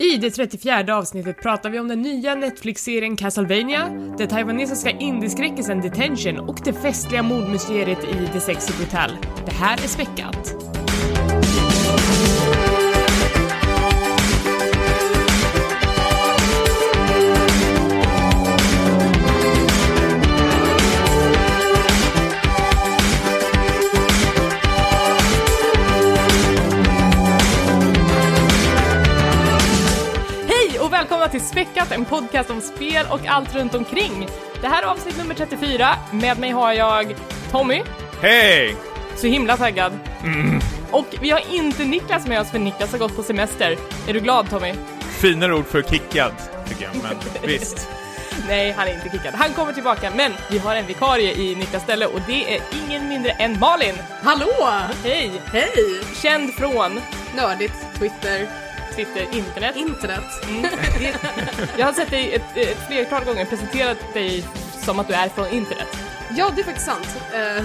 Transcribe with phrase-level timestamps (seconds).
[0.00, 6.38] I det 34 avsnittet pratar vi om den nya Netflix-serien Castlevania, den taiwanesiska indieskräckisen Detention
[6.38, 9.10] och det festliga mordmysteriet i The Sexy Brutal.
[9.46, 10.69] Det här är Späckat.
[31.50, 34.28] Späckat, en podcast om spel och allt runt omkring.
[34.60, 35.96] Det här är avsnitt nummer 34.
[36.12, 37.14] Med mig har jag
[37.50, 37.82] Tommy,
[38.22, 38.76] Hej!
[39.16, 39.92] så himla taggad.
[40.90, 43.76] Och vi har inte Niklas med oss för Niklas har gått på semester.
[44.08, 44.74] Är du glad Tommy?
[45.20, 46.32] Finare ord för kickad,
[46.68, 47.16] tycker jag, men
[47.48, 47.88] visst.
[48.48, 49.34] Nej, han är inte kickad.
[49.34, 53.08] Han kommer tillbaka, men vi har en vikarie i Niklas ställe och det är ingen
[53.08, 53.94] mindre än Malin.
[54.22, 54.68] Hallå!
[55.04, 55.42] Hej!
[55.52, 56.00] Hej!
[56.22, 57.00] Känd från
[57.36, 58.48] Nördigt, Twitter,
[58.94, 59.76] Twitter, internet.
[59.76, 60.24] internet.
[60.48, 60.66] Mm.
[61.78, 64.44] Jag har sett dig ett, ett flertal gånger presenterat dig
[64.84, 65.88] som att du är från internet.
[66.36, 67.16] Ja, det är faktiskt sant.
[67.34, 67.64] Eh,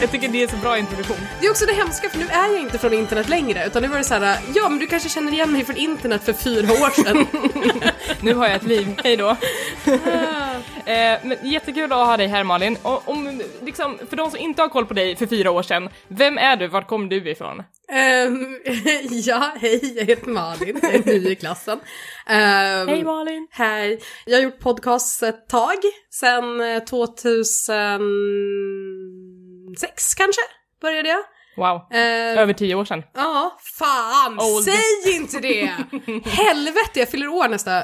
[0.00, 1.16] jag tycker det är så bra introduktion.
[1.40, 3.88] Det är också det hemska för nu är jag inte från internet längre utan nu
[3.88, 6.72] var det så här, ja men du kanske känner igen mig från internet för fyra
[6.72, 7.26] år sedan.
[8.22, 9.36] nu har jag ett liv, hej då.
[10.80, 12.76] Eh, men jättekul att ha dig här Malin.
[12.82, 15.88] Och, om, liksom, för de som inte har koll på dig för fyra år sedan,
[16.08, 16.68] vem är du?
[16.68, 17.62] Vart kom du ifrån?
[17.92, 18.58] Ehm,
[19.10, 21.78] ja, hej, jag heter Malin, jag är ny i klassen.
[21.78, 23.48] Um, hej Malin!
[23.50, 24.00] Hej!
[24.26, 28.00] Jag har gjort podcast ett tag, eh, sen 2000
[29.78, 30.42] sex kanske,
[30.80, 31.20] började jag.
[31.56, 33.02] Wow, uh, över tio år sedan.
[33.14, 34.64] Ja, fan, Old.
[34.64, 35.66] säg inte det!
[36.30, 37.82] Helvete, jag fyller år nästa,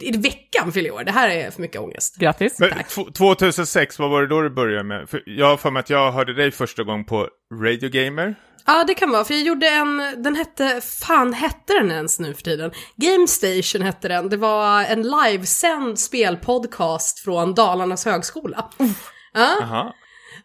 [0.00, 1.04] i veckan fyller jag år.
[1.04, 2.16] Det här är för mycket ångest.
[2.16, 2.58] Grattis.
[2.58, 2.70] Men,
[3.12, 5.08] 2006, vad var det då du började med?
[5.08, 7.28] För jag har för mig att jag hörde dig första gången på
[7.62, 8.34] Radio Gamer.
[8.66, 12.34] Ja, det kan vara, för jag gjorde en, den hette, fan hette den ens nu
[12.34, 12.70] för tiden?
[12.96, 18.70] Game Station hette den, det var en livesänd spelpodcast från Dalarnas högskola.
[18.80, 18.90] Uh.
[19.34, 19.94] Ja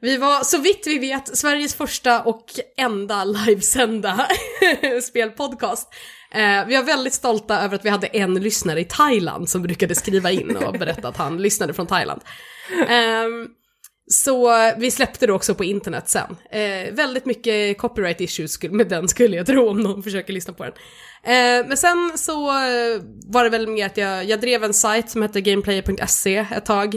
[0.04, 2.46] vi var, så vitt vi vet, Sveriges första och
[2.78, 4.28] enda livesända
[5.04, 5.94] spelpodcast.
[6.32, 9.96] Eh, vi var väldigt stolta över att vi hade en lyssnare i Thailand som brukade
[9.96, 12.22] skriva in och berätta att han lyssnade från Thailand.
[12.90, 13.28] Eh,
[14.08, 16.38] så vi släppte det också på internet sen.
[16.52, 20.64] Eh, väldigt mycket copyright issues med den skulle jag tro om någon försöker lyssna på
[20.64, 20.74] den.
[21.24, 25.10] Eh, men sen så eh, var det väl mer att jag, jag drev en sajt
[25.10, 26.96] som hette gameplayer.se ett tag.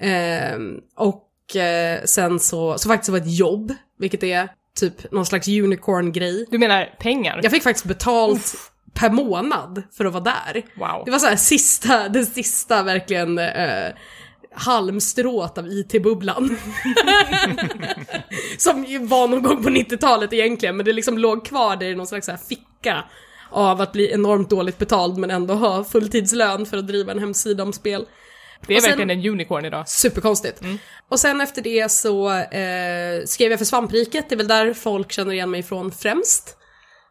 [0.00, 0.58] Eh,
[0.96, 1.23] och
[1.56, 6.46] eh, sen så, så faktiskt var ett jobb, vilket är typ någon slags unicorn-grej.
[6.50, 7.40] Du menar pengar?
[7.42, 8.54] Jag fick faktiskt betalt
[8.94, 10.62] per månad för att vara där.
[10.76, 11.02] Wow.
[11.04, 13.92] Det var så här sista, det sista verkligen eh,
[14.54, 16.56] halmstrået av IT-bubblan.
[18.58, 21.94] Som ju var någon gång på 90-talet egentligen, men det liksom låg kvar där i
[21.94, 23.04] någon slags så här ficka
[23.50, 27.62] av att bli enormt dåligt betald men ändå ha fulltidslön för att driva en hemsida
[27.62, 28.06] om spel.
[28.66, 29.88] Det är Och sen- verkligen en unicorn idag.
[29.88, 30.60] Superkonstigt.
[31.08, 35.12] Och sen efter det så eh, skrev jag för Svampriket, det är väl där folk
[35.12, 36.56] känner igen mig från främst.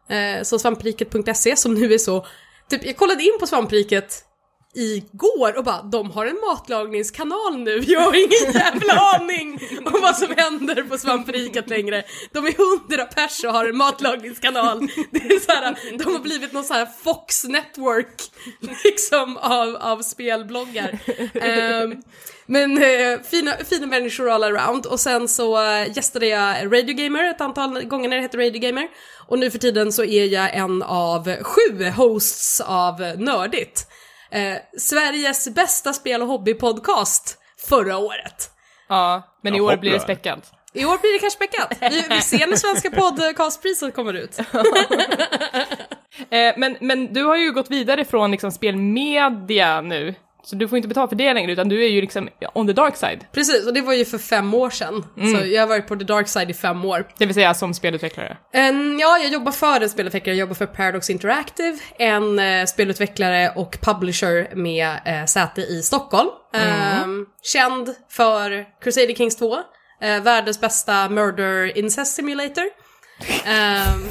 [0.08, 2.26] Eh, så svampriket.se som nu är så,
[2.70, 4.22] typ jag kollade in på Svampriket
[4.74, 10.16] igår och bara, de har en matlagningskanal nu, jag har ingen jävla aning om vad
[10.16, 12.04] som händer på Svampriket längre.
[12.32, 14.88] De är hundra pers och har en matlagningskanal.
[15.10, 18.22] Det är så här, de har blivit någon så här Fox Network,
[18.84, 20.98] liksom, av, av spelbloggar.
[21.34, 22.02] Um,
[22.46, 27.24] men eh, fina, fina människor all around och sen så eh, gästade jag Radio Gamer
[27.24, 28.88] ett antal gånger när det hette Radio Gamer.
[29.26, 33.86] Och nu för tiden så är jag en av sju hosts av Nördigt.
[34.34, 38.50] Eh, Sveriges bästa spel och hobbypodcast förra året.
[38.88, 40.52] Ja, men i år blir det späckat.
[40.72, 41.92] I år blir det kanske späckat.
[41.92, 44.38] Vi, vi ser när Svenska podcastpriset kommer ut.
[46.30, 50.76] Eh, men, men du har ju gått vidare från liksom spelmedia nu, så du får
[50.76, 53.24] inte betala för det längre, utan du är ju liksom on the dark side.
[53.32, 55.04] Precis, och det var ju för fem år sedan.
[55.14, 57.06] Så jag har varit på the dark side i fem år.
[57.18, 58.36] Det vill säga som spelutvecklare.
[58.52, 63.52] En, ja, jag jobbar för en spelutvecklare, jag jobbar för Paradox Interactive, en eh, spelutvecklare
[63.56, 66.28] och publisher med eh, säte i Stockholm.
[66.54, 69.56] Ehm, känd för Crusader Kings 2,
[70.00, 72.64] eh, världens bästa murder incest simulator.
[73.44, 74.04] Ehm,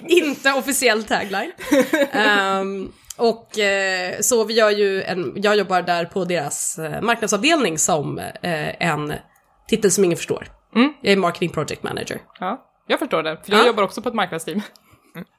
[0.06, 1.52] inte officiell tagline.
[2.12, 7.78] Ehm, och eh, så vi gör ju en, jag jobbar där på deras eh, marknadsavdelning
[7.78, 9.12] som eh, en
[9.68, 10.46] titel som ingen förstår.
[11.02, 12.18] Jag är marketing project manager.
[12.40, 13.66] Ja, jag förstår det, för jag Ja.
[13.66, 14.60] jobbar också på ett marknadsteam.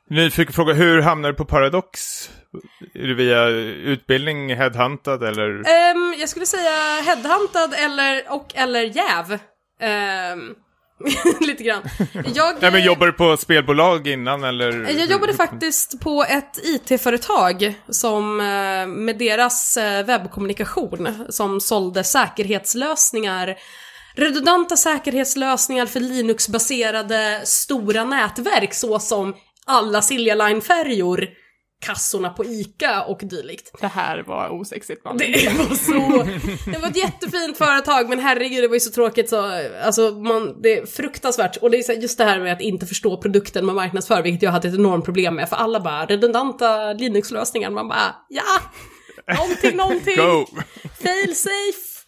[0.10, 2.00] Nyfiken fråga, hur hamnar du på Paradox?
[2.94, 5.50] Är det via utbildning, headhuntad eller?
[5.50, 9.40] Ehm, jag skulle säga headhuntad eller, och eller jäv.
[9.82, 10.56] Ehm,
[11.40, 11.82] Lite grann.
[12.36, 15.00] Jag, Nej, men eh, jobbar du på spelbolag innan eller?
[15.00, 23.56] jag jobbade faktiskt på ett IT-företag som eh, med deras eh, webbkommunikation som sålde säkerhetslösningar
[24.16, 29.36] redundanta säkerhetslösningar för Linux-baserade stora nätverk såsom
[29.66, 31.28] alla Silja Line-färjor,
[31.84, 33.72] kassorna på ICA och dylikt.
[33.82, 35.18] Det här var osexigt man.
[35.18, 36.24] Det var så...
[36.72, 40.62] Det var ett jättefint företag men herregud det var ju så tråkigt så, alltså man,
[40.62, 41.58] det är fruktansvärt.
[41.58, 44.52] Och det är just det här med att inte förstå produkten man marknadsför, vilket jag
[44.52, 45.50] hade ett enormt problem med.
[45.50, 48.62] För alla bara, redundanta Linux-lösningar, man bara, ja!
[49.38, 50.18] Någonting, någonting!
[50.18, 50.46] Go!
[51.04, 52.06] Fail safe,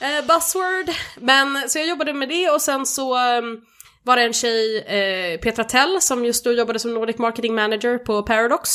[0.00, 0.96] eh, buzzword.
[1.20, 3.60] Men så jag jobbade med det och sen så ehm,
[4.02, 7.98] var det en tjej, eh, Petra Tell, som just då jobbade som Nordic Marketing Manager
[7.98, 8.70] på Paradox.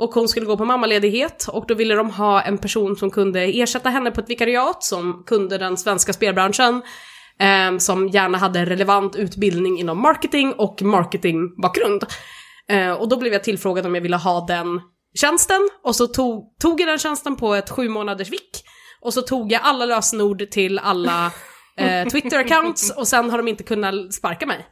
[0.00, 3.40] Och hon skulle gå på mammaledighet och då ville de ha en person som kunde
[3.40, 6.82] ersätta henne på ett vikariat som kunde den svenska spelbranschen.
[7.40, 12.04] Eh, som gärna hade relevant utbildning inom marketing och marketingbakgrund.
[12.68, 14.80] Eh, och då blev jag tillfrågad om jag ville ha den
[15.14, 18.64] tjänsten och så tog, tog jag den tjänsten på ett sju månaders vick.
[19.00, 21.26] Och så tog jag alla lösenord till alla
[21.76, 24.66] eh, Twitter-accounts och sen har de inte kunnat sparka mig.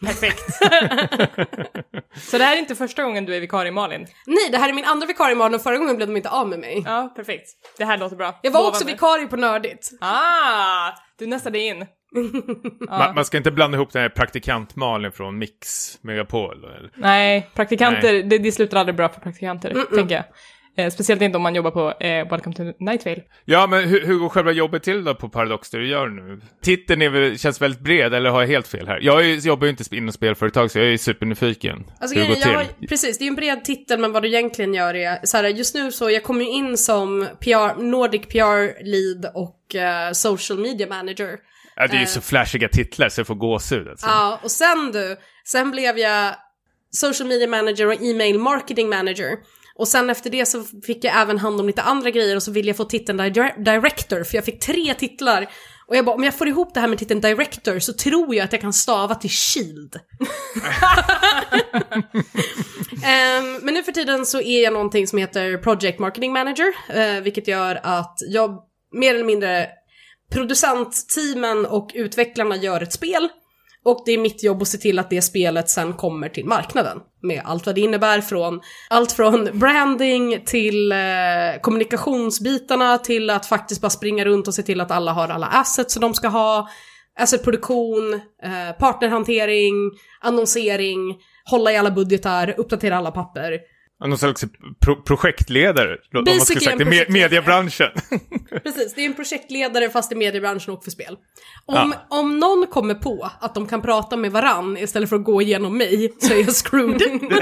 [0.00, 0.44] Perfekt.
[2.16, 4.06] Så det här är inte första gången du är vikarie Malin?
[4.26, 6.48] Nej, det här är min andra vikarie imorgon och förra gången blev de inte av
[6.48, 6.82] med mig.
[6.86, 7.48] Ja, perfekt.
[7.78, 8.38] Det här låter bra.
[8.42, 8.68] Jag var Lovande.
[8.76, 9.90] också vikarie på Nördigt.
[10.00, 10.90] Ah!
[11.18, 11.86] Du nästade in.
[12.88, 16.64] Man, man ska inte blanda ihop den här praktikant-Malin från Mix Megapol.
[16.64, 16.90] Eller?
[16.94, 20.24] Nej, praktikanter, Det, det slutar aldrig bra för praktikanter, tänker jag.
[20.76, 23.22] Eh, speciellt inte om man jobbar på eh, Welcome to Night Vale.
[23.44, 26.40] Ja, men hur, hur går själva jobbet till då på Paradox, det du gör nu?
[26.62, 28.98] Titeln är väl, känns väldigt bred, eller har jag helt fel här?
[29.02, 31.84] Jag är, jobbar ju inte inom spelföretag, så jag är supernyfiken.
[32.00, 32.54] Alltså, hur det går till.
[32.54, 35.36] har, precis, det är ju en bred titel men vad du egentligen gör är så
[35.36, 40.58] här, just nu så, jag kommer ju in som PR, Nordic PR-lead och eh, social
[40.58, 41.38] media manager.
[41.76, 44.06] Ja, det är ju så flashiga titlar så jag får gåshud alltså.
[44.06, 46.34] Ja, och sen du, sen blev jag
[46.90, 49.36] social media manager och email marketing manager.
[49.76, 52.50] Och sen efter det så fick jag även hand om lite andra grejer och så
[52.50, 55.50] ville jag få titeln dir- director för jag fick tre titlar.
[55.86, 58.44] Och jag bara, om jag får ihop det här med titeln director så tror jag
[58.44, 59.96] att jag kan stava till Shield.
[63.04, 67.20] Ehm, men nu för tiden så är jag någonting som heter Project Marketing Manager, eh,
[67.22, 68.58] vilket gör att jag
[68.92, 69.68] mer eller mindre
[70.32, 73.28] producentteamen och utvecklarna gör ett spel
[73.84, 76.98] och det är mitt jobb att se till att det spelet sen kommer till marknaden.
[77.22, 78.60] Med allt vad det innebär från
[78.90, 80.98] allt från branding till eh,
[81.60, 85.94] kommunikationsbitarna till att faktiskt bara springa runt och se till att alla har alla assets
[85.94, 86.68] som de ska ha.
[87.18, 89.74] Assetproduktion, eh, partnerhantering,
[90.20, 91.16] annonsering,
[91.50, 93.60] hålla i alla budgetar, uppdatera alla papper.
[94.04, 94.44] Ja, Någon slags
[94.80, 97.22] pro projektledare, om man skulle Basically sagt en me projektledare.
[97.22, 97.88] mediebranschen.
[98.62, 101.16] Precis, det är en projektledare fast i mediebranschen och för spel.
[101.66, 105.42] Om, om någon kommer på att de kan prata med varann istället för att gå
[105.42, 107.02] igenom mig så är jag screwed.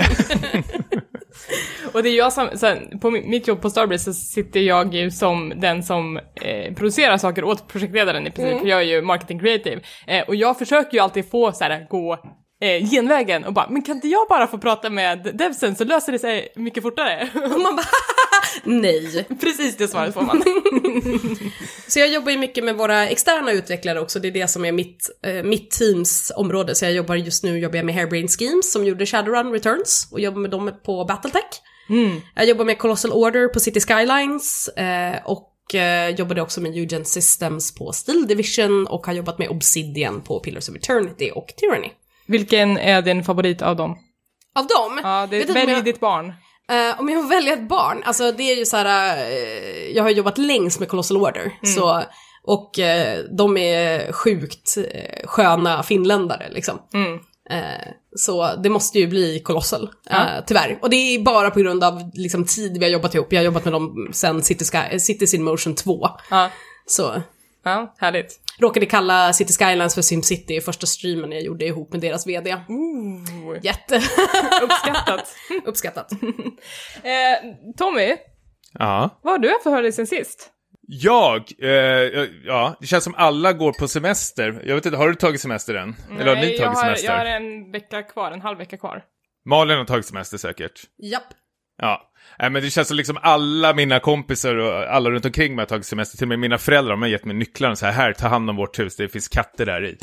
[1.93, 4.95] Och det är jag som, sen, på mi- mitt jobb på Starbreeze så sitter jag
[4.95, 9.03] ju som den som eh, producerar saker åt projektledaren i princip, för jag är ju
[9.03, 9.81] marketing creative.
[10.07, 12.19] Eh, och jag försöker ju alltid få så här, gå
[12.63, 16.13] eh, genvägen och bara, men kan inte jag bara få prata med devsen så löser
[16.13, 17.29] det sig mycket fortare?
[17.35, 17.87] och man bara
[18.65, 19.27] nej.
[19.41, 20.43] Precis det svaret får man.
[21.89, 24.73] Så jag jobbar ju mycket med våra externa utvecklare också, det är det som är
[24.73, 26.75] mitt, eh, mitt teams område.
[26.75, 30.21] Så jag jobbar just nu jobbar jag med Hairbrain Schemes som gjorde Shadowrun Returns och
[30.21, 31.63] jobbar med dem på Battletech.
[32.35, 37.05] Jag jobbar med Colossal Order på City Skylines eh, och eh, jobbade också med Eugen
[37.05, 41.89] Systems på Steel Division och har jobbat med Obsidian på Pillars of Eternity och Tyranny.
[42.33, 43.97] Vilken är din favorit av dem?
[44.55, 45.01] Av dem?
[45.03, 46.27] Ja, det, om välj jag- ditt barn.
[46.71, 50.03] Eh, om jag får välja ett barn, alltså det är ju så här, eh, jag
[50.03, 52.03] har jobbat längst med Colossal Order, så,
[52.45, 54.79] och eh, de är sjukt
[55.25, 56.79] sköna finländare liksom.
[56.95, 57.19] Mm.
[58.17, 60.27] Så det måste ju bli Colossal, Ja.
[60.47, 60.79] tyvärr.
[60.83, 63.45] Och det är bara på grund av liksom, tid vi har jobbat ihop, jag har
[63.45, 64.65] jobbat med dem sen City
[64.99, 66.09] Cities in Motion 2.
[66.31, 66.51] Ja,
[66.87, 67.23] Så
[67.65, 68.41] ja härligt.
[68.59, 72.57] råkade kalla City Skylines för SimCity i första streamen jag gjorde ihop med deras VD.
[72.69, 73.97] Ooh, Jätte
[74.63, 75.35] uppskattat.
[75.65, 76.13] uppskattat.
[77.03, 78.17] eh, Tommy,
[78.73, 79.21] ja.
[79.23, 80.49] vad har du haft för höra dig sen sist?
[80.89, 81.71] Jag, eh,
[82.45, 84.63] ja, det känns som alla går på semester.
[84.65, 85.95] Jag vet inte, har du tagit semester än?
[86.19, 87.07] Eller har ni Nej, tagit jag har, semester?
[87.09, 89.03] jag har en vecka kvar, en halv vecka kvar.
[89.45, 90.81] Malin har tagit semester säkert.
[91.13, 91.23] Japp.
[91.77, 92.12] Ja.
[92.39, 95.67] Nej, men det känns som liksom alla mina kompisar och alla runt omkring mig har
[95.67, 96.19] tagit semester.
[96.19, 98.51] Till och med mina föräldrar de har gett mig nycklarna så här, här, ta hand
[98.51, 99.97] om vårt hus, det finns katter där i.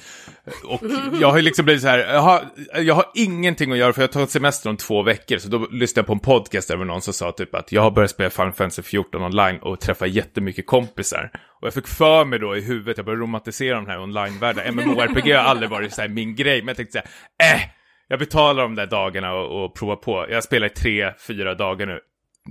[0.66, 0.82] Och
[1.22, 2.42] jag har liksom blivit så här, jag har,
[2.76, 5.38] jag har ingenting att göra för jag har tagit semester om två veckor.
[5.38, 7.92] Så då lyssnade jag på en podcast där någon som sa typ att jag har
[7.92, 11.32] börjat spela Final Fantasy 14 online och träffa jättemycket kompisar.
[11.62, 14.76] Och jag fick för mig då i huvudet, jag började romantisera de här online-världen.
[14.76, 17.08] MMORPG har aldrig varit så här min grej, men jag tänkte så
[17.44, 17.62] här, äh,
[18.08, 20.26] jag betalar de där dagarna och, och provar på.
[20.30, 22.00] Jag spelar i tre, fyra dagar nu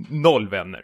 [0.09, 0.83] noll vänner.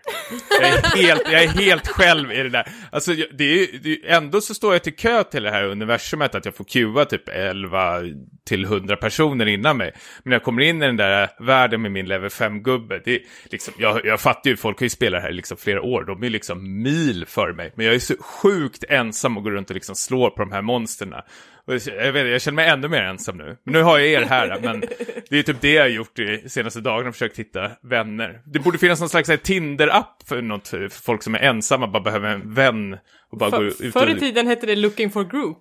[0.62, 2.67] Jag är helt, jag är helt själv i det där.
[2.91, 6.36] Alltså, det är, det är, ändå så står jag till kö till det här universumet
[6.36, 8.01] att jag får queua typ 11
[8.48, 9.91] till 100 personer innan mig.
[10.24, 13.22] Men när jag kommer in i den där världen med min level 5-gubbe, det är
[13.43, 16.29] liksom, jag, jag fattar ju, folk har ju spelat här liksom flera år, de är
[16.29, 17.74] liksom mil för mig.
[17.75, 20.62] Men jag är så sjukt ensam och går runt och liksom slår på de här
[20.62, 21.24] monsterna.
[21.67, 23.57] Jag, vet, jag känner mig ännu mer ensam nu.
[23.63, 24.84] Men nu har jag er här, men
[25.29, 28.41] det är typ det jag har gjort de senaste dagarna, försökt hitta vänner.
[28.45, 32.29] Det borde finnas någon slags Tinder-app för, något, för folk som är ensamma, bara behöver
[32.29, 32.98] en vän.
[33.31, 35.57] Och bara För, gå ut förr i tiden hette det Looking for Group.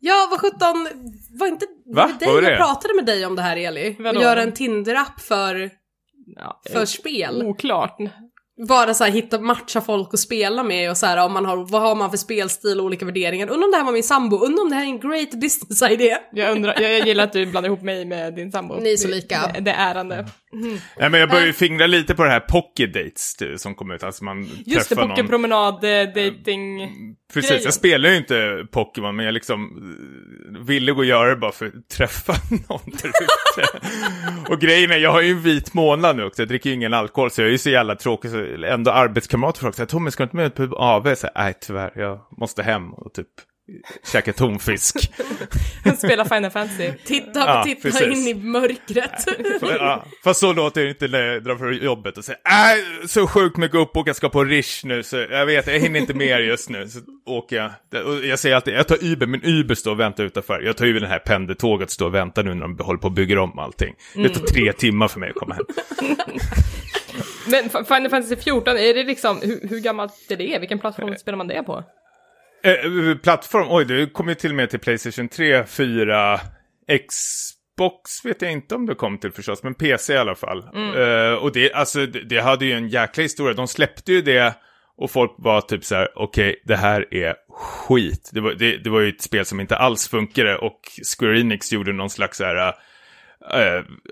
[0.00, 0.88] Ja, vad sjutton,
[1.38, 2.06] var inte Va?
[2.06, 2.50] med dig det?
[2.50, 3.96] jag pratade med dig om det här Eli?
[3.98, 4.18] Vadå?
[4.18, 5.70] Att göra en Tinder-app för,
[6.36, 7.42] Ja, för spel.
[7.42, 7.96] Oklart.
[8.68, 11.56] Bara så här hitta, matcha folk och spela med och så här om man har,
[11.56, 13.50] vad har man för spelstil och olika värderingar.
[13.50, 15.82] Undrar om det här var min sambo, undrar om det här är en great business
[15.82, 16.16] idé.
[16.32, 18.74] Jag, undrar, jag, jag gillar att du blandar ihop mig med din sambo.
[18.74, 19.50] Ni är så lika.
[19.54, 20.26] Det, det är ärande.
[20.98, 23.90] Nej, men jag börjar ju fingra lite på det här Pocket Dates du, som kom
[23.90, 24.02] ut.
[24.02, 25.16] Alltså man Just det, träffar någon...
[25.16, 26.90] pokerpromenad, eh, dating...
[27.34, 27.64] Precis, grejen.
[27.64, 29.62] jag spelar ju inte Pokémon, men jag liksom
[30.54, 32.32] eh, ville gå och göra det bara för att träffa
[32.68, 33.86] någon där ute.
[34.48, 36.94] och grejen är, jag har ju en vit månad nu också, jag dricker ju ingen
[36.94, 40.22] alkohol, så jag är ju så jävla tråkig, så ändå arbetskamrater frågar säger Tommy, ska
[40.22, 41.14] du inte med ut på AV?
[41.14, 43.28] Så, Nej, tyvärr, jag måste hem och typ
[44.12, 44.96] käka tonfisk.
[45.98, 46.92] Spela Final Fantasy.
[47.04, 48.02] Titta, Ja, titta precis.
[48.02, 49.26] in i mörkret.
[49.78, 53.26] ja, fast så låter det inte när jag drar från jobbet och säger äh, så
[53.26, 56.38] sjukt mycket uppåk, jag ska på Rish nu, så jag vet, jag hinner inte mer
[56.38, 56.88] just nu.
[56.88, 57.70] Så åker jag.
[58.06, 60.60] Och jag säger alltid, jag tar Uber, men Uber står och väntar utanför.
[60.60, 63.06] Jag tar ju den här pendeltåget och står och väntar nu när de håller på
[63.06, 63.94] och bygger om allting.
[64.14, 65.64] Det tar tre timmar för mig att komma hem.
[67.46, 70.58] Men Final Fantasy 14, är det liksom, hur, hur gammalt är det?
[70.58, 71.84] Vilken plattform spelar man det på?
[72.64, 76.40] Eh, plattform, oj, det kommer ju till och med till Playstation 3, 4,
[76.88, 80.58] Xbox vet jag inte om det kom till förstås, men PC i alla fall.
[80.74, 83.54] Eh, och det, alltså, det, det hade ju en jäkla historia.
[83.54, 84.54] De släppte ju det
[84.96, 88.30] och folk var typ så här, okej, det här är skit.
[88.32, 90.80] Det var, det, det var ju ett spel som inte alls funkade och
[91.18, 92.74] Square Enix gjorde någon slags så här, eh,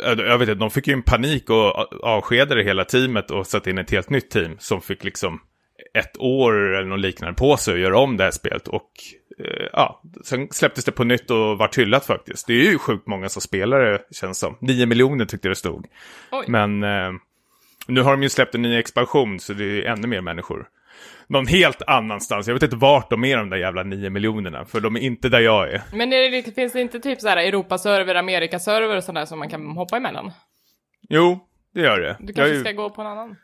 [0.00, 3.78] jag vet inte, de fick ju en panik och avskedade hela teamet och satte in
[3.78, 5.40] ett helt nytt team som fick liksom
[5.94, 8.68] ett år eller något liknande på sig att göra om det här spelet.
[8.68, 8.90] Och
[9.38, 12.46] eh, ja, sen släpptes det på nytt och var hyllat faktiskt.
[12.46, 14.56] Det är ju sjukt många som spelar det, känns som.
[14.60, 15.86] 9 miljoner tyckte det stod.
[16.30, 16.44] Oj.
[16.48, 17.12] Men eh,
[17.86, 20.66] nu har de ju släppt en ny expansion så det är ännu mer människor.
[21.26, 22.46] Någon helt annanstans.
[22.46, 24.64] Jag vet inte vart de är de där jävla 9 miljonerna.
[24.64, 25.82] För de är inte där jag är.
[25.92, 29.48] Men är det, finns det inte typ så här Europaserver, Amerikaserver och sådär som man
[29.48, 30.32] kan hoppa emellan?
[31.08, 31.38] Jo,
[31.74, 32.16] det gör det.
[32.20, 33.36] Du Jag kanske ju- ska gå på en annan?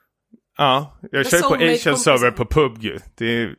[0.61, 2.99] Ja, jag kör på Asian server på PubG.
[3.19, 3.55] Det är,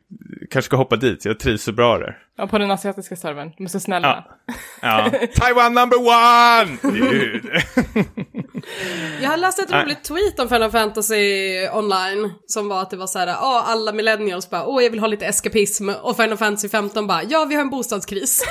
[0.50, 2.18] kanske ska hoppa dit, jag trivs så bra där.
[2.36, 3.52] Ja, på den asiatiska servern.
[3.56, 4.24] De är så snälla.
[4.82, 5.10] Ja.
[5.34, 6.78] Taiwan number one!
[9.22, 11.16] Jag har läst ett roligt tweet om Final Fantasy
[11.72, 15.00] online som var att det var så här, ja alla millennials bara, åh jag vill
[15.00, 18.44] ha lite eskapism och Final Fantasy 15 bara, ja vi har en bostadskris.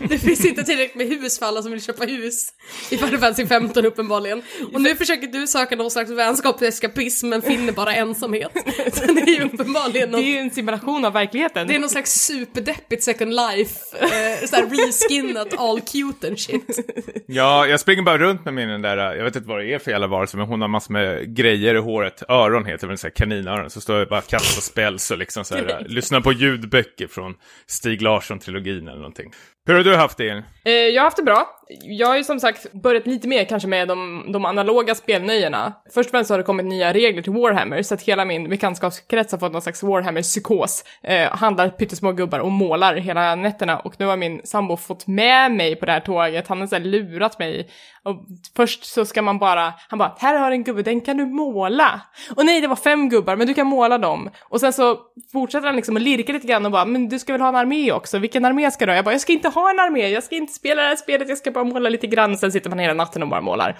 [0.08, 2.48] det finns inte tillräckligt med hus för alla som vill köpa hus
[2.90, 4.42] i Final Fantasy 15 uppenbarligen.
[4.72, 8.52] Och nu försöker du söka någon slags vänskap och eskapism men finner bara ensamhet.
[8.92, 11.66] Så det är ju uppenbarligen Det är något ju en simulation av verkligheten.
[11.66, 16.78] det är någon slags superdeppigt second life, eh, såhär reskinnat all cute and shit.
[17.26, 19.78] ja, jag springer bara runt med min den där, jag vet inte vad det är
[19.78, 22.22] för jävla varelse, men hon har massor med grejer i håret.
[22.28, 23.70] Öron heter väl så här kaninöron.
[23.70, 27.34] Så står jag bara kastar spells och liksom så här, lyssnar på ljudböcker från
[27.66, 29.32] Stig Larsson-trilogin eller någonting.
[29.66, 30.44] Hur har du haft det?
[30.64, 31.46] Eh, jag har haft det bra.
[31.82, 35.72] Jag har ju som sagt börjat lite mer kanske med de, de analoga spelnöjena.
[35.94, 38.48] Först och främst så har det kommit nya regler till Warhammer, så att hela min
[38.48, 40.84] bekantskapskrets har fått någon slags Warhammer-psykos.
[41.02, 45.52] Eh, handlar pyttesmå gubbar och målar hela nätterna och nu har min sambo fått med
[45.52, 46.48] mig på det här tåget.
[46.48, 47.68] Han har så här lurat mig.
[48.02, 48.24] Och
[48.56, 51.26] först så ska man bara, han bara, här har du en gubbe, den kan du
[51.26, 52.00] måla.
[52.36, 54.30] Och nej, det var fem gubbar, men du kan måla dem.
[54.42, 54.98] Och sen så
[55.32, 57.56] fortsätter han liksom att lirka lite grann och bara, men du ska väl ha en
[57.56, 58.96] armé också, vilken armé ska du ha?
[58.96, 61.28] Jag bara, jag ska inte ha en armé, jag ska inte spela det här spelet,
[61.28, 63.78] jag ska bara måla lite grann, sen sitter man hela natten och bara målar.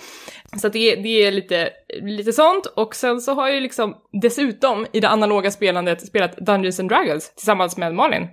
[0.60, 1.70] Så att det, det är lite,
[2.02, 6.36] lite sånt, och sen så har jag ju liksom dessutom i det analoga spelandet spelat
[6.36, 8.28] Dungeons and Dragons tillsammans med Malin.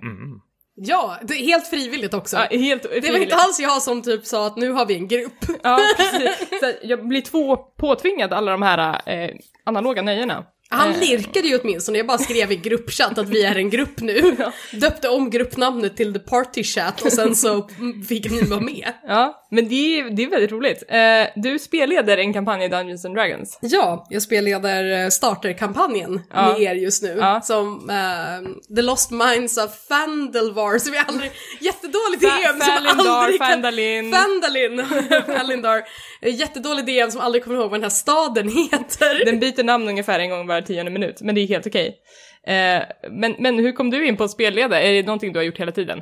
[0.74, 2.36] Ja, det är helt frivilligt också.
[2.36, 3.34] Ja, helt det var inte frivilligt.
[3.34, 5.44] alls jag som typ sa att nu har vi en grupp.
[5.62, 6.48] Ja, precis.
[6.60, 9.30] Så jag blir två påtvingad alla de här eh,
[9.64, 10.44] analoga nöjena.
[10.72, 14.00] Han Eh, lirkade ju åtminstone, jag bara skrev i gruppchatt att vi är en grupp
[14.00, 14.36] nu.
[14.72, 17.68] Döpte om gruppnamnet till The Party Chat och sen så
[18.08, 18.92] fick ni vara med.
[19.06, 20.82] Ja, men det är, det är väldigt roligt.
[20.88, 23.58] Eh, du spelleder en kampanj i Dungeons and Dragons.
[23.60, 26.48] Ja, jag spelleder eh, starterkampanjen Ja.
[26.52, 27.16] med er just nu.
[27.20, 27.40] Ja.
[27.40, 31.30] Som eh, The Lost Minds of Fandelvar, som jag aldrig...
[31.60, 33.48] Jättedålig DM som Falindar, aldrig kan...
[33.48, 34.12] Fandalin.
[34.12, 34.82] Fandalin!
[36.38, 39.24] Jättedålig DM som aldrig kommer ihåg vad den här staden heter.
[39.24, 41.96] Den byter namn ungefär en gång var tionde minut, men det är helt okej.
[42.46, 44.80] Eh, men, men hur kom du in på att spelleda?
[44.80, 45.98] Är det någonting du har gjort hela tiden?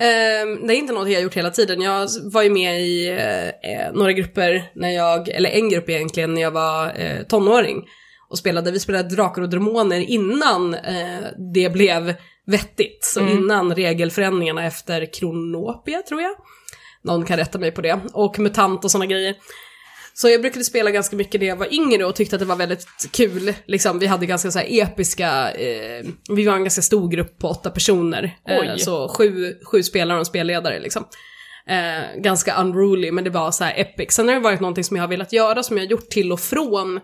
[0.00, 1.80] Ehm, det är inte något jag har gjort hela tiden.
[1.80, 6.34] Jag var ju med i eh, eh, några grupper när jag, eller en grupp egentligen,
[6.34, 6.92] när jag var
[7.24, 7.84] tonåring.
[8.28, 10.76] Och spelade, vi spelade Drakar och Demoner innan
[11.52, 12.14] det blev
[12.46, 13.04] vettigt.
[13.04, 16.32] Så innan regelförändringarna efter Kronopia tror jag.
[17.02, 18.00] Någon kan rätta mig på det.
[18.12, 19.34] Och MUTANT och sådana grejer.
[20.14, 22.56] Så jag brukade spela ganska mycket när jag var yngre och tyckte att det var
[22.56, 23.54] väldigt kul.
[23.66, 27.70] Liksom, vi hade ganska så episka, eh, vi var en ganska stor grupp på åtta
[27.70, 28.36] personer.
[28.48, 31.04] Eh, så sju, sju spelare och en spelledare liksom.
[31.66, 34.12] Eh, ganska unruly, men det var så här epic.
[34.12, 36.32] Sen har det varit någonting som jag har velat göra, som jag har gjort till
[36.32, 37.00] och från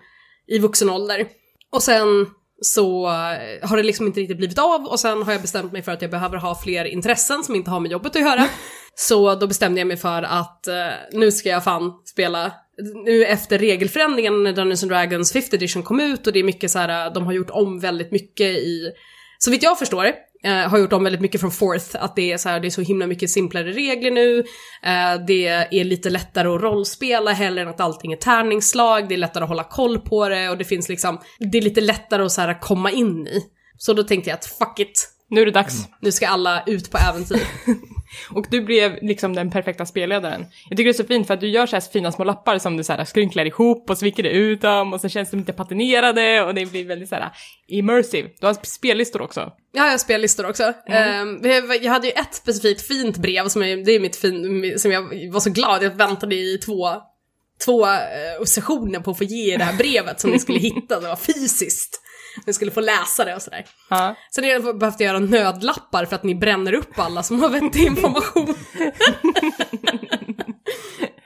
[0.47, 1.27] i vuxen ålder.
[1.73, 2.27] Och sen
[2.61, 5.83] så eh, har det liksom inte riktigt blivit av och sen har jag bestämt mig
[5.83, 8.49] för att jag behöver ha fler intressen som inte har med jobbet att göra.
[8.95, 10.75] Så då bestämde jag mig för att eh,
[11.13, 12.53] nu ska jag fan spela
[13.05, 16.71] nu efter regelförändringen när Dungeons and Dragons 5th edition kom ut och det är mycket
[16.71, 18.93] så här, de har gjort om väldigt mycket i,
[19.39, 20.13] så vitt jag förstår,
[20.45, 22.71] eh, har gjort om väldigt mycket från Fourth, att det är så här, det är
[22.71, 24.39] så himla mycket simplare regler nu,
[24.83, 29.19] eh, det är lite lättare att rollspela hellre än att allting är tärningsslag, det är
[29.19, 32.33] lättare att hålla koll på det och det finns liksom, det är lite lättare att
[32.33, 33.43] så här komma in i.
[33.79, 35.75] Så då tänkte jag att fuck it, Nu är det dags.
[36.01, 37.41] nu ska alla ut på äventyr.
[38.31, 40.47] Och du blev liksom den perfekta spelledaren.
[40.69, 42.59] Jag tycker det är så fint för att du gör så här fina små lappar
[42.59, 45.31] som du så här skrynklar ihop och så viker det ut dem och så känns
[45.31, 47.31] de inte patinerade och det blir väldigt så här
[47.69, 48.29] immersive.
[48.41, 49.41] Du har spellistor också.
[49.73, 50.73] Ja, jag har spellistor också.
[50.87, 54.75] Ehm, vi- jag hade ju ett specifikt fint brev som, är, det är mitt fin,
[54.79, 56.89] som jag var så glad, jag väntade i två,
[57.65, 61.01] två eh, sessioner på att få ge er det här brevet som ni skulle hitta,
[61.01, 62.01] det var fysiskt.
[62.47, 63.65] Ni skulle få läsa det och sådär.
[63.91, 64.15] Ja.
[64.35, 67.87] Sen har jag behövt göra nödlappar för att ni bränner upp alla som har vettig
[67.87, 68.55] information.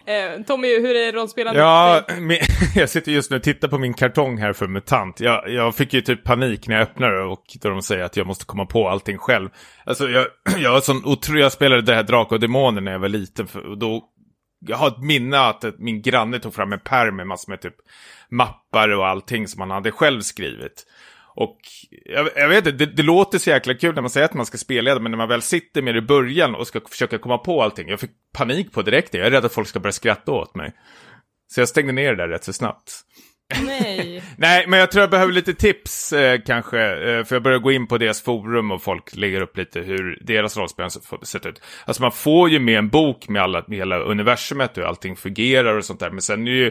[0.07, 1.61] Eh, Tommy, hur är rollspelandet?
[1.61, 2.37] Ja, men,
[2.75, 5.21] jag sitter just nu och tittar på min kartong här för MUTANT.
[5.21, 8.27] Jag, jag fick ju typ panik när jag öppnade och då de säger att jag
[8.27, 9.49] måste komma på allting själv.
[9.85, 10.27] Alltså jag,
[10.59, 13.47] jag sån otro, jag spelade det här Drakar och Demoner när jag var liten.
[13.47, 14.05] För, och då,
[14.67, 17.77] jag har ett minne att min granne tog fram en pärm med massor med typ
[18.31, 20.87] mappar och allting som han hade själv skrivit.
[21.35, 21.59] Och
[22.05, 24.47] jag, jag vet inte, det, det låter så jäkla kul när man säger att man
[24.47, 27.39] ska spelleda, men när man väl sitter med det i början och ska försöka komma
[27.39, 29.15] på allting, jag fick panik på direkt.
[29.15, 30.73] Jag är rädd att folk ska börja skratta åt mig.
[31.55, 32.93] Så jag stängde ner det där rätt så snabbt.
[33.65, 34.23] Nej.
[34.37, 36.81] Nej, men jag tror jag behöver lite tips eh, kanske.
[36.81, 40.19] Eh, för jag börjar gå in på deras forum och folk lägger upp lite hur
[40.21, 41.63] deras rollspel har sett ut.
[41.85, 45.17] Alltså man får ju med en bok med, alla, med hela universumet och hur allting
[45.17, 46.11] fungerar och sånt där.
[46.11, 46.71] Men sen är ju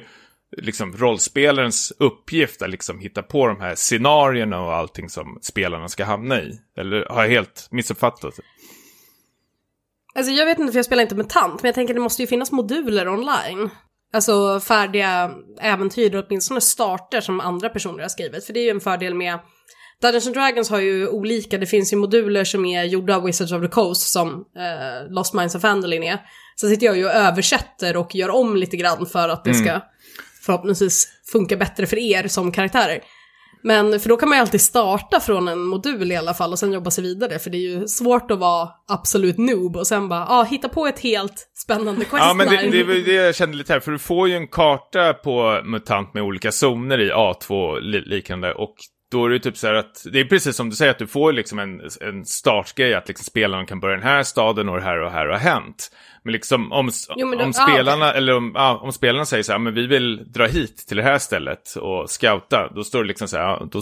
[0.58, 6.06] liksom rollspelarens uppgift att liksom hitta på de här scenarierna och allting som spelarna ska
[6.06, 6.60] hamna i.
[6.78, 8.34] Eller har jag helt missuppfattat?
[10.16, 12.22] Alltså jag vet inte för jag spelar inte med tant, men jag tänker det måste
[12.22, 13.70] ju finnas moduler online.
[14.14, 18.46] Alltså färdiga äventyr och åtminstone starter som andra personer har skrivit.
[18.46, 19.40] För det är ju en fördel med
[20.02, 23.52] Dungeons and Dragons har ju olika, det finns ju moduler som är gjorda av Wizards
[23.52, 26.20] of the Coast som eh, Lost Minds of Fandolin är.
[26.60, 29.82] Sen sitter jag ju och översätter och gör om lite grann för att det ska
[30.46, 33.04] förhoppningsvis funka bättre för er som karaktärer.
[33.64, 36.60] Men för då kan man ju alltid starta från en modul i alla fall och
[36.60, 40.10] sen jobba sig vidare för det är ju svårt att vara absolut noob och sen
[40.10, 42.28] bara, ah, hitta på ett helt spännande questline.
[42.28, 43.80] Ja, men det, det var det jag kände lite här.
[43.80, 48.54] För du får ju en karta på MUTANT med olika zoner i A2 li liknande.
[48.54, 48.76] Och
[49.12, 51.08] då är det typ så här att, det är precis som du säger, att du
[51.08, 52.94] får liksom en, en startgrej.
[52.94, 55.26] Att liksom spelarna kan börja i den här staden och det här och det här
[55.28, 55.92] har hänt.
[56.24, 59.52] Men liksom om, Jo, men då- om spelarna, eller om, ja, om spelarna säger så
[59.52, 62.72] här, men vi vill dra hit till det här stället och scouta.
[62.76, 63.82] Då står det liksom så här, då,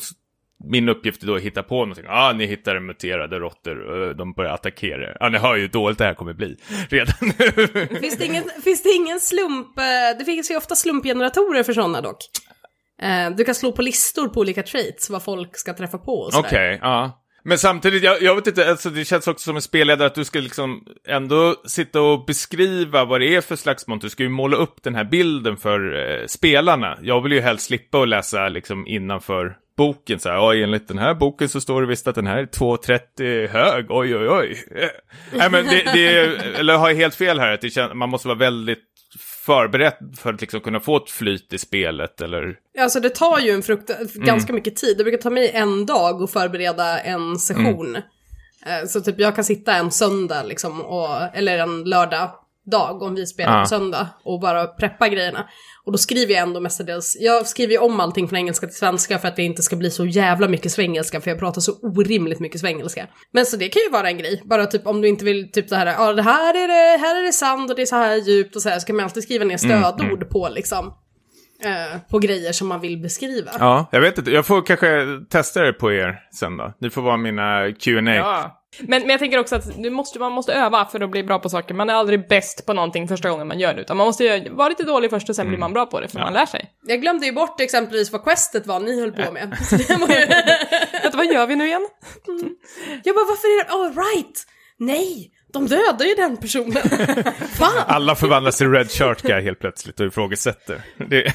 [0.64, 2.06] min uppgift är då att hitta på någonting.
[2.08, 5.18] Ja, ah, ni hittar muterade råttor och de börjar attackera er.
[5.20, 6.58] Ja, ni hör ju hur dåligt det här kommer bli
[6.90, 7.88] redan nu.
[8.02, 9.84] Finns det ingen, finns det ingen slump, eh,
[10.20, 12.18] det finns ju ofta slumpgeneratorer för sådana dock.
[13.02, 16.34] Eh, Du kan slå på listor på olika traits, vad folk ska träffa på och
[16.34, 16.48] sådär.
[16.50, 17.26] Okej, ja.
[17.44, 20.26] Men samtidigt, jag, jag vet inte, alltså det känns också som en spelledare att du
[20.26, 24.06] ska liksom ändå sitta och beskriva vad det är för slags monster.
[24.06, 26.98] Du ska ju måla upp den här bilden för eh, spelarna.
[27.02, 30.98] Jag vill ju helst slippa att läsa liksom innanför boken så här, ja enligt den
[30.98, 34.58] här boken så står det visst att den här är 2,30 hög, oj oj oj.
[35.34, 38.10] Nej men det, det är, eller har jag helt fel här, att det känns, man
[38.10, 38.84] måste vara väldigt
[39.46, 42.56] förberedd för att liksom kunna få ett flyt i spelet eller?
[42.80, 44.98] Alltså det tar ju en frukt, ganska mycket tid.
[44.98, 47.96] Det brukar ta mig en dag att förbereda en session.
[48.66, 52.32] Eh, Så typ jag kan sitta en söndag liksom, och, eller en lördag
[52.72, 53.62] dag om vi spelar Ja.
[53.64, 55.50] på söndag och bara preppa grejerna.
[55.90, 59.20] Och då skriver jag ändå mestadels, jag skriver ju om allting från engelska till svenska
[59.20, 62.40] för att det inte ska bli så jävla mycket svengelska för jag pratar så orimligt
[62.40, 63.08] mycket svengelska.
[63.34, 65.70] Men så det kan ju vara en grej, bara typ om du inte vill typ
[65.70, 67.96] så här, ja det här är det, här är det sand och det är så
[67.96, 70.94] här djupt och så här, så kan man alltid skriva ner stödord på liksom.
[71.64, 73.52] Eh, på grejer som man vill beskriva.
[73.60, 76.74] Ja, jag vet inte, jag får kanske testa det på er sen då.
[76.80, 78.16] Ni får vara mina Q&A.
[78.16, 78.56] Ja.
[78.80, 81.40] Men, men jag tänker också att du måste, man måste öva för att bli bra
[81.40, 81.74] på saker.
[81.74, 84.50] Man är aldrig bäst på någonting första gången man gör det, utan man måste ju
[84.50, 86.72] vara lite dålig först och sen blir man bra på det, för man lär sig.
[86.88, 89.50] Jag glömde ju bort exempelvis vad questet var ni höll på med.
[91.04, 91.88] Vet vad gör vi nu igen?
[93.04, 93.74] Jag bara, varför är det...
[93.74, 94.46] Oh right!
[94.78, 95.32] Nej!
[95.54, 96.84] De dödar ju den personen.
[97.58, 97.84] Fan!
[97.88, 100.82] Alla förvandlas till Red Shirt Guy helt plötsligt och ifrågasätter.
[100.98, 101.34] Det...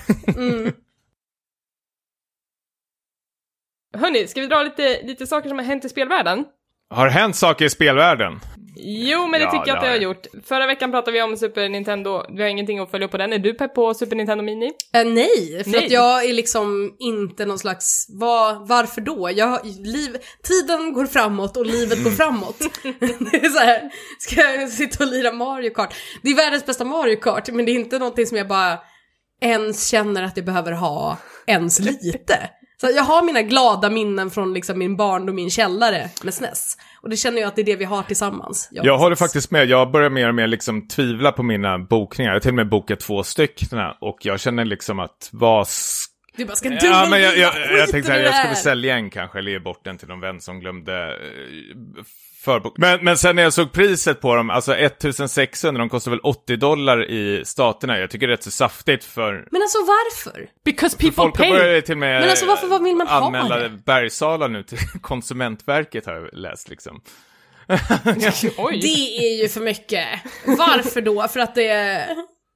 [3.96, 6.44] Hörni, ska vi dra lite, lite saker som har hänt i spelvärlden?
[6.90, 8.40] Har hänt saker i spelvärlden?
[8.76, 10.26] Jo, men det Ja, tycker jag att det har gjort.
[10.44, 13.32] Förra veckan pratade vi om Super Nintendo, vi har ingenting att följa upp på den.
[13.32, 14.66] Är du pepp på Super Nintendo Mini?
[14.66, 15.84] Eh, nej, för Nej.
[15.84, 19.30] att jag är liksom inte någon slags, vad, varför då?
[19.34, 22.58] Jag, liv, tiden går framåt och livet går framåt.
[23.32, 25.94] det är så här, ska jag sitta och lira Mario Kart?
[26.22, 28.78] Det är världens bästa Mario Kart, men det är inte någonting som jag bara
[29.40, 32.50] ens känner att jag behöver ha ens lite.
[32.84, 36.76] Så jag har mina glada minnen från liksom min barn och min källare med SNES.
[37.02, 38.68] Och det känner jag att det är det vi har tillsammans.
[38.70, 39.68] Jag håller faktiskt med.
[39.68, 42.30] Jag börjar mer och mer liksom tvivla på mina bokningar.
[42.30, 45.66] Jag har till och med bokat två stycken och jag känner liksom att vad...
[46.36, 48.48] Du bara, ska du Ja, men jag, jag, skiter jag tänkte här, i jag ska
[48.48, 52.04] väl sälja en kanske, eller ge bort den till någon vän som glömde eh,
[52.44, 52.78] förbok.
[52.78, 56.56] Men, men sen när jag såg priset på dem, alltså 1600, de kostar väl 80
[56.56, 57.98] dollar i staterna.
[57.98, 59.48] Jag tycker det är rätt så saftigt för...
[59.50, 60.48] Men alltså varför?
[60.64, 61.50] Because people Folk pay!
[61.50, 63.68] börjat till och med Men alltså, varför- vad vill man ha anmäla det?
[63.68, 67.00] Bergsala nu till Konsumentverket har jag läst liksom.
[68.56, 70.06] Oj, Det är ju för mycket.
[70.46, 71.28] Varför då?
[71.28, 72.06] För att det är...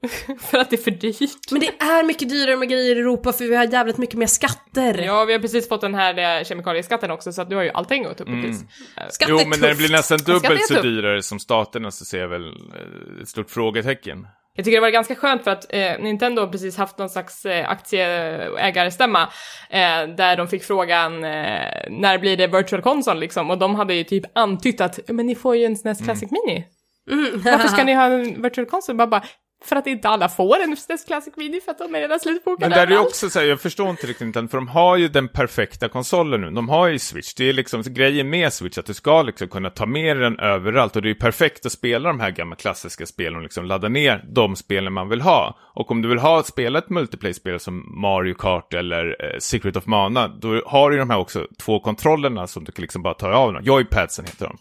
[0.41, 1.51] för att det är för dyrt.
[1.51, 4.27] Men det är mycket dyrare med grejer i Europa för vi har jävligt mycket mer
[4.27, 4.99] skatter.
[4.99, 7.71] Ja, vi har precis fått den här eh, kemikalieskatten också, så att du har ju
[7.71, 8.65] allting gått upp i pris.
[9.11, 12.21] Skatt Jo, är men när det blir nästan dubbelt så dyrare som staterna så ser
[12.21, 14.27] jag väl eh, ett stort frågetecken.
[14.55, 17.45] Jag tycker det var ganska skönt för att eh, Nintendo har precis haft någon slags
[17.45, 19.23] eh, aktieägarstämma
[19.71, 23.95] eh, där de fick frågan eh, när blir det virtual console liksom och de hade
[23.95, 26.67] ju typ antytt att men ni får ju en SNES Classic Mini.
[27.11, 27.43] Mm.
[27.45, 28.97] Varför ska ni ha en virtual console?
[28.97, 29.23] Bara, bara
[29.65, 32.69] för att inte alla får en SNES Classic Mini för att de är redan slutbokade.
[32.69, 34.97] Men där är det också så här, jag förstår inte riktigt Nintendo, för de har
[34.97, 36.51] ju den perfekta konsolen nu.
[36.51, 39.71] De har ju Switch, det är liksom grejen med Switch, att du ska liksom kunna
[39.71, 40.97] ta med den överallt.
[40.97, 43.89] Och det är ju perfekt att spela de här gamla klassiska spelen och liksom ladda
[43.89, 45.59] ner de spelen man vill ha.
[45.75, 49.87] Och om du vill ha spela ett multiplayer-spel som Mario Kart eller eh, Secret of
[49.87, 53.15] Mana, då har du ju de här också två kontrollerna som du kan liksom bara
[53.15, 53.65] ta av dem.
[53.65, 54.59] Joypadsen heter de.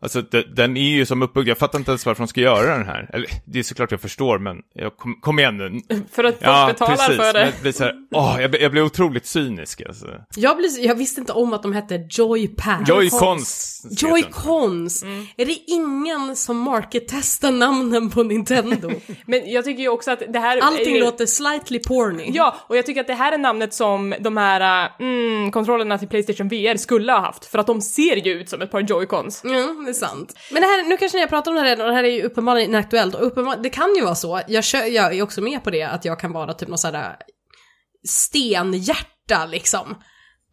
[0.00, 2.76] Alltså de, den är ju som uppbyggd, jag fattar inte ens varför de ska göra
[2.78, 3.10] den här.
[3.12, 5.80] Eller det är såklart jag förstår, men jag, kom, kom igen nu.
[6.12, 7.44] För att folk betalar för Men det.
[7.56, 10.06] det blir så här, åh, jag, blir- jag blir otroligt cynisk alltså.
[10.36, 12.88] Jag, blir, jag visste inte om att de hette Joypad.
[12.88, 13.82] Joy-Cons.
[13.90, 15.04] Joy-Cons.
[15.36, 18.90] Är det ingen som market-testar namnen på Nintendo?
[19.26, 20.58] Men jag tycker ju också att det här...
[20.62, 22.30] Allting är, låter slightly porny.
[22.34, 26.08] Ja, och jag tycker att det här är namnet som de här mm, kontrollerna till
[26.08, 29.42] Playstation VR skulle ha haft, för att de ser ju ut som ett par joycons.
[29.44, 30.38] Ja, är sant.
[30.50, 32.04] Men det här, nu kanske ni har pratat om det här redan och det här
[32.04, 35.22] är ju uppenbarligen inaktuellt och uppenbar, det kan ju vara så, jag, kör, jag är
[35.22, 37.16] också med på det, att jag kan vara typ någon sån här
[38.08, 39.90] stenhjärta liksom.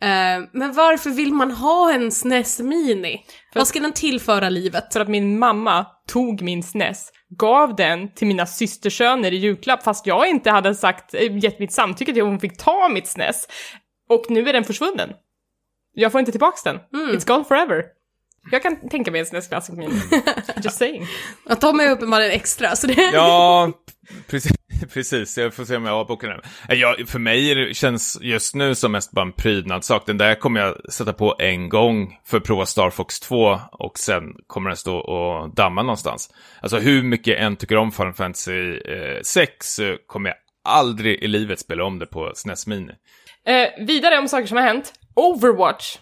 [0.01, 3.25] Eh, men varför vill man ha en SNES Mini?
[3.53, 4.93] Vad ska den tillföra livet?
[4.93, 10.07] För att min mamma tog min SNES, gav den till mina systersöner i julklapp, fast
[10.07, 13.47] jag inte hade sagt, äh, gett mitt samtycke till att hon fick ta mitt SNES.
[14.09, 15.09] Och nu är den försvunnen.
[15.93, 16.79] Jag får inte tillbaks den.
[16.91, 17.83] It's gone forever.
[18.51, 20.01] Jag kan tänka mig en SNES Classic Mini.
[20.63, 21.07] Just saying.
[21.45, 23.11] Att de är uppenbarligen extra, så det...
[23.13, 23.71] Ja,
[24.27, 24.51] precis,
[24.93, 25.37] precis.
[25.37, 26.75] Jag får se om jag har boken här.
[26.75, 30.05] Jag, för mig känns just nu som mest bara en prydnadssak.
[30.05, 33.99] Den där kommer jag sätta på en gång för att prova Star Fox 2 och
[33.99, 36.29] sen kommer den stå och damma någonstans.
[36.61, 41.23] Alltså hur mycket jag än tycker om Final Fantasy eh, 6 så kommer jag aldrig
[41.23, 42.93] i livet spela om det på SNES Mini.
[43.45, 44.93] Eh, vidare om saker som har hänt.
[45.15, 45.97] Overwatch.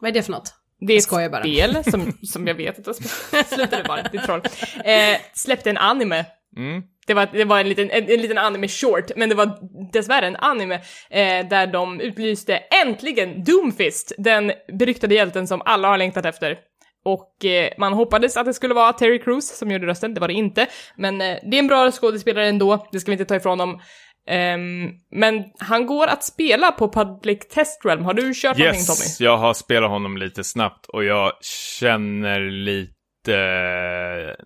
[0.00, 0.54] Vad är det för något?
[0.80, 1.42] Det är ett skojar bara.
[1.42, 3.48] spel som, som jag vet att jag spelat.
[3.54, 4.42] Sluta bara, det är troll.
[4.84, 6.24] Eh, släppte en anime.
[6.56, 6.82] Mm.
[7.06, 9.58] Det var, det var en liten, en, en liten anime short, men det var
[9.92, 10.74] dessvärre en anime
[11.10, 16.58] eh, där de utlyste äntligen Doomfist, den beryktade hjälten som alla har längtat efter.
[17.04, 20.28] Och eh, man hoppades att det skulle vara Terry Crews som gjorde rösten, det var
[20.28, 20.66] det inte.
[20.96, 23.80] Men eh, det är en bra skådespelare ändå, det ska vi inte ta ifrån dem.
[24.26, 28.04] Ehm, men han går att spela på Public Test Realm.
[28.04, 29.04] Har du kört någonting Tommy?
[29.04, 31.32] Yes, jag har spelat honom lite snabbt och jag
[31.78, 32.96] känner lite...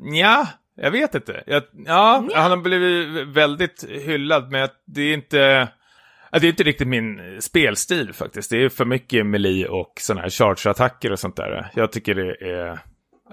[0.01, 1.43] Ja, jag vet inte.
[1.47, 5.69] Jag, ja, han har blivit väldigt hyllad, men det är inte...
[6.33, 8.51] Det är inte riktigt min spelstil faktiskt.
[8.51, 11.71] Det är för mycket melee och sådana här charge-attacker och sånt där.
[11.75, 12.79] Jag tycker det är...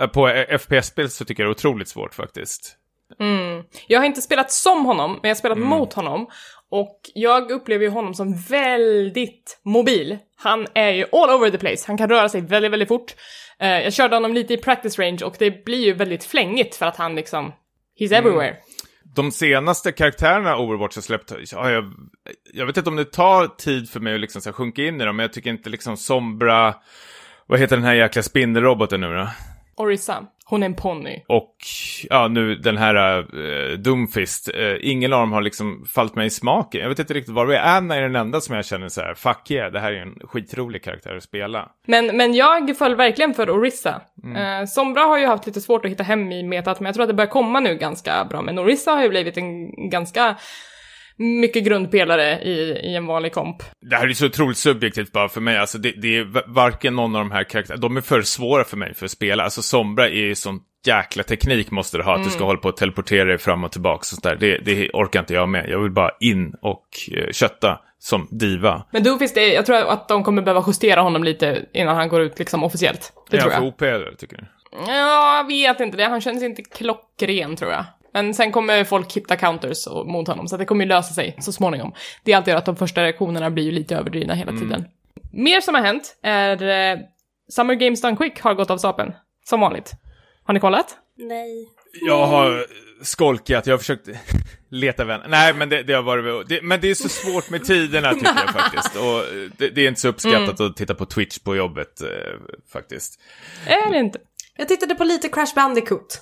[0.08, 2.78] På FPS-spel så tycker jag det är otroligt svårt faktiskt.
[3.20, 3.64] Mm.
[3.88, 6.28] Jag har inte spelat som honom, men jag har spelat mot honom.
[6.70, 10.18] Och jag upplever ju honom som väldigt mobil.
[10.36, 13.16] Han är ju all over the place, han kan röra sig väldigt, väldigt fort.
[13.60, 16.86] Eh, jag körde honom lite i practice range och det blir ju väldigt flängigt för
[16.86, 17.54] att han liksom,
[18.00, 18.56] he's everywhere.
[19.16, 21.94] De senaste karaktärerna Overwatch har släppt, ja, jag,
[22.54, 25.06] jag vet inte om det tar tid för mig att liksom så sjunka in i
[25.06, 26.76] dem, men jag tycker inte liksom Sombra,
[27.46, 29.28] vad heter den här jäkla spindelroboten nu då?
[29.78, 31.24] Orissa, hon är en ponny.
[31.28, 31.56] Och
[32.10, 36.30] ja, nu den här uh, Doomfist, uh, ingen av dem har liksom fallit mig i
[36.30, 36.82] smaken.
[36.82, 37.78] Jag vet inte riktigt vad det är.
[37.78, 40.20] Anna är den enda som jag känner så här, fuck yeah, det här är en
[40.24, 41.72] skitrolig karaktär att spela.
[41.88, 44.02] Men, men jag föll verkligen för Orissa.
[44.36, 47.04] Eh, Sombra har ju haft lite svårt att hitta hem i metat, men jag tror
[47.04, 48.42] att det börjar komma nu ganska bra.
[48.42, 50.36] Men Orissa har ju blivit en ganska
[51.18, 53.64] mycket grundpelare i, i en vanlig komp.
[53.82, 55.58] Det här är så otroligt subjektivt bara för mig.
[55.58, 58.78] Alltså det, det är varken någon av de här karaktärerna, de är för svåra för
[58.78, 59.44] mig för att spela.
[59.44, 62.70] Alltså Sombra är ju sån jäkla teknik måste du ha, att du ska hålla på
[62.70, 64.00] och teleportera dig fram och tillbaka.
[64.00, 64.36] och Sånt där.
[64.36, 65.70] Det, det orkar inte jag med.
[65.70, 68.84] Jag vill bara in och uh, kötta som diva.
[68.92, 72.22] Men Doofist, det, jag tror att de kommer behöva justera honom lite innan han går
[72.22, 73.14] ut liksom officiellt.
[73.30, 73.74] Det är tror han jag.
[73.74, 74.44] för OP eller, tycker du?
[74.88, 76.04] Ja, jag vet inte det.
[76.04, 77.86] Han känns inte klockren tror jag.
[78.18, 81.36] Men sen kommer folk hitta counters och, mot honom, så det kommer ju lösa sig
[81.40, 81.94] så småningom.
[82.24, 84.86] Det är alltid att de första reaktionerna blir ju lite överdrivna hela tiden.
[85.34, 87.00] Mer som har hänt är eh,
[87.50, 89.14] Summer Games Done Quick har gått av stapeln.
[89.46, 89.92] Som vanligt.
[90.44, 90.98] Har ni kollat?
[91.18, 91.68] Nej.
[92.08, 92.66] Jag har
[93.02, 94.10] skolkat, jag har försökt
[94.70, 95.28] leta vänner.
[95.28, 96.50] Nej, men det, det har varit...
[96.50, 98.96] Det, men det är så svårt med tiderna tycker jag faktiskt.
[98.96, 99.24] Och
[99.58, 102.08] det, det är inte så uppskattat att titta på Twitch på jobbet eh,
[102.74, 103.20] faktiskt.
[103.68, 104.20] Är det inte?
[104.56, 106.22] Jag tittade på lite Crash Bandicoot.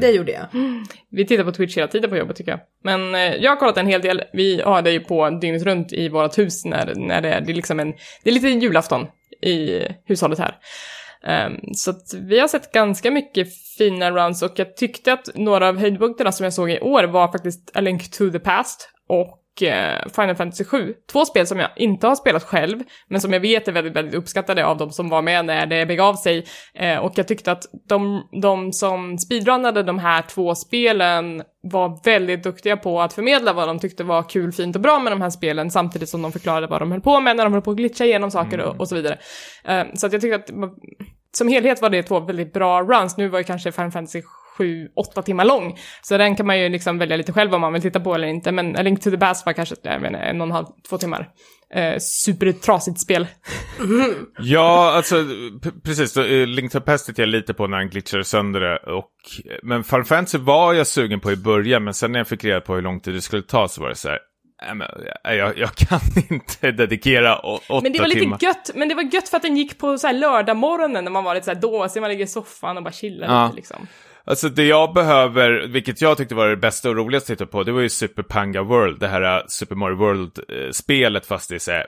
[0.00, 0.46] Det gjorde jag.
[1.10, 2.60] Vi tittar på Twitch hela tiden på jobbet tycker jag.
[2.84, 4.22] Men eh, jag har kollat en hel del.
[4.32, 7.52] Vi har det ju på dygnet runt i vårt hus när, när det är, det
[7.52, 9.06] är liksom en, det är lite julafton
[9.42, 10.56] i hushållet här.
[11.24, 13.48] Ehm, så att vi har sett ganska mycket
[13.78, 17.32] fina runs och jag tyckte att några av höjdpunkterna som jag såg i år var
[17.32, 20.94] faktiskt A Link to the Past och eh, Final Fantasy 7.
[21.12, 24.14] Två spel som jag inte har spelat själv, men som jag vet är väldigt, väldigt
[24.14, 26.46] uppskattade av de som var med när det begav sig.
[26.74, 32.42] Eh, och jag tyckte att de, de som speedrunnade de här två spelen var väldigt
[32.42, 35.30] duktiga på att förmedla vad de tyckte var kul, fint och bra med de här
[35.30, 37.76] spelen, samtidigt som de förklarade vad de höll på med när de höll på att
[37.76, 39.18] glitcha igenom saker och, och så vidare.
[39.64, 40.50] Eh, så att jag tyckte att
[41.32, 43.16] som helhet var det två väldigt bra runs.
[43.16, 44.22] Nu var ju kanske Final Fantasy
[44.58, 45.78] 7, 8 timmar lång.
[46.02, 48.28] Så den kan man ju liksom välja lite själv om man vill titta på eller
[48.28, 48.52] inte.
[48.52, 50.98] Men A Link to the Past var kanske jag inte, en och en halv, två
[50.98, 51.28] timmar.
[51.74, 53.26] Eh, supertrasigt spel.
[54.38, 55.24] Ja, alltså
[55.84, 56.16] precis.
[56.16, 58.76] Eh, Link to the Past tittade jag lite på när han glitchade sönder det.
[58.76, 59.10] Och,
[59.62, 62.60] men Final Fantasy var jag sugen på i början, men sen när jag fick reda
[62.60, 64.18] på hur lång tid det skulle ta så var det så här.
[64.66, 64.88] "Nej, men,
[65.38, 68.38] Jag, jag kan inte dedikera åtta Men det var lite timmar.
[68.40, 71.24] gött, men det var gött för att den gick på så här lördagmorgonen när man
[71.24, 73.44] var lite så här dåsig, man ligger i soffan och bara chillar Ja.
[73.44, 73.86] lite liksom.
[74.28, 77.62] Alltså det jag behöver, vilket jag tyckte var det bästa och roligaste att titta på,
[77.62, 81.54] det var ju Super Panga World, det här äh, Super Mario World-spelet äh, fast det
[81.54, 81.86] är så här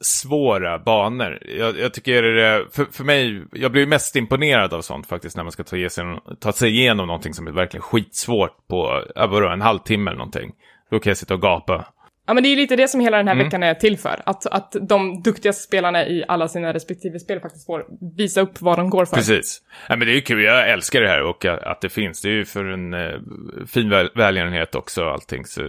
[0.00, 1.38] svåra banor.
[1.58, 5.36] Jag, jag tycker det, för, för mig, jag blir ju mest imponerad av sånt faktiskt
[5.36, 6.04] när man ska ta, ge sig,
[6.40, 10.52] ta sig igenom någonting som är verkligen skitsvårt på, ja, vadå, en halvtimme eller någonting.
[10.90, 11.86] Då kan jag sitta och gapa.
[12.26, 13.46] Ja men det är lite det som hela den här Mm.
[13.46, 14.20] veckan är till för.
[14.26, 17.86] Att, att de duktigaste spelarna i alla sina respektive spel faktiskt får
[18.16, 19.16] visa upp vad de går för.
[19.16, 19.62] Precis.
[19.88, 22.22] Ja, men det är kul, jag älskar det här och att, det finns.
[22.22, 23.20] Det är ju för en eh,
[23.66, 25.44] fin väl, välgörenhet också och allting.
[25.44, 25.60] Så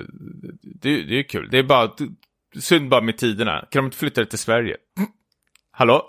[0.62, 1.48] det, det är kul.
[1.52, 1.90] Det är bara,
[2.60, 3.66] synd bara med tiderna.
[3.72, 4.76] Kan de inte flytta det till Sverige?
[5.72, 6.06] Hallå?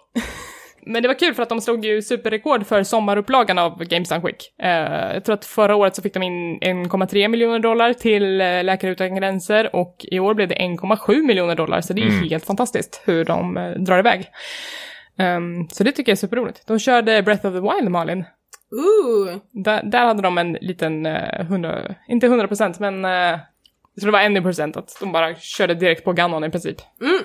[0.92, 4.20] Men det var kul för att de slog ju superrekord för sommarupplagan av Games Done
[4.20, 4.52] Quick.
[4.62, 8.64] Eh, jag tror att förra året så fick de in 1,3 miljoner dollar till eh,
[8.64, 12.12] Läkare Utan Gränser och i år blev det 1,7 miljoner dollar, så det är ju
[12.16, 12.28] Mm.
[12.28, 14.26] helt fantastiskt hur de eh, drar iväg.
[15.18, 16.66] Ehm, så det tycker jag är superroligt.
[16.66, 18.24] De körde Breath of the Wild, Malin.
[18.70, 19.36] Ooh.
[19.64, 23.38] Där, där hade de en liten, eh, 100, inte 100 procent, men eh,
[24.00, 26.76] Så det var en i procent att de bara körde direkt på Ganon i princip.
[27.02, 27.18] Ehm,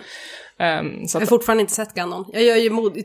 [0.57, 2.25] så Jag har fortfarande inte sett Ganon.
[2.33, 2.97] Jag gör ju mod,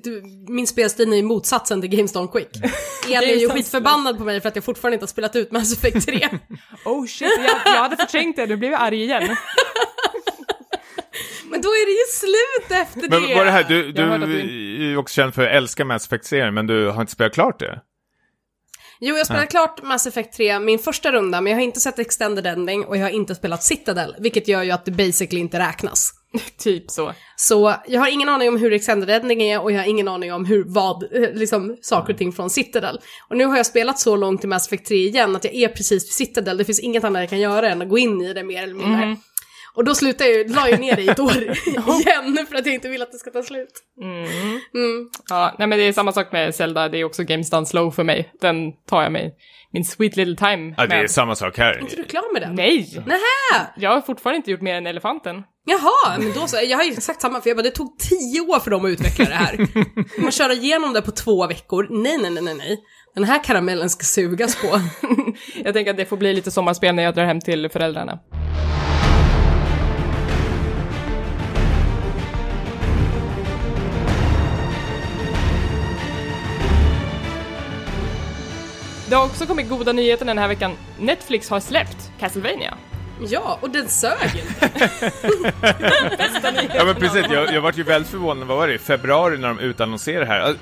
[0.49, 2.49] min spelstil är ju motsatsen till Gamestone Quick.
[3.07, 5.73] Elin är ju skitförbannad på mig för att jag fortfarande inte har spelat ut Mass
[5.73, 6.29] Effect 3.
[6.85, 9.23] oh shit, jag, jag hade förträngt det, nu blev jag arg igen.
[11.51, 13.21] Men då är det ju slut efter det!
[13.21, 16.07] Men var det här, du, du du- är ju också känd för att älska Mass
[16.07, 17.81] Effect-serien, men du har inte spelat klart det?
[19.01, 21.99] Jo, jag spelade klart Mass Effect 3 min första runda, men jag har inte sett
[21.99, 25.59] Extended Ending och jag har inte spelat Citadel, vilket gör ju att det basically inte
[25.59, 26.13] räknas.
[26.59, 27.13] typ så.
[27.37, 30.33] Så jag har ingen aning om hur Extended Ending är och jag har ingen aning
[30.33, 33.01] om hur, vad, eh, liksom saker och ting från Citadel.
[33.29, 35.69] Och nu har jag spelat så långt i Mass Effect 3 igen att jag är
[35.69, 38.33] precis vid Citadel, det finns inget annat jag kan göra än att gå in i
[38.33, 39.17] det mer eller mindre.
[39.75, 41.33] Och då slutar jag ju, la jag ner det i ett år
[42.01, 43.73] igen för att jag inte vill att det ska ta slut.
[44.01, 45.09] Mm.
[45.29, 47.91] Ja, nej men det är samma sak med Zelda, det är också Games Done Slow
[47.91, 48.33] för mig.
[48.41, 49.35] Den tar jag mig
[49.73, 51.11] min sweet little time Ja, det är med.
[51.11, 51.73] samma sak här.
[51.73, 52.55] Är du klar med den?
[52.55, 53.03] Nej!
[53.07, 53.67] Nähä!
[53.77, 55.43] Jag har fortfarande inte gjort mer än elefanten.
[55.67, 56.57] Jaha, men då så.
[56.67, 58.89] Jag har ju exakt samma, för jag bara, det tog tio år för dem att
[58.89, 59.67] utveckla det här.
[60.23, 61.87] Man köra igenom det på två veckor.
[61.91, 62.79] Nej, nej, nej, nej, nej.
[63.15, 64.81] Den här karamellen ska sugas på.
[65.65, 68.19] Jag tänker att det får bli lite sommarspel när jag drar hem till föräldrarna.
[79.09, 80.77] Det har också kommit goda nyheter den här veckan.
[80.99, 82.75] Netflix har släppt Castlevania.
[83.29, 84.71] Ja, och den sög inte.
[86.75, 89.49] Ja men precis, jag, jag vart ju väldigt förvånad, vad var det, i februari när
[89.49, 90.49] de utannonserade det här.
[90.49, 90.55] Äh,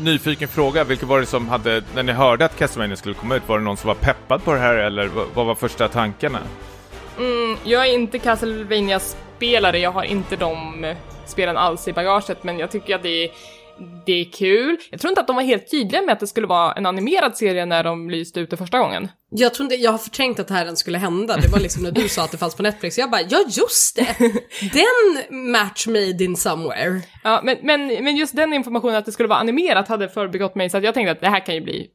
[0.00, 3.42] Nyfiken fråga, vilka var det som hade, när ni hörde att Castlevania skulle komma ut,
[3.46, 6.38] var det någon som var peppad på det här eller vad, var första tankarna?
[7.64, 12.70] Jag är inte Castlevania-spelare, jag har inte de eh, spelen alls i bagaget, men jag
[12.70, 13.30] tycker att det är,
[14.06, 14.76] det är kul.
[14.90, 17.36] Jag tror inte att de var helt tydliga med att det skulle vara en animerad
[17.36, 19.08] serie när de lyste ut det första gången.
[19.30, 21.36] Jag tror inte, jag har förträngt att det här ens skulle hända.
[21.36, 22.98] Det var liksom när du sa att det fanns på Netflix.
[22.98, 24.16] Jag bara, ja just det!
[24.72, 27.00] Den match made in somewhere.
[27.24, 30.70] Ja, men, men, men just den informationen att det skulle vara animerat hade förbigått mig,
[30.70, 31.88] så att jag tänkte att det här kan ju bli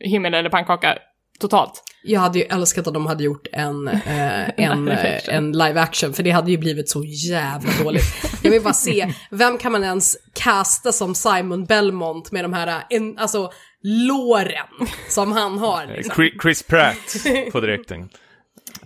[0.00, 0.98] himmel eller pannkaka
[1.40, 1.82] totalt.
[2.02, 6.12] Jag hade ju älskat att de hade gjort en, eh, en, eh, en live action,
[6.14, 8.04] för det hade ju blivit så jävla dåligt.
[8.42, 12.66] Jag vill bara se, vem kan man ens casta som Simon Belmont med de här,
[12.66, 13.50] eh, en, alltså,
[13.82, 16.14] låren som han har liksom.
[16.14, 17.16] Chri- Chris Pratt
[17.52, 18.08] på direkten.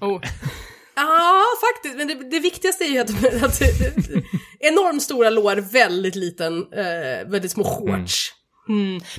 [0.01, 0.21] Oh.
[0.97, 1.97] Ja, faktiskt.
[1.97, 3.11] Men det, det viktigaste är ju att,
[3.45, 3.62] att
[4.61, 8.33] enormt stora lår, väldigt liten, eh, väldigt små shorts.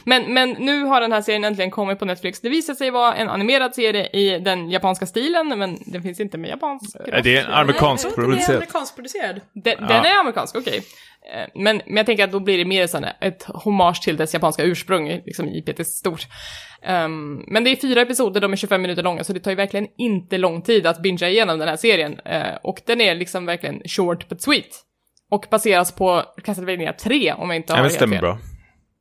[0.05, 2.41] Men, men nu har den här serien äntligen kommit på Netflix.
[2.41, 6.37] Det visar sig vara en animerad serie i den japanska stilen, men den finns inte
[6.37, 8.55] med japansk Äh, Det är en amerikansk inte det är producerad.
[8.55, 9.41] amerikansk producerad.
[9.53, 9.87] Den, Ja.
[9.87, 10.77] den är amerikansk, okej.
[11.33, 14.33] Eh, Men, men jag tänker att då blir det mer sån ett hommage till dess
[14.33, 16.27] japanska ursprung, liksom IPet är stort.
[16.83, 19.55] Ehm, men det är fyra episoder, de är 25 minuter långa, så det tar ju
[19.57, 22.19] verkligen inte lång tid att bingea igenom den här serien.
[22.25, 24.81] Eh, och den är liksom verkligen short but sweet.
[25.31, 28.21] Och baseras på Castlevania 3, om jag inte har Ja men helt stämmer fel.
[28.21, 28.37] bra.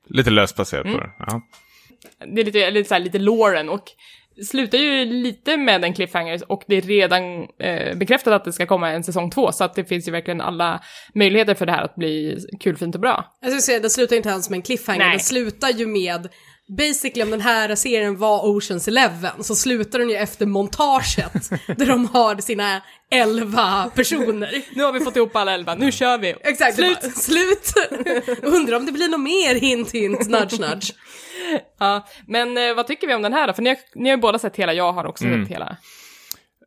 [0.09, 1.11] Lite löst baserat på det.
[1.19, 1.43] Ja.
[2.27, 3.85] Det är lite, lite, så här, lite Lauren och
[4.43, 8.67] slutar ju lite med en cliffhanger och det är redan eh, bekräftat att det ska
[8.67, 10.81] komma en säsong två så att det finns ju verkligen alla
[11.15, 13.37] möjligheter för det här att bli kul, fint och bra.
[13.41, 15.11] Jag ska säga, den slutar inte ens med en cliffhanger, Nej.
[15.11, 16.29] den slutar ju med
[16.69, 21.87] Basically om den här serien var Oceans Eleven så slutar den ju efter montaget där
[21.87, 24.63] de har sina elva personer.
[24.75, 26.35] Nu har vi fått ihop alla elva, nu kör vi!
[26.41, 26.99] Exakt, Slut!
[27.03, 27.17] slut.
[27.17, 27.73] slut.
[28.43, 30.93] Undrar om det blir något mer hint hint, nudge nudge.
[31.79, 33.53] Ja, men eh, vad tycker vi om den här då?
[33.53, 35.45] För ni har, ni har ju båda sett hela, jag har också Mm.
[35.45, 35.77] sett hela.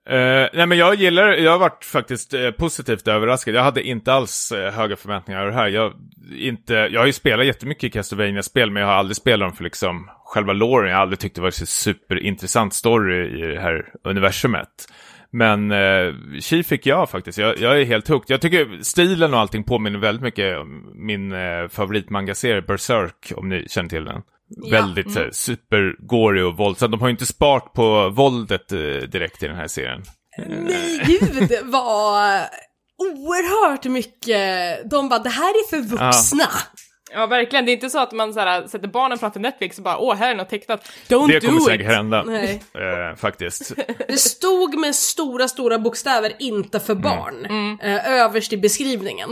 [0.10, 3.56] Uh, nej men jag gillar, jag har varit faktiskt uh, positivt överraskad.
[3.56, 5.68] Jag hade inte alls uh, höga förväntningar över det här.
[5.68, 5.94] Jag,
[6.38, 9.64] inte, jag har ju spelat jättemycket castlevania spel men jag har aldrig spelat dem för
[9.64, 10.90] liksom själva loren.
[10.90, 14.88] Jag har aldrig tyckt det var så superintressant story i det här universumet.
[15.32, 17.38] Men eh, Chi fick jag faktiskt.
[17.38, 18.34] Jag, jag är helt hooked.
[18.34, 23.66] Jag tycker stilen och allting påminner väldigt mycket om min eh, favoritmangaserie Berserk, om ni
[23.70, 24.22] känner till den.
[24.72, 25.32] Väldigt mm.
[25.32, 26.92] supergory och våldsam.
[26.92, 30.04] De har ju inte spart på våldet eh, direkt i den här serien.
[30.48, 32.42] Nej gud vad
[32.98, 36.50] oerhört mycket, de bara det här är för vuxna.
[37.14, 37.66] Ja, verkligen.
[37.66, 40.16] Det är inte så att man så här, sätter barnen framför Netflix och bara åh,
[40.16, 40.92] här är något tecknat.
[41.08, 41.96] Don't Det kommer do säkert it!
[41.96, 42.24] hända.
[42.24, 42.64] Nej.
[42.74, 43.74] Eh, faktiskt.
[44.08, 47.46] Det stod med stora, stora bokstäver, inte för barn,
[47.82, 49.30] eh, överst i beskrivningen.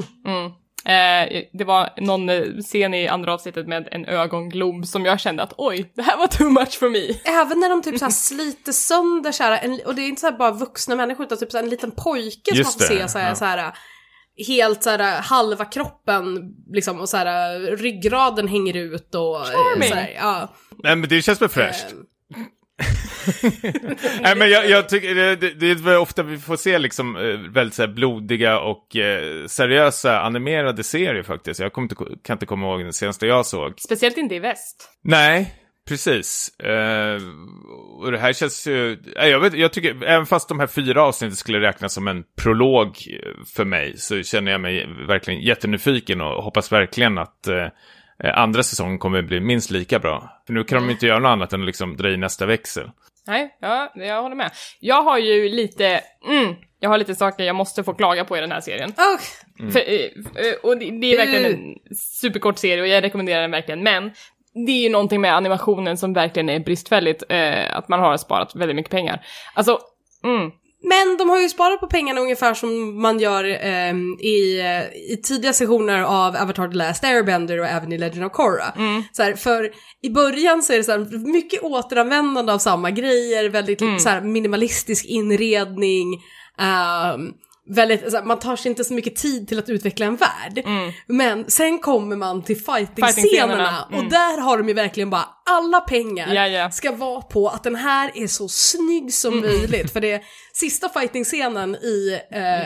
[0.86, 5.44] Eh, det var någon eh, scen i andra avsnittet med en ögonglob som jag kände
[5.44, 7.20] att oj, det här var too much for me.
[7.26, 10.52] Även när de typ såhär sliter sönder såhär, en, och det är inte såhär bara
[10.52, 13.30] vuxna människor utan typ såhär en liten pojke som man Just får det, se såhär,
[13.30, 13.36] ja.
[13.36, 13.74] såhär
[14.48, 19.90] helt såhär halva kroppen liksom och såhär ryggraden hänger ut och Charming.
[19.90, 20.54] såhär, ja.
[20.84, 21.86] Nej men det känns väl fräscht.
[21.92, 21.98] Eh,
[24.22, 27.74] Nej men jag, jag tycker det, det, är ofta vi får se liksom eh, väldigt
[27.74, 31.60] så här, blodiga och eh, seriösa animerade serier faktiskt.
[31.60, 33.74] Jag inte, kan inte komma ihåg den senaste jag såg.
[33.78, 34.90] Speciellt inte i väst.
[35.04, 35.54] Nej,
[35.88, 36.60] precis.
[36.60, 37.22] Eh,
[38.00, 41.04] och det här känns ju, nej, jag, vet, jag tycker, även fast de här fyra
[41.04, 46.22] avsnitten skulle räknas som en prolog eh, för mig så känner jag mig verkligen jättenyfiken
[46.22, 47.68] och hoppas verkligen att eh,
[48.24, 50.42] andra säsongen kommer bli minst lika bra.
[50.46, 52.92] För nu kan de inte göra något annat än att liksom dra i nästa växel.
[53.28, 54.52] Nej, ja, jag håller med.
[54.80, 58.42] Jag har ju lite, mm, jag har lite saker jag måste få klaga på i
[58.42, 58.90] den här serien.
[58.90, 60.00] Oh, För, eh,
[60.46, 64.12] eh, och det, det är verkligen en superkort serie och jag rekommenderar den verkligen, men
[64.66, 68.56] det är ju någonting med animationen som verkligen är bristfälligt, eh, att man har sparat
[68.56, 69.26] väldigt mycket pengar.
[69.54, 69.80] Alltså,
[70.24, 70.52] mm,
[70.88, 75.20] Men de har ju sparat på pengarna ungefär som man gör ehm, i, eh, i
[75.24, 78.74] tidiga sessioner av Avatar The Last Airbender och även i Legend of Korra.
[79.12, 79.72] Så här, för
[80.02, 84.22] i början så är det så här, mycket återanvändande av samma grejer, väldigt så här,
[84.22, 86.22] minimalistisk inredning.
[86.60, 87.32] ehm,
[87.70, 90.66] väldigt, så här, man tar sig inte så mycket tid till att utveckla en värld.
[91.08, 95.80] Men sen kommer man till fighting-scenerna Fighting-scenerna, och där har de ju verkligen bara alla
[95.82, 96.72] pengar Ja, ja.
[96.72, 99.94] ska vara på att den här är så snygg som möjligt.
[99.94, 100.22] För det är
[100.54, 102.20] sista fighting-scenen i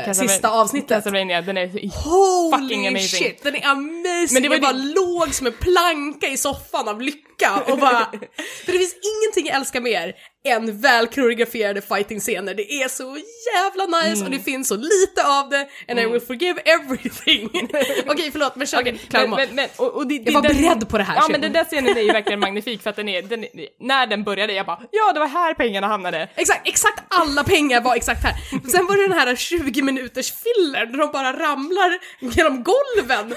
[0.05, 0.89] eh, sista avsnittet.
[0.89, 3.01] Castlevania, den är fucking Holy amazing.
[3.07, 4.27] shit, den är amazing!
[4.33, 7.77] Men det var jag bara det- låg som en planka i soffan av lycka och
[7.77, 8.05] bara...
[8.65, 10.15] för det finns ingenting jag älskar mer
[10.47, 12.53] än väl koreograferade fighting-scener.
[12.53, 13.17] Det är så
[13.55, 14.23] jävla nice Mm.
[14.25, 17.49] och det finns så lite av det and I will forgive everything.
[18.07, 19.35] Okej förlåt men kör men, Klauma.
[19.35, 21.63] men, men, och, och det, Jag var beredd på det här, Ja men den där
[21.63, 23.45] scenen är ju verkligen magnifik för att den är, den,
[23.79, 26.29] när den började jag bara ja det var här pengarna hamnade.
[26.35, 28.33] Exakt, exakt alla pengar var exakt här.
[28.71, 33.31] Sen var det den här 20 minuters filler där de bara ramlar genom golven.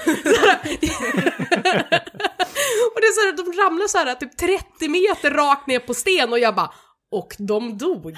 [2.93, 5.93] Och det är så här, de ramlar så här typ 30 meter rakt ner på
[5.93, 6.73] sten och jag bara
[7.13, 8.03] och de dog.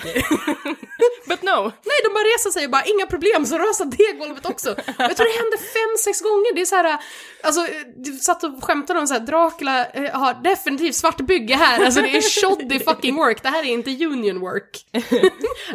[1.27, 1.71] But no.
[1.89, 4.71] Nej, de bara reser sig och bara inga problem, så rasar det golvet också.
[4.71, 6.55] Och jag tror det hände fem, sex gånger.
[6.55, 6.97] Det är så här,
[7.43, 11.85] alltså, du satt och skämtade om så här, Dracula eh, har definitivt svart bygge här.
[11.85, 14.85] Alltså det är shoddy fucking work, det här är inte union work.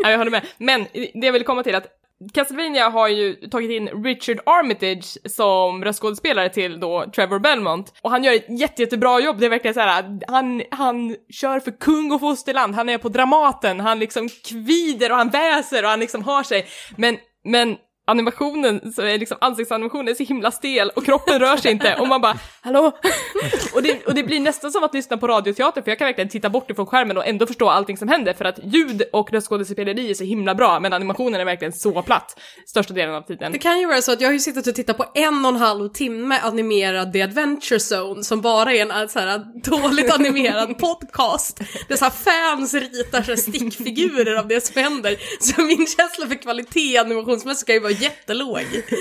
[0.02, 0.46] Ja, jag håller med.
[0.58, 1.99] Men det jag vill komma till är att
[2.34, 7.94] Castlevania har ju tagit in Richard Armitage som röstskådespelare till då Trevor Belmont.
[8.02, 9.38] Och han gör ett jätte, jättebra jobb.
[9.38, 12.74] Det är verkligen så här, han, han kör för kung och fosterland.
[12.74, 16.66] Han är på Dramaten, han liksom kvider och han väser och han liksom har sig.
[16.96, 17.76] Men, men
[18.10, 22.08] animationen, så är liksom ansiktsanimationen är så himla stel och kroppen rör sig inte och
[22.08, 22.92] man bara hallå?
[23.74, 26.28] och, det, och det blir nästan som att lyssna på radioteater för jag kan verkligen
[26.28, 30.10] titta bort ifrån skärmen och ändå förstå allting som händer för att ljud och röstskådespeleri
[30.10, 33.52] är så himla bra men animationen är verkligen så platt största delen av tiden.
[33.52, 35.50] Det kan ju vara så att jag har ju suttit och tittat på en och
[35.50, 40.78] en halv timme animerad The Adventure Zone som bara är en så här, dåligt animerad
[40.78, 41.60] podcast.
[41.88, 45.16] Där så här fans ritar så här stickfigurer av det som händer.
[45.40, 48.60] Så min känsla för kvalitet animationsmässigt kan ju vara jättelåg.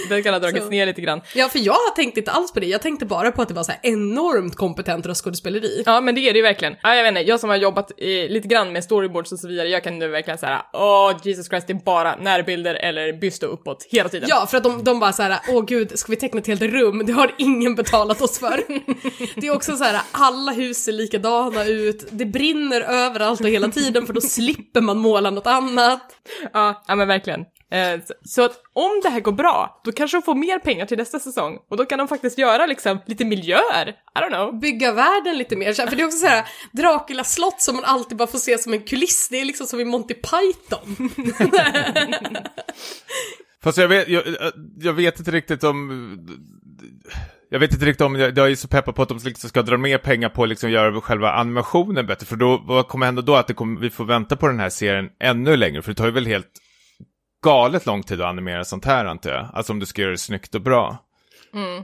[0.10, 0.72] Den kan ha dragits Så.
[0.72, 1.22] ner lite grann.
[1.36, 2.66] Ja, för jag har tänkt inte alls på det.
[2.66, 5.84] Jag tänkte bara på att det var så här enormt kompetent röstskådespeleri.
[5.86, 6.76] Ja men det är det ju verkligen.
[6.84, 9.47] Ja, jag vet inte, jag som har jobbat eh, lite grann med storyboards och så
[9.47, 13.43] vidare, jag kan nu verkligen säga åh Jesus Christ, det är bara närbilder eller byst
[13.43, 14.30] och uppåt hela tiden.
[14.30, 16.62] Ja, för att de, de bara så här, åh gud, ska vi teckna ett helt
[16.62, 17.06] rum?
[17.06, 18.64] Det har ingen betalat oss för.
[19.41, 23.68] Det är också så här, alla hus ser likadana ut, det brinner överallt och hela
[23.68, 26.02] tiden för då slipper man måla något annat.
[26.54, 27.45] Ja, ja men verkligen.
[27.72, 30.86] Eh, så, så att om det här går bra, då kanske de får mer pengar
[30.86, 33.88] till nästa säsong och då kan de faktiskt göra liksom lite miljöer.
[33.88, 34.59] I don't know.
[34.59, 38.17] Bygga världen lite mer, för det är också så här, Dracula slott som man alltid
[38.17, 41.09] bara får se som en kuliss, det är liksom som i Monty Python.
[43.63, 44.24] Fast jag vet, jag,
[44.80, 46.28] jag vet inte riktigt om...
[47.51, 49.61] Jag vet inte riktigt om, jag, jag är så peppad på att de liksom ska
[49.61, 52.26] dra mer pengar på att liksom göra själva animationen bättre.
[52.26, 53.36] För då, vad kommer hända då?
[53.36, 55.82] Att det kommer, vi får vänta på den här serien ännu längre.
[55.82, 56.47] För det tar ju väl helt
[57.44, 59.48] galet lång tid att animera sånt här antar jag.
[59.54, 60.98] Alltså om du ska göra det snyggt och bra.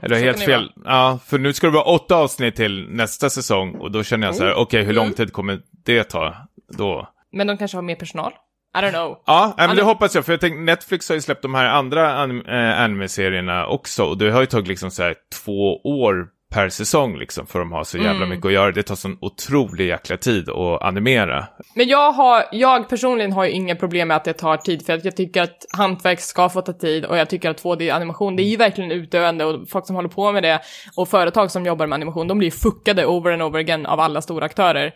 [0.02, 0.72] Eller så helt fel.
[0.84, 3.74] Ja, för nu ska det vara åtta avsnitt till nästa säsong.
[3.74, 6.34] Och då känner jag så här, okej hur lång tid kommer det ta
[6.76, 7.08] då?
[7.32, 8.32] Men de kanske har mer personal?
[8.76, 9.22] I don't know.
[9.26, 11.64] Ja, men det Anim- hoppas jag, för jag tänkte Netflix har ju släppt de här
[11.66, 16.28] andra anim äh, anime-serierna också, och det har ju tagit liksom så här två år
[16.56, 18.72] per säsong liksom, för de har så jävla mycket att göra.
[18.72, 21.46] Det tar sån otrolig jäkla tid att animera.
[21.74, 24.92] Men jag har, jag personligen har ju inga problem med att det tar tid för
[24.92, 28.42] att jag tycker att hantverk ska få ta tid och jag tycker att 2D-animation, det
[28.42, 30.60] är ju verkligen utdöende och folk som håller på med det
[30.96, 34.00] och företag som jobbar med animation, de blir ju fuckade over and over again av
[34.00, 34.94] alla stora aktörer.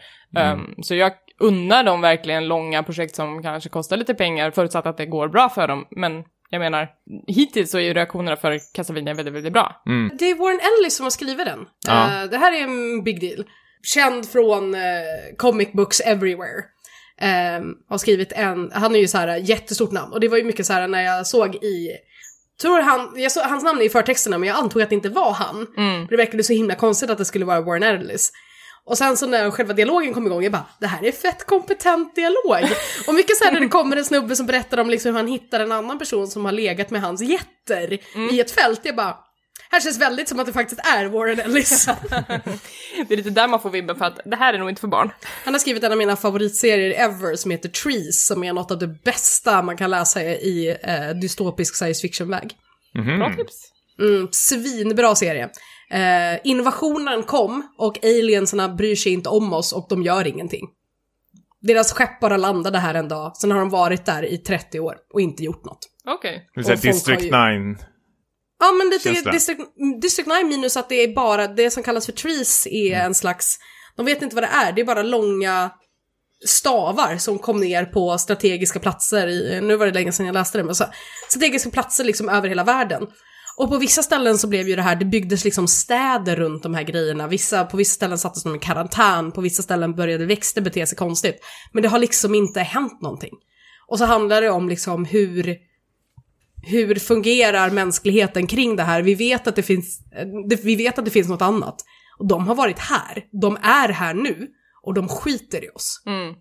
[0.52, 4.96] Um, så jag unnar dem verkligen långa projekt som kanske kostar lite pengar förutsatt att
[4.96, 6.88] det går bra för dem, men jag menar,
[7.26, 9.82] hittills så är ju reaktionerna för Castlevania väldigt, väldigt bra.
[10.18, 11.66] Det är Warren Ellis som har skrivit den.
[11.86, 12.22] Ja.
[12.22, 13.44] Eh, det här är en big deal.
[13.82, 14.80] Känd från eh,
[15.36, 16.64] Comic Books Everywhere.
[17.20, 20.12] ehm, har skrivit en, han är ju så här jättestort namn.
[20.12, 21.90] Och det var ju mycket så här när jag såg i,
[22.62, 25.08] tror han, jag såg, hans namn är i förtexterna men jag antog att det inte
[25.08, 25.66] var han.
[25.76, 26.06] Mm.
[26.08, 28.32] För det verkade så himla konstigt att det skulle vara Warren Ellis.
[28.90, 32.14] Och sen så när själva dialogen kom igång, jag bara, det här är fett kompetent
[32.14, 32.70] dialog.
[33.06, 35.26] Och mycket så här när det kommer en snubbe som berättar om liksom hur han
[35.26, 37.98] hittar en annan person som har legat med hans getter
[38.32, 39.16] i ett fält, jag bara,
[39.70, 41.86] här känns väldigt som att det faktiskt är Warren Ellis.
[43.08, 44.88] Det är lite där man får vibben för att det här är nog inte för
[44.88, 45.10] barn.
[45.44, 48.78] Han har skrivit en av mina favoritserier ever som heter Trees, som är något av
[48.78, 52.52] det bästa man kan läsa i eh, dystopisk science fiction-väg.
[53.18, 53.72] Bra tips.
[53.98, 55.48] Mm, svinbra serie.
[55.92, 60.68] Eh, innovationen kom och aliensarna bryr sig inte om oss och de gör ingenting.
[61.60, 64.96] Deras skepp bara landade här en dag, sen har de varit där i 30 år
[65.12, 65.78] och inte gjort något.
[66.04, 66.50] Okej.
[66.54, 67.76] Folk District har 9.
[68.60, 69.32] Ja men lite Känsla.
[69.32, 69.60] District,
[70.02, 73.58] District 9 minus att det är bara, det som kallas för trees är en slags,
[73.96, 75.70] de vet inte vad det är, det är bara långa
[76.46, 80.58] stavar som kom ner på strategiska platser i, nu var det länge sedan jag läste
[80.58, 80.84] det, men så,
[81.28, 83.06] strategiska platser liksom över hela världen.
[83.60, 86.74] Och på vissa ställen så blev ju det här, det byggdes liksom städer runt de
[86.74, 87.26] här grejerna.
[87.26, 90.98] Vissa, på vissa ställen sattes de i karantän, på vissa ställen började växter bete sig
[90.98, 91.36] konstigt.
[91.72, 93.34] Men det har liksom inte hänt någonting.
[93.88, 95.56] Och så handlar det om liksom hur,
[96.62, 99.02] hur fungerar mänskligheten kring det här?
[99.02, 101.84] Vi vet att det finns, eh, vi vet att det finns något annat.
[102.18, 104.48] Och de har varit här, de är här nu
[104.82, 106.02] och de skiter i oss.
[106.06, 106.34] Mm.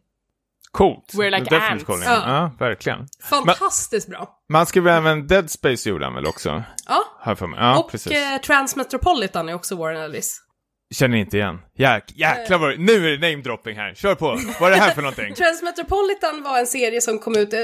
[0.71, 1.13] Coolt.
[1.13, 1.83] We're like ants.
[1.85, 2.09] kollning.
[2.09, 2.23] Ja.
[2.27, 3.07] Ja, verkligen.
[3.29, 4.29] Fantastiskt bra.
[4.49, 6.63] Man skrev även Dead Space gjorde han väl också?
[6.87, 7.59] Ja, jag för mig.
[7.59, 8.11] Ja, och precis.
[8.11, 10.41] eh, Transmetropolitan är också Warren Ellis.
[10.95, 11.59] Känner inte igen.
[11.77, 13.93] Jäk, jäklar vad Nu är det namedropping här.
[13.93, 14.39] Kör på.
[14.59, 15.33] Vad är det här för någonting?
[15.37, 17.59] Transmetropolitan var en serie som kom ut eh,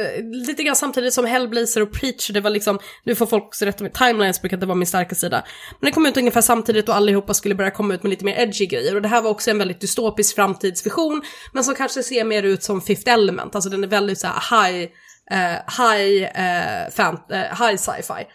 [0.48, 2.34] lite grann samtidigt som Hellblazer och Preacher.
[2.34, 5.16] Det var liksom, nu får folk också rätta mig, timelines brukar inte vara min starka
[5.16, 5.44] sida.
[5.80, 8.40] Men det kom ut ungefär samtidigt och allihopa skulle börja komma ut med lite mer
[8.40, 8.96] edgy grejer.
[8.96, 11.22] Och det här var också en väldigt dystopisk framtidsvision,
[11.54, 13.56] men som kanske ser mer ut som Fifth Element.
[13.56, 14.90] Alltså den är väldigt så här high,
[15.32, 18.28] eh, high, eh, fan, eh, high sci-fi.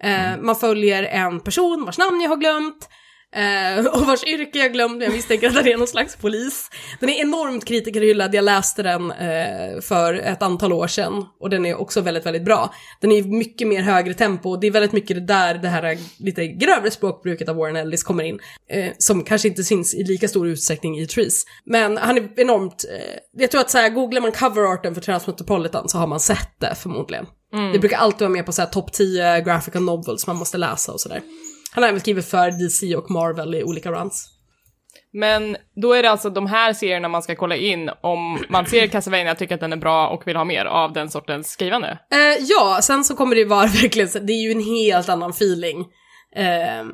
[0.00, 2.88] Eh, Man följer en person vars namn jag har glömt.
[3.36, 6.70] Eh, och vars yrke jag glömde, jag misstänker att han är någon slags polis.
[7.00, 11.24] Den är enormt kritikerhyllad, jag läste den eh, för ett antal år sedan.
[11.40, 12.74] Och den är också väldigt, väldigt bra.
[13.00, 15.98] Den är mycket mer högre tempo, och det är väldigt mycket det där det här
[16.18, 18.38] lite grövre språkbruket av Warren Ellis kommer in.
[18.70, 21.44] Eh, som kanske inte syns i lika stor utsträckning i Trees.
[21.64, 22.84] Men han är enormt,
[23.36, 26.74] jag tror att så här, googlar man coverarten för Transmetropolitan så har man sett det
[26.74, 27.26] förmodligen.
[27.72, 30.92] Det brukar alltid vara med på så här topp 10 graphical novels man måste läsa
[30.92, 31.22] och sådär.
[31.76, 34.28] Han har även skrivit för DC och Marvel i olika runs.
[35.12, 38.86] Men då är det alltså de här serierna man ska kolla in om man ser
[38.86, 41.98] Castlevania, tycker att den är bra och vill ha mer av den sortens skrivande.
[42.12, 45.30] Eh, ja, sen så kommer det ju vara verkligen, det är ju en helt annan
[45.30, 45.80] feeling
[46.36, 46.84] eh,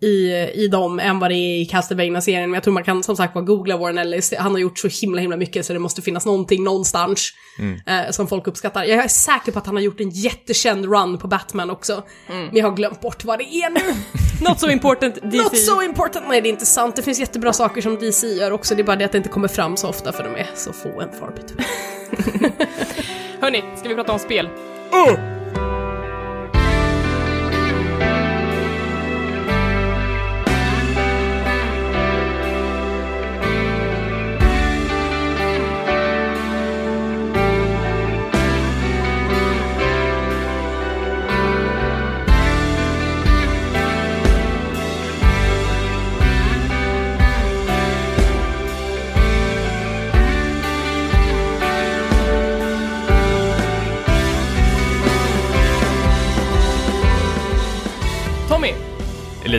[0.00, 2.50] i, i dem än vad det är i Castlevania-serien.
[2.50, 4.34] Men jag tror man kan som sagt bara googla Warren Ellis.
[4.38, 7.32] Han har gjort så himla himla mycket så det måste finnas någonting någonstans
[7.86, 8.84] eh, som folk uppskattar.
[8.84, 12.02] Jag är säker på att han har gjort en jättekänd run på Batman också.
[12.26, 13.80] Men jag har glömt bort vad det är nu.
[14.48, 15.36] Not so important DC.
[15.36, 16.28] Not so important!
[16.28, 16.96] Nej, det är inte sant.
[16.96, 18.74] Det finns jättebra saker som DC gör också.
[18.74, 20.72] Det är bara det att det inte kommer fram så ofta för de är så
[20.72, 21.64] få en far between.
[23.40, 24.48] Hörni, ska vi prata om spel?
[24.90, 25.39] Tommy,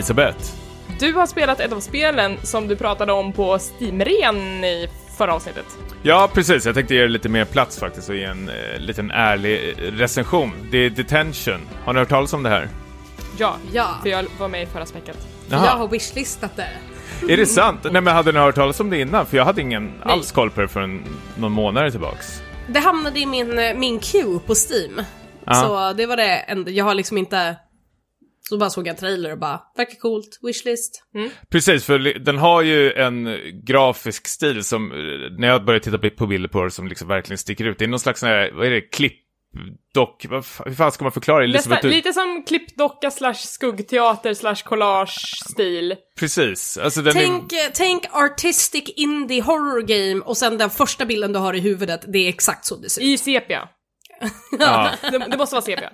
[0.02, 0.52] Elisabeth.
[0.98, 4.88] du har spelat ett av spelen som du pratade om på Steam-ren i
[5.18, 5.64] förra avsnittet.
[6.02, 6.66] Ja, precis.
[6.66, 9.82] Jag tänkte ge er lite mer plats faktiskt och ge en eh, liten ärlig eh,
[9.92, 10.52] recension.
[10.70, 11.60] Det är Detention.
[11.84, 12.68] Har ni hört talas om det här?
[13.38, 13.86] Ja, Ja.
[14.02, 15.16] för jag var med i förra späcket.
[15.50, 16.68] Jag har wishlistat det.
[17.32, 17.78] Är det sant?
[17.90, 19.26] Nej, men hade ni hört talas om det innan?
[19.26, 21.04] För jag hade ingen alls koll på det förrän
[21.36, 22.42] någon månad tillbaks.
[22.68, 25.02] Det hamnade i min, eh, min queue på Steam.
[25.44, 25.54] Ja.
[25.54, 27.56] Så det var det enda, jag har liksom inte...
[28.48, 31.04] Så bara såg jag en trailer och bara, verkar coolt, wishlist.
[31.50, 34.98] Precis, för den har ju en grafisk stil som, eh,
[35.38, 37.78] när jag började titta på bilder på det, som liksom verkligen sticker ut.
[37.78, 39.18] Det är någon slags, här, vad är det, klipp,
[39.94, 40.26] dock,
[40.64, 41.52] hur fan ska man förklara det?
[41.52, 45.94] Nästa, Elisabeth, du- lite som klippdocka slash skuggteater slash collage-stil.
[46.18, 47.20] Precis, alltså den är...
[47.20, 51.60] Tänk, eh, tänk artistic indie horror game och sen den första bilden du har i
[51.60, 53.06] huvudet, det är exakt så det ser ut.
[53.08, 53.68] I sepia.
[54.58, 54.90] Ja.
[55.10, 55.90] Det, det måste vara sepia.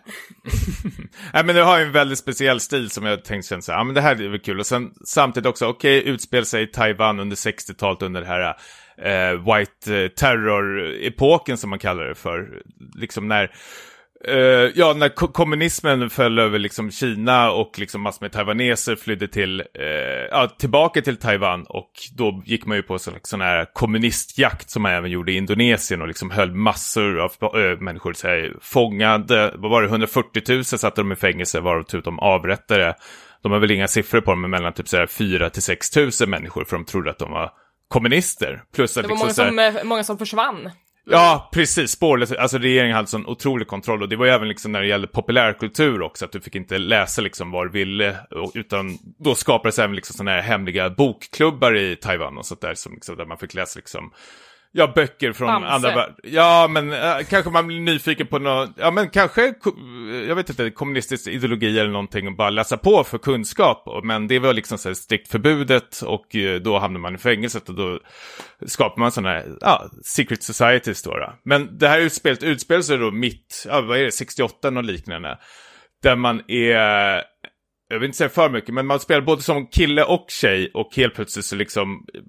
[1.32, 3.78] Nej men det har ju en väldigt speciell stil som jag tänkte känna så här,
[3.78, 4.60] ja men det här är väl kul.
[4.60, 8.56] Och sen samtidigt också, okej, utspel sig i Taiwan under 60-talet under det här
[9.02, 12.62] eh, White Terror-epoken som man kallar det för.
[12.94, 13.50] Liksom när
[14.28, 19.28] Uh, ja, när ko kommunismen föll över liksom Kina och liksom massor med taiwaneser flydde
[19.28, 19.86] till, uh,
[20.30, 24.82] ja, tillbaka till Taiwan och då gick man ju på sån, sån här kommunistjakt som
[24.82, 29.54] man även gjorde i Indonesien och liksom höll massor av uh, människor så här, fångade.
[29.56, 32.94] Vad var det, 140 000 satte de i fängelse varav typ de avrättade.
[33.42, 35.96] De har väl inga siffror på dem, men mellan typ så här 4 till 6
[35.96, 37.52] 000 människor för de trodde att de var
[37.88, 38.62] kommunister.
[38.74, 40.70] Plus att det var liksom, många, här, som, eh, många som försvann.
[41.10, 41.90] Ja, precis.
[41.90, 42.32] Spårlöst.
[42.32, 45.06] Alltså regeringen hade sån otrolig kontroll och det var ju även liksom när det gällde
[45.06, 48.16] populärkultur också, att du fick inte läsa liksom vad du ville,
[48.54, 52.94] utan då skapades även liksom sådana här hemliga bokklubbar i Taiwan och sånt där, som
[52.94, 54.12] liksom, där man fick läsa liksom
[54.72, 55.68] Ja, böcker från Bamse.
[55.68, 56.14] andra världar.
[56.22, 59.54] Ja, men äh, kanske man blir nyfiken på något, ja men kanske,
[60.28, 63.84] jag vet inte, kommunistisk ideologi eller någonting och bara läsa på för kunskap.
[64.02, 67.68] Men det var liksom så här strikt förbudet och eh, då hamnade man i fängelset
[67.68, 68.00] och då
[68.66, 71.10] skapar man sådana här, ja, secret societies då.
[71.10, 71.34] då.
[71.44, 75.38] Men det här utspelet utspelar sig då mitt, ja vad är det, 68 och liknande.
[76.02, 77.22] Där man är,
[77.88, 80.96] jag vill inte säga för mycket, men man spelar både som kille och tjej och
[80.96, 82.20] helt plötsligt så liksom eh,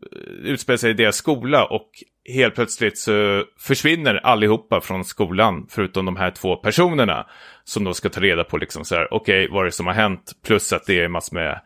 [0.52, 1.90] utspelar sig i deras skola och
[2.34, 7.26] helt plötsligt så försvinner allihopa från skolan förutom de här två personerna
[7.64, 9.94] som då ska ta reda på liksom så här, okej, vad är det som har
[9.94, 10.32] hänt?
[10.46, 11.62] Plus att det är massor med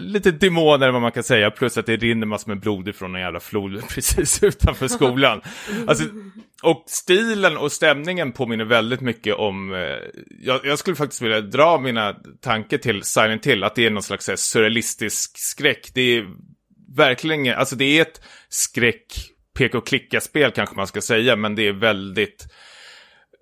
[0.00, 3.20] lite demoner vad man kan säga, plus att det rinner massor med blod ifrån en
[3.20, 5.40] jävla flod precis utanför skolan.
[5.86, 6.04] Alltså,
[6.62, 9.78] och stilen och stämningen påminner väldigt mycket om, eh,
[10.40, 14.02] jag, jag skulle faktiskt vilja dra mina tankar till Silent Hill, att det är någon
[14.02, 15.90] slags här, surrealistisk skräck.
[15.94, 16.26] Det är
[16.96, 19.06] verkligen, alltså det är ett skräck,
[19.58, 22.46] peka och klicka-spel kanske man ska säga, men det är väldigt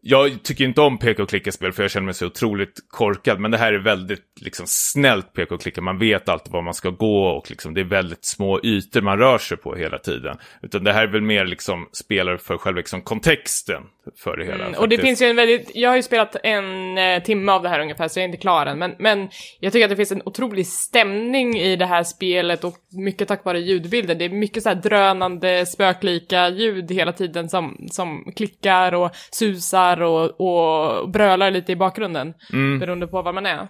[0.06, 3.40] jag tycker inte om peka och klicka-spel för jag känner mig så otroligt korkad.
[3.40, 5.80] Men det här är väldigt liksom, snällt peka och klicka.
[5.80, 9.18] Man vet alltid var man ska gå och liksom, det är väldigt små ytor man
[9.18, 10.36] rör sig på hela tiden.
[10.62, 13.82] Utan det här är väl mer liksom, spelar för själva liksom, kontexten
[14.16, 14.64] för det hela.
[14.64, 17.62] Mm, och det finns ju en väldigt, jag har ju spelat en eh, timme av
[17.62, 19.28] det här ungefär så jag är inte klar än, men, men
[19.60, 23.44] jag tycker att det finns en otrolig stämning i det här spelet och mycket tack
[23.44, 24.18] vare ljudbilden.
[24.18, 29.93] Det är mycket så här drönande, spöklika ljud hela tiden som, som klickar och susar
[30.02, 32.78] och, och brölar lite i bakgrunden, Mm.
[32.78, 33.68] beroende på var man är.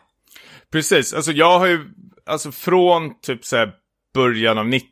[0.73, 1.81] Precis, alltså jag har ju,
[2.27, 3.67] alltså från typ så
[4.15, 4.89] början av 90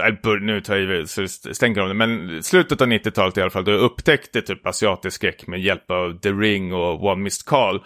[0.00, 3.40] eller bör, nu tar jag i så stänker om det, men slutet av 90-talet i
[3.40, 7.22] alla fall, då jag upptäckte typ asiatisk skräck med hjälp av The Ring och One
[7.22, 7.84] Missed Call.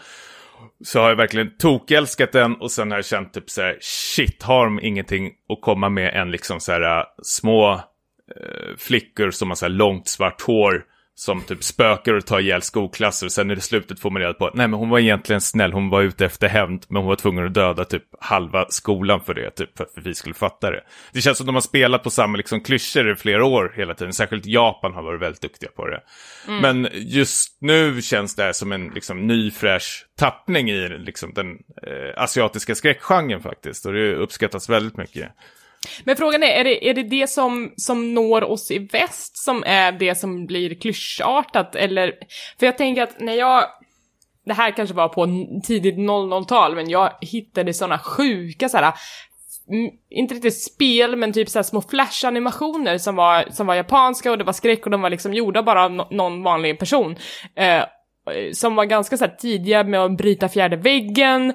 [0.84, 4.43] Så har jag verkligen tokälskat den och sen har jag känt typ så här, shit,
[4.43, 9.49] har de ingenting att komma med än liksom så här äh, små eh, flickor som
[9.51, 10.84] har så här långt svart hår
[11.23, 14.35] som typ spökar och tar ihjäl skolklasser och sen i det slutet får man reda
[14.35, 17.09] på att nej men hon var egentligen snäll, hon var ute efter hämnd men hon
[17.09, 20.70] var tvungen att döda typ halva skolan för det, typ för att vi skulle fatta
[20.70, 20.81] det.
[21.12, 24.12] Det känns som de har spelat på samma liksom klyschor i flera år hela tiden,
[24.12, 26.01] särskilt Japan har varit väldigt duktiga på det.
[26.61, 31.53] Men just nu känns det här som en liksom ny fräsch tappning i liksom den
[31.87, 35.29] eh, asiatiska skräckgenren faktiskt och det uppskattas väldigt mycket.
[36.05, 39.62] Men frågan är, är det är det, det som, som når oss i väst som
[39.66, 42.12] är det som blir klyschartat eller?
[42.59, 43.64] För jag tänker att när jag,
[44.47, 45.26] det här kanske var på
[45.66, 48.95] tidigt 00-tal, men jag hittade såna sjuka så här
[50.11, 54.45] inte riktigt spel, men typ såhär små flash-animationer som var, som var japanska och det
[54.45, 57.16] var skräck och de var liksom gjorda bara av no- någon vanlig person.
[57.55, 57.85] Eh,
[58.55, 61.55] som var ganska så här tidiga med att bryta fjärde väggen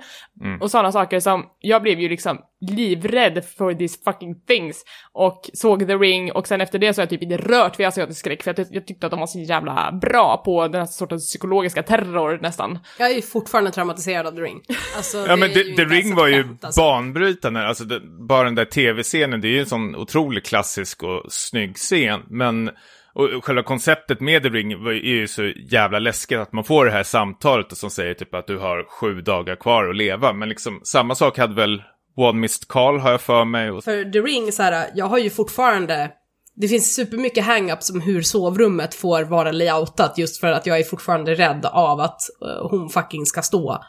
[0.61, 5.87] och sådana saker som, jag blev ju liksom livrädd for these fucking things och såg
[5.87, 8.43] The Ring och sen efter det så har jag typ inte rört vid asiatisk skräck
[8.43, 11.27] för jag, ty- jag tyckte att de var så jävla bra på den här sortens
[11.29, 12.79] psykologiska terror nästan.
[12.99, 14.61] Jag är ju fortfarande traumatiserad av The Ring.
[14.95, 16.81] Alltså, Ja men The, The Ring var ju alltså.
[16.81, 21.23] banbrytande, alltså det, bara den där tv-scenen, det är ju en sån otroligt klassisk och
[21.29, 22.21] snygg scen.
[22.29, 22.69] Men
[23.17, 26.85] och själva konceptet med The Ring var, är ju så jävla läskigt att man får
[26.85, 30.33] det här samtalet som säger typ att du har sju dagar kvar att leva.
[30.33, 31.83] Men liksom samma sak hade väl
[32.15, 33.71] One Missed Call har jag för mig.
[33.71, 36.11] Och, För The Ring, så här, jag har ju fortfarande...
[36.55, 40.83] Det finns supermycket hang-ups om hur sovrummet får vara layoutat just för att jag är
[40.83, 43.83] fortfarande rädd av att eh, hon fucking ska stå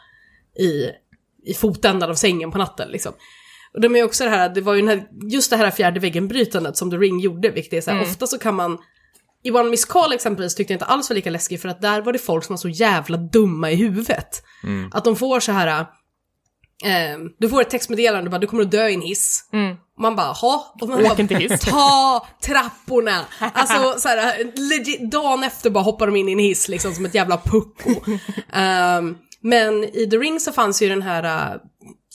[0.59, 0.89] i,
[1.51, 3.13] i fotändan av sängen på natten liksom.
[3.73, 5.99] Och de är också det här, det var ju den här, just det här fjärde
[5.99, 8.77] väggen-brytandet som The Ring gjorde, vilket är så här, ofta så kan man
[9.43, 12.01] i One Miss Call exempelvis tyckte jag inte alls var lika läskig för att där
[12.01, 14.43] var det folk som var så jävla dumma i huvudet.
[14.91, 15.79] Att de får så här,
[16.85, 19.49] eh, du får ett textmeddelande bara du kommer att dö i en hiss.
[19.99, 20.73] Man bara, ha?
[20.81, 21.61] Och man Åk bara, inte hiss.
[21.61, 23.25] Ta trapporna!
[23.39, 27.05] Alltså så här, legit, dagen efter bara hoppar de in i en hiss liksom som
[27.05, 27.89] ett jävla pucko.
[28.53, 31.61] Ehm, men i The Ring så fanns ju den här, uh,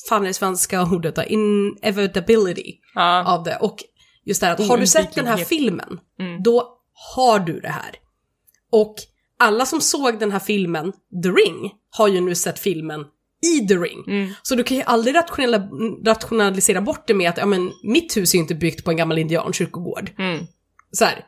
[0.09, 3.25] fan är det svenska ordet då, inevitability Ja.
[3.35, 3.57] av det.
[3.57, 3.77] Och
[4.25, 5.99] just det här att har du sett den här filmen,
[6.45, 6.74] då
[7.14, 7.95] har du det här.
[8.72, 8.95] Och
[9.38, 10.92] alla som såg den här filmen,
[11.22, 13.05] The Ring, har ju nu sett filmen
[13.55, 14.34] i The Ring.
[14.42, 15.68] Så du kan ju aldrig rationella,
[16.05, 18.97] rationalisera bort det med att ja, men, mitt hus är ju inte byggt på en
[18.97, 20.11] gammal indiankyrkogård.
[20.18, 20.47] Mm.
[20.92, 21.24] Så här,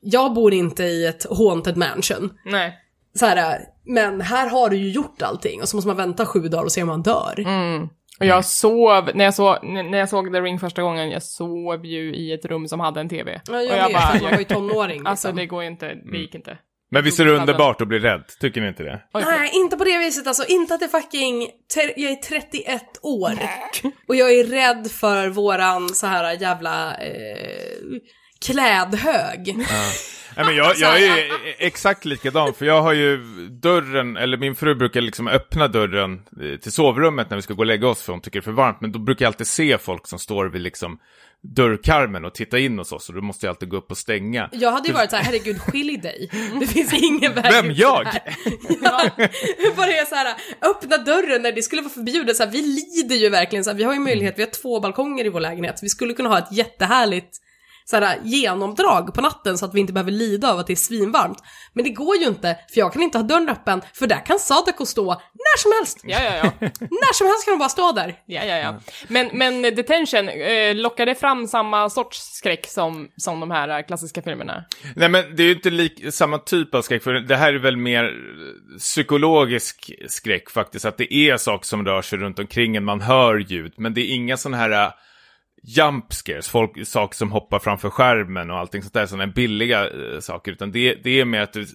[0.00, 2.30] jag bor inte i ett haunted mansion.
[2.44, 2.78] Nej.
[3.14, 6.40] Så här, men här har du ju gjort allting och så måste man vänta sju
[6.40, 7.34] dagar och se om man dör.
[7.38, 7.88] Mm.
[8.20, 11.86] Och jag sov, när jag, så, när jag såg The Ring första gången, jag sov
[11.86, 13.40] ju i ett rum som hade en TV.
[13.46, 15.06] Ja, jag, och jag vet, bara, man var ju jag, tonåring.
[15.06, 15.36] alltså liksom.
[15.36, 16.58] det går inte, det gick inte.
[16.90, 18.24] Men visst är det underbart att bli rädd?
[18.40, 19.02] Tycker ni inte det?
[19.14, 20.44] Nej, inte på det viset alltså.
[20.48, 21.48] Inte att det fucking...
[21.96, 23.32] Jag är 31 år.
[24.08, 26.96] Och jag är rädd för våran så här jävla...
[26.96, 27.12] Eh,
[28.40, 29.56] klädhög.
[30.36, 33.16] Nej, men jag, jag är exakt likadan, för jag har ju
[33.48, 37.62] dörren, eller min fru brukar liksom öppna dörren eh, till sovrummet när vi ska gå
[37.62, 39.46] och lägga oss för hon tycker det är för varmt, men då brukar jag alltid
[39.46, 40.98] se folk som står vid liksom
[41.42, 44.48] dörrkarmen och tittar in hos oss och då måste jag alltid gå upp och stänga.
[44.52, 46.30] Jag hade ju varit så här, herregud skilj dig.
[46.60, 48.06] Det finns ingen väg Vem, jag?
[48.82, 49.10] Ja,
[49.58, 52.36] hur bara är så här, öppna dörren när det skulle vara förbjudet.
[52.36, 54.80] Så här, vi lider ju verkligen så här, vi har ju möjlighet, vi har två
[54.80, 55.78] balkonger i vår lägenhet.
[55.82, 57.38] Vi skulle kunna ha ett jättehärligt
[57.90, 60.76] så här, genomdrag på natten så att vi inte behöver lida av att det är
[60.76, 61.38] svinvarmt.
[61.72, 64.38] Men det går ju inte, för jag kan inte ha dörren öppen, för där kan
[64.38, 66.00] Sadako stå när som helst.
[66.02, 66.52] Ja, ja, ja.
[66.80, 68.14] När som helst kan hon bara stå där.
[68.26, 68.80] Ja, ja, ja.
[69.08, 73.86] Men, men Detention, eh, lockar det fram samma sorts skräck som, som de här eh,
[73.86, 74.64] klassiska filmerna?
[74.96, 77.58] Nej men det är ju inte lik, samma typ av skräck, för det här är
[77.58, 82.76] väl mer eh, psykologisk skräck faktiskt, att det är saker som rör sig runt omkring
[82.76, 84.92] en, man hör ljud, men det är inga sådana här uh,
[85.62, 90.20] jump scares, folk, saker som hoppar framför skärmen och allting sånt där, sådana billiga eh,
[90.20, 91.66] saker, utan det, det är mer att du,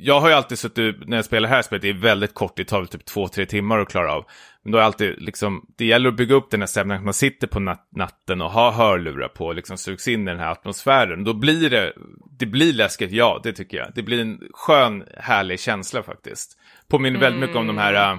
[0.00, 2.64] jag har ju alltid suttit, när jag spelar här spelet, det är väldigt kort, det
[2.64, 4.24] tar väl typ två, tre timmar att klara av.
[4.62, 7.14] Men då är alltid liksom, det gäller att bygga upp den här stämningen, att man
[7.14, 10.50] sitter på nat natten och har hörlurar på och liksom sugs in i den här
[10.50, 11.24] atmosfären.
[11.24, 11.92] Då blir det,
[12.38, 13.88] det blir läskigt, ja, det tycker jag.
[13.94, 16.58] Det blir en skön, härlig känsla faktiskt.
[16.88, 18.18] Påminner väldigt mycket om de här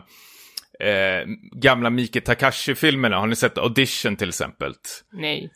[0.84, 3.18] Eh, gamla Miki Takashi-filmerna.
[3.20, 4.74] Har ni sett Audition till exempel?
[5.14, 5.50] Nej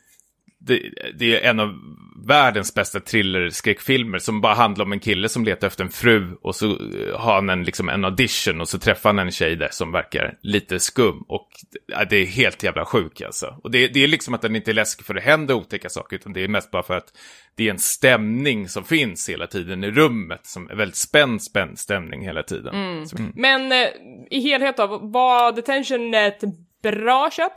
[0.66, 1.74] det, det är en av
[2.26, 6.54] världens bästa thriller-skräckfilmer som bara handlar om en kille som letar efter en fru och
[6.54, 9.68] så eh, har han en, liksom en audition och så träffar han en tjej där
[9.70, 11.48] som verkar lite skum och
[11.86, 13.60] ja, det är helt jävla sjuk alltså.
[13.62, 16.16] Och det, det är liksom att den inte är läskig för det händer otäcka saker
[16.16, 17.12] utan det är mest bara för att
[17.54, 21.78] det är en stämning som finns hela tiden i rummet som är väldigt spänd, spänd
[21.78, 23.06] stämning hela tiden.
[23.08, 23.32] Så, mm.
[23.34, 23.88] Men eh,
[24.30, 26.40] i helhet då, var Detention ett
[26.82, 27.52] bra köp?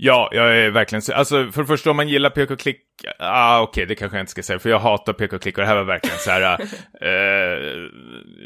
[0.00, 1.12] Ja, jag är verkligen så.
[1.12, 2.80] Alltså, för det första om man gillar PK-klick,
[3.18, 5.76] ah, okej, det kanske jag inte ska säga, för jag hatar PK-klick och det här
[5.76, 6.60] var verkligen så här,
[7.00, 7.88] eh,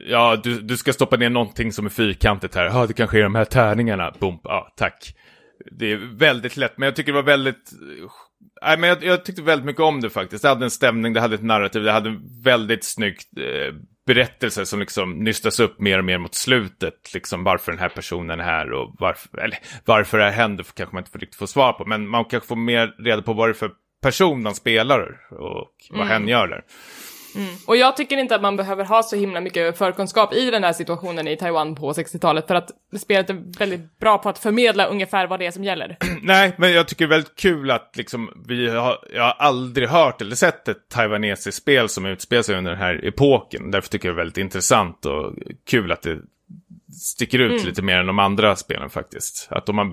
[0.07, 3.23] ja, du, du ska stoppa ner någonting som är fyrkantigt här, ja, det kanske är
[3.23, 5.15] de här tärningarna, bump, ja, tack.
[5.71, 7.71] Det är väldigt lätt, men jag tycker det var väldigt,
[8.63, 10.43] nej, men jag, jag tyckte väldigt mycket om det faktiskt.
[10.43, 13.75] Det hade en stämning, det hade ett narrativ, det hade en väldigt snyggt eh,
[14.07, 17.15] berättelse som liksom nystas upp mer och mer mot slutet.
[17.15, 20.95] Liksom varför den här personen är här och varför, eller varför det här händer kanske
[20.95, 21.85] man inte får riktigt få svar på.
[21.85, 23.71] Men man kanske får mer reda på vad det är för
[24.03, 26.65] person man spelar och vad hen gör där.
[27.67, 30.73] Och jag tycker inte att man behöver ha så himla mycket förkunskap i den här
[30.73, 35.27] situationen i Taiwan på 60-talet för att spelet är väldigt bra på att förmedla ungefär
[35.27, 35.97] vad det är som gäller.
[36.23, 39.89] Nej, men jag tycker det är väldigt kul att liksom, vi har, jag har aldrig
[39.89, 43.71] hört eller sett ett taiwanesiskt spel som utspelar sig under den här epoken.
[43.71, 45.33] Därför tycker jag det är väldigt intressant och
[45.71, 46.19] kul att det
[46.93, 49.49] sticker ut lite mer än de andra spelen faktiskt.
[49.51, 49.85] Att de har,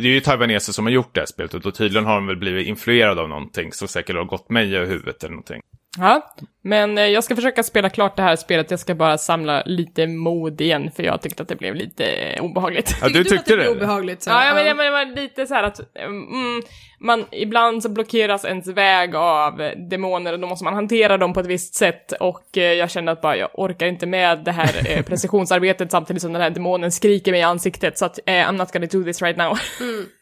[0.00, 2.26] Det är ju taiwaneser som har gjort det här spelet och då tydligen har de
[2.26, 5.60] väl blivit influerade av någonting som säkert har gått mig över huvudet eller någonting.
[5.98, 9.62] Ja, men eh, jag ska försöka spela klart det här spelet, jag ska bara samla
[9.66, 12.96] lite mod igen för jag tyckte att det blev lite eh, obehagligt.
[13.00, 13.64] Ja, du Tycker tyckte att det?
[13.64, 13.76] eller?
[13.76, 14.22] obehagligt?
[14.22, 16.62] Så, Ja, ja men, det, men det var lite så här att mm,
[17.00, 21.40] man, ibland så blockeras ens väg av demoner och då måste man hantera dem på
[21.40, 24.74] ett visst sätt och eh, jag kände att bara jag orkar inte med det här
[24.86, 28.52] eh, precisionsarbetet samtidigt som den här demonen skriker mig i ansiktet så att eh, I'm
[28.52, 29.58] not gonna do this right now.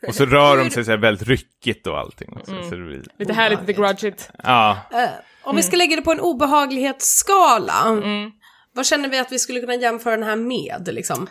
[0.07, 2.39] Och så rör de sig så här väldigt ryckigt och allting.
[2.45, 3.03] Så det blir...
[3.19, 4.31] lite härligt, lite grudgigt.
[4.43, 5.09] Ja, Eh,
[5.49, 7.73] om vi ska lägga det på en obehaglighetsskala,
[8.75, 10.89] vad känner vi att vi skulle kunna jämföra den här med?
[10.95, 11.27] Liksom?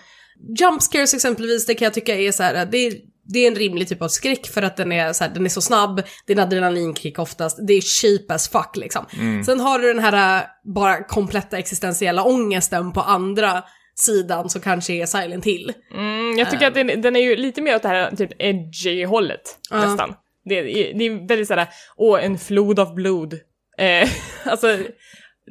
[0.59, 2.93] Jump scares exempelvis, det kan jag tycka är så här, det är,
[3.29, 5.49] det är en rimlig typ av skräck för att den är så, här, den är
[5.49, 9.05] så snabb, det är en adrenalinkick oftast, det är cheap as fuck liksom.
[9.43, 10.43] Sen har du den här äh,
[10.75, 13.63] bara kompletta existentiella ångesten på andra
[13.95, 15.73] sidan som kanske är Silent Hill.
[15.93, 19.41] Mm, jag tycker att den, den är ju lite mer åt det här typ edgy-hållet,
[19.71, 20.13] nästan.
[20.45, 23.39] Det, är- det är väldigt sådär, åh, en flod av blod.
[23.77, 24.09] Eh,
[24.45, 24.77] alltså,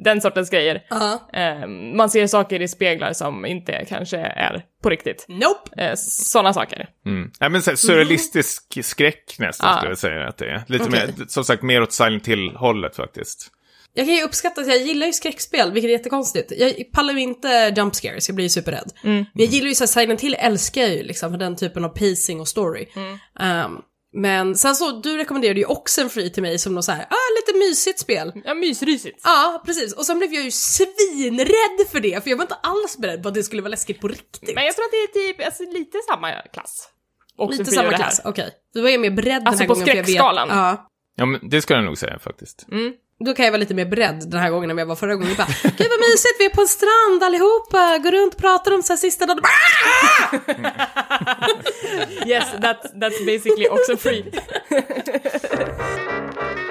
[0.05, 0.83] den sortens grejer.
[0.91, 1.29] Ja.
[1.33, 5.25] Eh, man ser saker i speglar som inte kanske är på riktigt.
[5.29, 5.83] Nope.
[5.85, 6.89] Eh, Sådana saker.
[7.07, 7.31] Mm.
[7.41, 9.77] Ja, men så här, surrealistisk skräck nästan, Ah.
[9.77, 10.65] skulle jag säga att det är.
[10.67, 11.15] Lite Okej.
[11.17, 13.51] mer, som sagt, mer åt Silent Hill-hållet faktiskt.
[13.95, 16.53] Jag kan ju uppskatta att jag gillar ju skräckspel, vilket är jättekonstigt.
[16.57, 18.93] Jag pallar ju inte jump scares, jag blir ju superrädd.
[19.03, 21.89] Men jag gillar ju såhär, Silent Hill älskar jag ju liksom för den typen av
[21.89, 22.87] pacing och story.
[23.41, 23.83] Um,
[24.17, 27.47] men sen så, du rekommenderade ju också en free till mig som något såhär, ah,
[27.47, 28.33] lite mysigt spel.
[28.45, 29.21] Ja, mysrysigt.
[29.25, 29.93] Ja, precis.
[29.93, 33.29] Och sen blev jag ju svinrädd för det, för jag var inte alls beredd på
[33.29, 34.55] att det skulle vara läskigt på riktigt.
[34.55, 36.89] Men jag tror att det är typ, alltså, lite samma klass.
[37.39, 37.97] Också Lite samma här.
[37.97, 38.51] klass, okej.
[38.75, 40.49] Då var jag mer beredd den Alltså här på gången jag vet- skräckskalan?
[40.51, 40.91] Ja.
[41.17, 42.67] Ja, men det skulle jag nog säga faktiskt.
[43.25, 45.29] Då kan jag vara lite mer beredd den här gången än jag var förra gången.
[45.29, 48.75] Jag bara, Gud vad mysigt, vi är på en strand allihopa, går runt och pratar
[48.75, 49.41] om så här sista dagen.
[52.27, 54.33] Yes, that's, that's basically också free.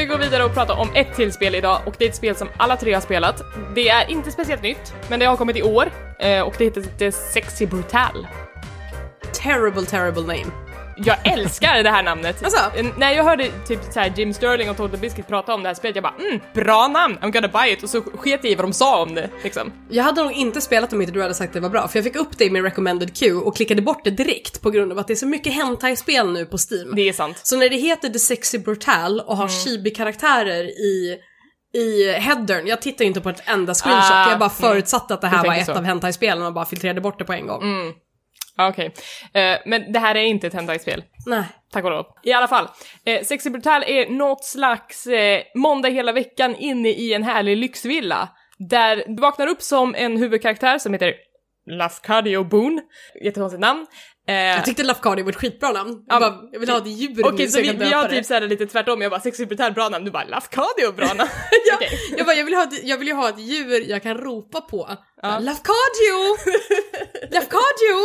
[0.00, 2.36] ska gå vidare och prata om ett till spel idag och det är ett spel
[2.36, 3.42] som alla tre har spelat.
[3.74, 6.82] Det är inte speciellt nytt, men det har kommit i år eh, och det heter
[6.98, 8.26] The Sexy Brutal.
[9.32, 10.69] Terrible, terrible name.
[11.04, 12.44] Jag älskar det här namnet.
[12.44, 12.58] Alltså?
[12.98, 15.74] När jag hörde typ så här Jim Sterling och Total Biscuit prata om det här
[15.74, 18.54] spelet, jag bara mm, bra namn, I'm gonna buy it och så sket jag i
[18.54, 19.72] vad de sa om det liksom.
[19.88, 21.98] Jag hade nog inte spelat om inte du hade sagt att det var bra, för
[21.98, 24.92] jag fick upp det i min recommended queue och klickade bort det direkt på grund
[24.92, 26.94] av att det är så mycket hentai-spel nu på Steam.
[26.94, 27.40] Det är sant.
[27.42, 29.54] Så när det heter The Sexy Brutal och har Mm.
[29.64, 31.18] chibi-karaktärer i
[31.74, 34.60] i headern, jag tittar inte på ett enda screenshot, Ah, jag bara mm.
[34.60, 35.72] förutsatte att det här var ett så.
[35.72, 35.78] Mm.
[35.82, 37.60] av hentai-spelen och bara filtrerade bort det på en gång.
[37.62, 37.92] Ja,
[38.68, 38.92] Okej.
[39.34, 41.04] Eh, men det här är inte ett hentai-spel.
[41.26, 41.44] Nej.
[41.72, 42.06] Tack och lov.
[42.22, 42.68] I alla fall,
[43.04, 48.28] eh, Sexy Brutal är något slags eh, måndag hela veckan inne i en härlig lyxvilla.
[48.58, 51.14] Där du vaknar upp som en huvudkaraktär som heter
[51.70, 52.82] Lafcadio Boone.
[53.24, 53.86] Jättekonstigt namn.
[54.30, 56.04] Eh, Jag tyckte Lafcadio var ett skitbra namn.
[56.06, 58.08] Ja, Jag, bara, jag vill ha ett djur Okej, nu så jag vi, vi har
[58.08, 61.30] typ såhär lite tvärtom, jag bara Brutal, bra namn, du bara Lafcadio, bra namn.
[61.66, 61.88] Ja, Okej.
[62.16, 64.60] jag, bara, jag, vill ha ett, jag vill ju ha ett djur jag kan ropa
[64.60, 64.90] på.
[65.22, 66.36] Lafcadio!
[67.30, 67.96] Lafcadio!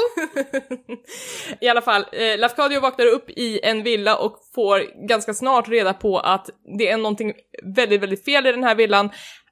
[1.61, 5.93] I alla fall, eh, Lafcadio vaknar upp i en villa och får ganska snart reda
[5.93, 7.34] på att det är någonting
[7.76, 9.09] väldigt, väldigt fel i den här villan.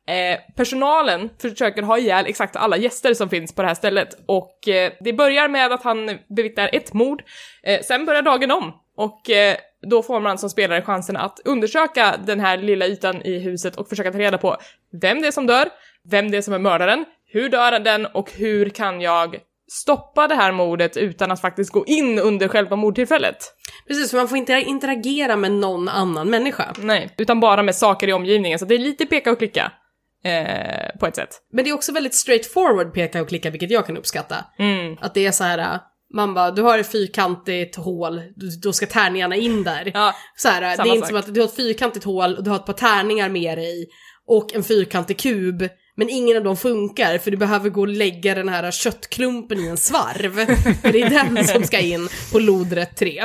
[0.07, 4.67] Eh, personalen försöker ha ihjäl exakt alla gäster som finns på det här stället och
[4.67, 7.23] eh, det börjar med att han bevittnar ett mord.
[7.63, 9.55] Eh, sen börjar dagen om och eh,
[9.89, 13.89] då får man som spelare chansen att undersöka den här lilla ytan i huset och
[13.89, 14.57] försöka ta reda på
[15.01, 15.69] vem det är som dör,
[16.09, 19.37] vem det är som är mördaren, hur dör den och hur kan jag
[19.71, 23.37] stoppa det här mordet utan att faktiskt gå in under själva mordtillfället.
[23.87, 26.73] Precis, för man får inte interagera med någon annan människa.
[26.77, 29.71] Nej, utan bara med saker i omgivningen, så det är lite peka och klicka.
[30.23, 31.29] Eh, på ett sätt.
[31.53, 34.35] Men det är också väldigt straightforward peka och klicka, vilket jag kan uppskatta.
[34.59, 34.97] Mm.
[35.01, 35.79] Att det är så här.
[36.13, 39.91] man bara, du har ett fyrkantigt hål, du- då ska tärningarna in där.
[39.93, 41.07] Ja, Så här, det är inte sak.
[41.07, 43.87] som att du har ett fyrkantigt hål och du har ett par tärningar med dig
[44.27, 48.35] och en fyrkantig kub, men ingen av dem funkar för du behöver gå och lägga
[48.35, 50.33] den här köttklumpen i en svarv.
[50.81, 53.23] för det är den som ska in på lodrätt 3.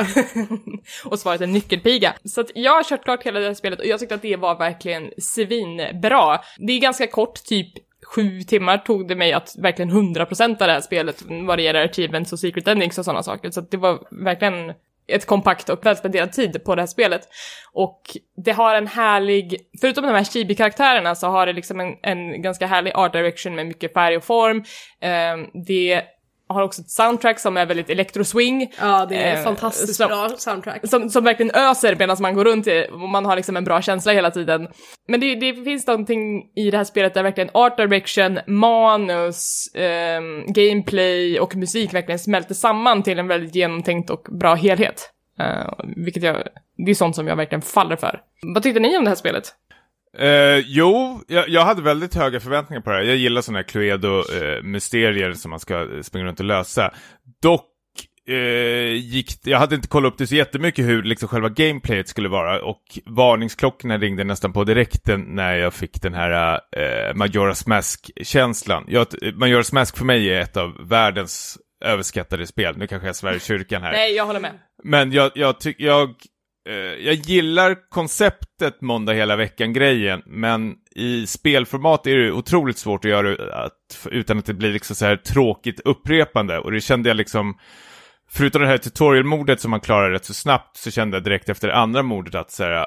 [1.04, 2.14] och svaret är nyckelpiga.
[2.24, 4.36] Så att jag har kört klart hela det här spelet och jag tyckte att det
[4.36, 6.40] var verkligen svinbra.
[6.58, 7.68] Det är ganska kort, typ
[8.14, 11.84] sju timmar tog det mig att verkligen 100% av det här spelet vad det gäller
[11.84, 13.50] achievements och secret endings och sådana saker.
[13.50, 14.72] Så att det var verkligen
[15.09, 17.28] ett kompakt och välspenderad tid på det här spelet.
[17.72, 18.02] Och
[18.44, 22.66] det har en härlig, förutom de här chibi-karaktärerna så har det liksom en, en ganska
[22.66, 24.64] härlig art direction med mycket färg och form.
[25.00, 26.02] Eh, det
[26.49, 28.72] har också ett soundtrack som är väldigt electro-swing.
[28.80, 30.88] Ja, det är Eh, fantastiskt så- bra soundtrack.
[30.88, 33.82] som, som verkligen öser medan man går runt i, och man har liksom en bra
[33.82, 34.68] känsla hela tiden.
[35.09, 40.44] Men det, det finns någonting i det här spelet där verkligen art direction, manus, ehm,
[40.46, 45.11] gameplay och musik verkligen smälter samman till en väldigt genomtänkt och bra helhet.
[45.40, 46.36] Eh, vilket jag,
[46.76, 48.20] det är sånt som jag verkligen faller för.
[48.55, 49.44] Vad tyckte ni om det här spelet?
[50.18, 53.02] Eh, jo, jag, jag hade väldigt höga förväntningar på det här.
[53.02, 56.94] Jag gillar sådana här Cluedo-mysterier som man ska eh, springa runt och lösa.
[57.42, 57.66] Dock
[58.28, 62.28] eh, gick jag hade inte kollat upp det så jättemycket hur liksom själva gameplayet skulle
[62.28, 68.84] vara och varningsklockorna ringde nästan på direkten när jag fick den här eh, Majora's Mask-känslan.
[69.20, 72.76] Majora's Mask för mig är ett av världens överskattade spel.
[72.76, 73.92] Nu kanske jag svär i kyrkan här.
[73.92, 74.52] Nej, jag håller med.
[74.84, 76.14] Men jag, jag tycker, jag
[76.68, 76.74] Eh,
[77.06, 83.36] jag gillar konceptet måndag hela veckan-grejen, men i spelformat är det otroligt svårt att göra
[83.36, 86.58] det att, utan att det blir liksom så här tråkigt upprepande.
[86.58, 87.58] Och det kände jag liksom,
[88.30, 91.68] förutom det här tutorial-mordet som man klarar rätt så snabbt, så kände jag direkt efter
[91.68, 92.86] det andra mordet att så här,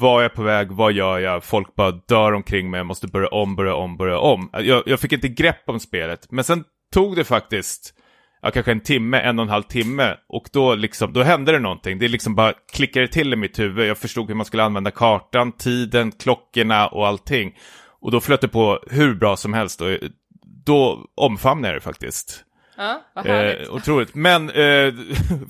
[0.00, 3.06] var är jag på väg, vad gör jag, folk bara dör omkring mig, jag måste
[3.06, 4.50] börja om, börja om, börja om.
[4.52, 7.94] Jag, jag fick inte grepp om spelet, men sen tog det faktiskt
[8.42, 10.16] ja, kanske en timme, en och en halv timme.
[10.28, 11.98] Och då, liksom, då hände det någonting.
[11.98, 13.88] Det liksom bara klickade till i mitt huvud.
[13.88, 17.58] Jag förstod hur man skulle använda kartan, tiden, klockorna och allting.
[18.00, 19.80] Och då flöt det på hur bra som helst.
[19.80, 19.88] Och
[20.64, 22.44] då omfamnade jag det faktiskt.
[22.76, 23.68] Ja, vad härligt.
[23.68, 24.14] Eh, otroligt.
[24.14, 24.54] Men, eh,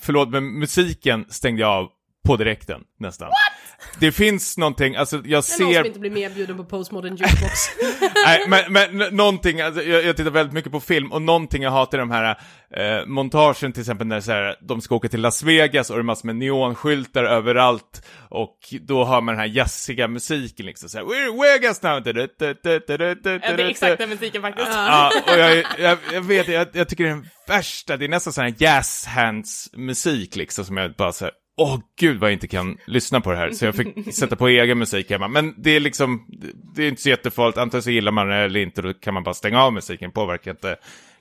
[0.01, 1.89] förlåt, men musiken stängde jag av
[2.27, 3.29] på direkten nästan.
[3.29, 3.63] What?
[4.01, 5.75] Det finns någonting, alltså jag Det är någon ser...
[5.75, 7.59] som inte blir medbjuden på postmodern jukebox.
[8.27, 11.71] Nej, men, men någonting, alltså, jag, jag tittar väldigt mycket på film och någonting jag
[11.71, 12.39] hatar är de här
[12.77, 16.01] eh, montagen till exempel när så här, de ska åka till Las Vegas och det
[16.01, 21.05] är massor med neonskyltar överallt och då har man den här jazziga musiken liksom såhär
[21.05, 22.03] We're in Vegas now!
[22.03, 24.69] Du, du, du, det är exakt den musiken faktiskt.
[24.73, 28.09] Ja, och jag, jag, jag vet, jag, jag tycker det är den värsta, det är
[28.09, 32.33] nästan sån här jazz hands musik liksom som jag bara såhär Åh gud vad jag
[32.33, 35.29] inte kan lyssna på det här, så jag fick sätta på egen musik hemma.
[35.29, 36.27] Men det är liksom,
[36.75, 39.23] det är inte så jättefarligt, antingen så gillar man det eller inte, då kan man
[39.23, 40.77] bara stänga av musiken, påverkar inte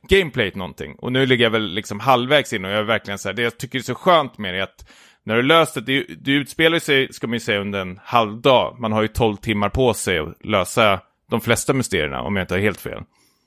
[0.10, 0.96] gameplayet någonting.
[0.96, 3.42] Och nu ligger jag väl liksom halvvägs in och jag är verkligen så här, det
[3.42, 4.86] jag tycker är så skönt med det är att
[5.24, 8.42] när du löst det, det, det utspelar sig, ska man ju säga, under en halv
[8.42, 8.76] dag.
[8.80, 12.54] Man har ju 12 timmar på sig att lösa de flesta mysterierna, om jag inte
[12.54, 13.04] har helt fel.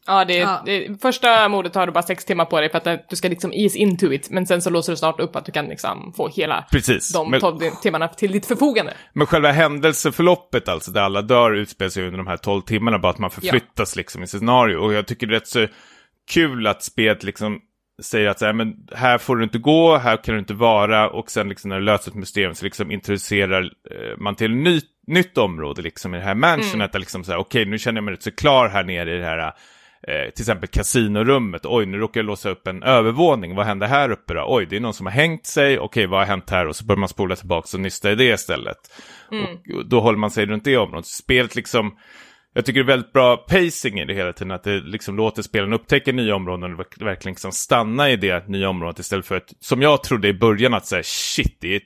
[0.06, 0.62] Ja, det, Ja.
[0.66, 3.52] det, första mordet tar du bara sex timmar på dig för att du ska liksom
[3.52, 6.28] ease into it, men sen så låser du snart upp att du kan liksom få
[6.28, 7.12] hela Precis.
[7.12, 8.92] de Men- 12 timmarna till ditt förfogande.
[9.12, 13.10] Men själva händelseförloppet, alltså där alla dör, utspelar sig under de här 12 timmarna, bara
[13.12, 14.76] att man förflyttas liksom i scenario.
[14.76, 15.66] Och jag tycker det är rätt så
[16.30, 17.58] kul att spelet liksom
[18.02, 21.10] säger att så här, men här får du inte gå, här kan du inte vara,
[21.10, 24.64] och sen liksom när du löser ett mysterium så liksom introducerar eh, man till ett
[24.64, 27.96] ny, nytt område liksom i det här mansionet, där liksom så här, okej nu känner
[27.98, 29.52] jag mig rätt så klar här nere i det här
[30.08, 34.10] eh, till exempel kasinorummet, oj nu råkar jag låsa upp en övervåning, vad händer här
[34.10, 34.44] uppe då?
[34.48, 36.66] Oj, det är någon som har hängt sig, okej vad har hänt här?
[36.66, 38.76] Och så börjar man spola tillbaka och nysta i det istället.
[39.44, 41.06] Och, och då håller man sig runt det området.
[41.06, 41.96] Spelet liksom,
[42.54, 45.42] jag tycker det är väldigt bra pacing i det hela tiden, att det liksom låter
[45.42, 49.36] spelen upptäcka nya områden och verk- verkligen liksom stanna i det nya området istället för
[49.36, 51.82] att, som jag trodde i början, att säga shit, det är ett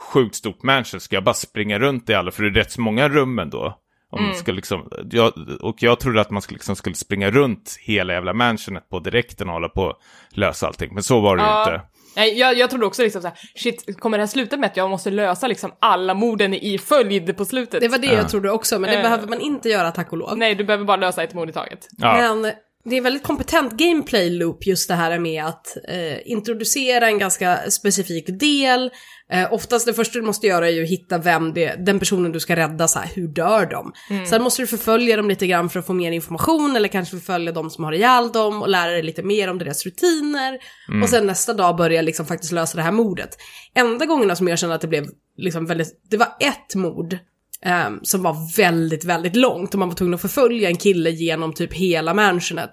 [0.00, 2.80] sjukt stort mansion, ska jag bara springa runt i alla, för det är rätt så
[2.80, 3.78] många rum ändå.
[4.12, 7.76] Om man ska liksom, jag, och jag trodde att man skulle, liksom skulle springa runt
[7.80, 9.96] hela jävla mansionet på direkten och hålla på att
[10.30, 11.62] lösa allting, men så var det ju Ja.
[11.74, 11.86] inte.
[12.16, 14.90] Nej, jag, jag trodde också liksom såhär, shit, kommer det här sluta med att jag
[14.90, 17.80] måste lösa liksom alla morden i följd på slutet?
[17.80, 19.02] Det var det jag trodde också, men det Eh.
[19.02, 20.38] behöver man inte göra tack och lov.
[20.38, 21.88] Nej, du behöver bara lösa ett mord i taget.
[21.98, 22.16] Ja.
[22.16, 22.52] Men
[22.84, 27.70] det är väldigt kompetent gameplay loop just det här med att eh, introducera en ganska
[27.70, 28.90] specifik del.
[29.30, 32.32] Eh, oftast det första du måste göra är ju att hitta vem det, den personen
[32.32, 33.92] du ska rädda, så här, hur dör de?
[34.26, 37.52] Sen måste du förfölja dem lite grann för att få mer information eller kanske förfölja
[37.52, 40.58] dem som har ihjäl dem och lära dig lite mer om deras rutiner.
[41.02, 43.36] Och sen nästa dag börja liksom faktiskt lösa det här mordet.
[43.74, 45.06] Enda gångerna som jag kände att det blev
[45.36, 47.18] liksom väldigt, det var ett mord
[47.64, 51.52] Ehm, som var väldigt, väldigt långt och man var tvungen att förfölja en kille genom
[51.52, 52.70] typ hela mansionet.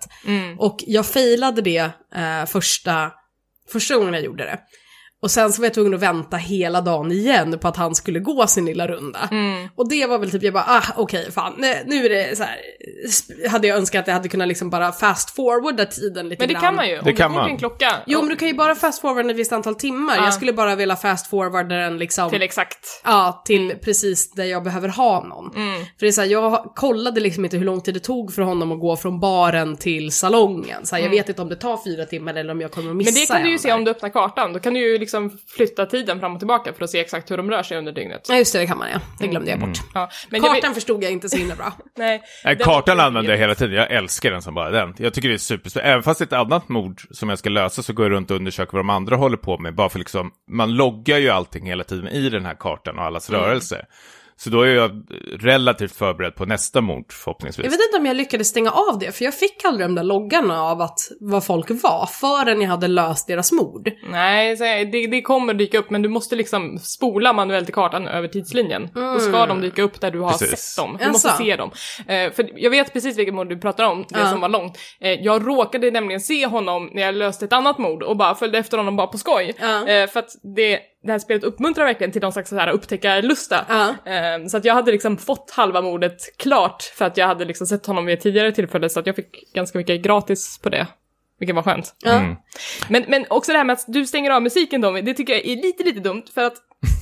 [0.58, 3.12] Och jag failade det eh, första,
[3.72, 4.60] första gången jag gjorde det.
[5.22, 8.20] Och sen så var jag tvungen att vänta hela dagen igen på att han skulle
[8.20, 9.30] gå sin lilla runda.
[9.76, 12.44] Och det var väl typ, jag bara, ah okej fan, nu, nu är det så
[12.44, 16.48] här, hade jag önskat att jag hade kunnat liksom bara fast forwarda tiden lite Men
[16.48, 16.62] det grann.
[16.62, 17.50] kan man ju, om Det du kan går man.
[17.50, 17.96] en klocka.
[18.06, 20.16] Jo men du kan ju bara fast forwarda ett visst antal timmar.
[20.18, 20.24] Ja.
[20.24, 22.30] Jag skulle bara vilja fast forwarda den liksom.
[22.30, 23.02] Till exakt.
[23.04, 25.56] Ja, till precis där jag behöver ha någon.
[25.56, 25.80] Mm.
[25.80, 28.42] För det är så här, jag kollade liksom inte hur lång tid det tog för
[28.42, 30.86] honom att gå från baren till salongen.
[30.86, 32.96] Så här, Jag vet inte om det tar fyra timmar eller om jag kommer att
[32.96, 33.14] missa Mm.
[33.16, 33.76] Men det kan du ju se där.
[33.76, 34.54] om du öppnar kartan.
[34.54, 35.09] Då kan du ju liksom
[35.48, 38.26] flytta tiden fram och tillbaka för att se exakt hur de rör sig under dygnet.
[38.30, 39.00] Ja just det, det kan man ja.
[39.20, 39.78] Det glömde jag bort.
[39.94, 41.74] Ja, men jag Kartan vet, förstod jag inte så himla bra.
[41.98, 44.96] nej, Nej, den- kartan använder jag hela tiden, jag älskar den som bara den.
[44.98, 45.92] Jag tycker det är superspännande.
[45.92, 48.32] Även fast det är ett annat mord som jag ska lösa så går jag runt
[48.32, 49.76] och undersöker vad de andra håller på med.
[49.76, 53.30] Bara för liksom, man loggar ju allting hela tiden i den här kartan och allas
[53.30, 53.86] rörelse.
[54.42, 54.92] Så då är jag
[55.40, 57.64] relativt förberedd på nästa mord förhoppningsvis.
[57.64, 60.04] Jag vet inte om jag lyckades stänga av det, för jag fick aldrig de där
[60.04, 63.92] loggarna av att vad folk var förrän jag hade löst deras mord.
[64.12, 64.56] Nej,
[64.92, 68.90] det, det kommer dyka upp, men du måste liksom spola manuellt i kartan över tidslinjen.
[68.94, 70.60] Då ska de dyka upp där du har Precis.
[70.60, 70.92] sett dem.
[70.98, 71.12] Du Jaså?
[71.12, 71.72] måste se dem.
[72.08, 74.32] Eh, för jag vet precis vilket mord du pratar om, det Ja.
[74.32, 74.78] som var långt.
[75.02, 78.58] Eh, jag råkade nämligen se honom när jag löste ett annat mord och bara följde
[78.58, 79.54] efter honom bara på skoj.
[79.60, 79.88] Ja.
[79.88, 83.66] Eh, för att det, det här spelet uppmuntrar verkligen till någon slags så här upptäckarlusta.
[83.70, 84.12] Ja.
[84.12, 87.68] Eh, så att jag hade liksom fått halva mordet klart för att jag hade liksom
[87.68, 90.88] sett honom vid ett tidigare tillfälle så att jag fick ganska mycket gratis på det.
[91.40, 91.94] Vilket var skönt.
[92.06, 92.36] Mm.
[92.88, 95.46] Men, men också det här med att du stänger av musiken Tommy, det tycker jag
[95.46, 96.54] är lite, lite dumt för att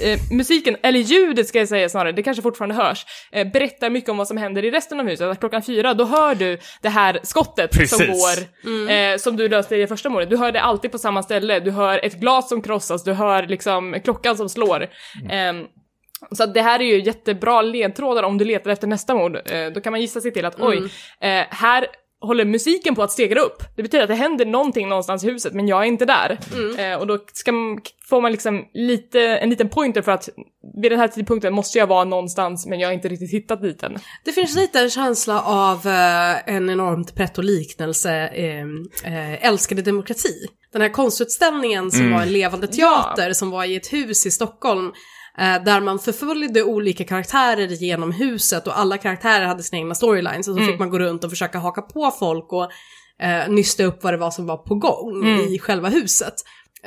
[0.03, 4.09] eh, musiken, eller ljudet ska jag säga snarare, det kanske fortfarande hörs, eh, berättar mycket
[4.09, 5.27] om vad som händer i resten av huset.
[5.27, 8.07] Att klockan fyra, då hör du det här skottet som Precis.
[8.07, 10.29] går, eh, som du löste i det första mordet.
[10.29, 13.47] Du hör det alltid på samma ställe, du hör ett glas som krossas, du hör
[13.47, 14.87] liksom klockan som slår.
[15.29, 15.65] Ehm,
[16.31, 19.35] så det här är ju jättebra ledtrådar om du letar efter nästa mord.
[19.45, 20.77] Eh, då kan man gissa sig till att oj,
[21.21, 21.87] eh, här
[22.21, 23.63] håller musiken på att stegra upp.
[23.75, 26.37] Det betyder att det händer någonting någonstans i huset, men jag är inte där.
[26.77, 30.29] Eh, och då ska man, får man liksom lite, en liten pointer för att
[30.81, 33.83] vid den här tidpunkten måste jag vara någonstans, men jag har inte riktigt hittat dit
[33.83, 33.97] än.
[34.25, 38.61] Det finns lite en känsla av eh, en enormt pretto-liknelse, eh,
[39.13, 40.47] eh, älskade demokrati.
[40.73, 44.91] Den här konstutställningen som var en levande teater som var i ett hus i Stockholm.
[45.39, 50.47] Eh, där man förföljde olika karaktärer genom huset och alla karaktärer hade sina egna storylines.
[50.47, 52.71] Och så fick man gå runt och försöka haka på folk och
[53.21, 56.33] eh, nysta upp vad det var som var på gång i själva huset.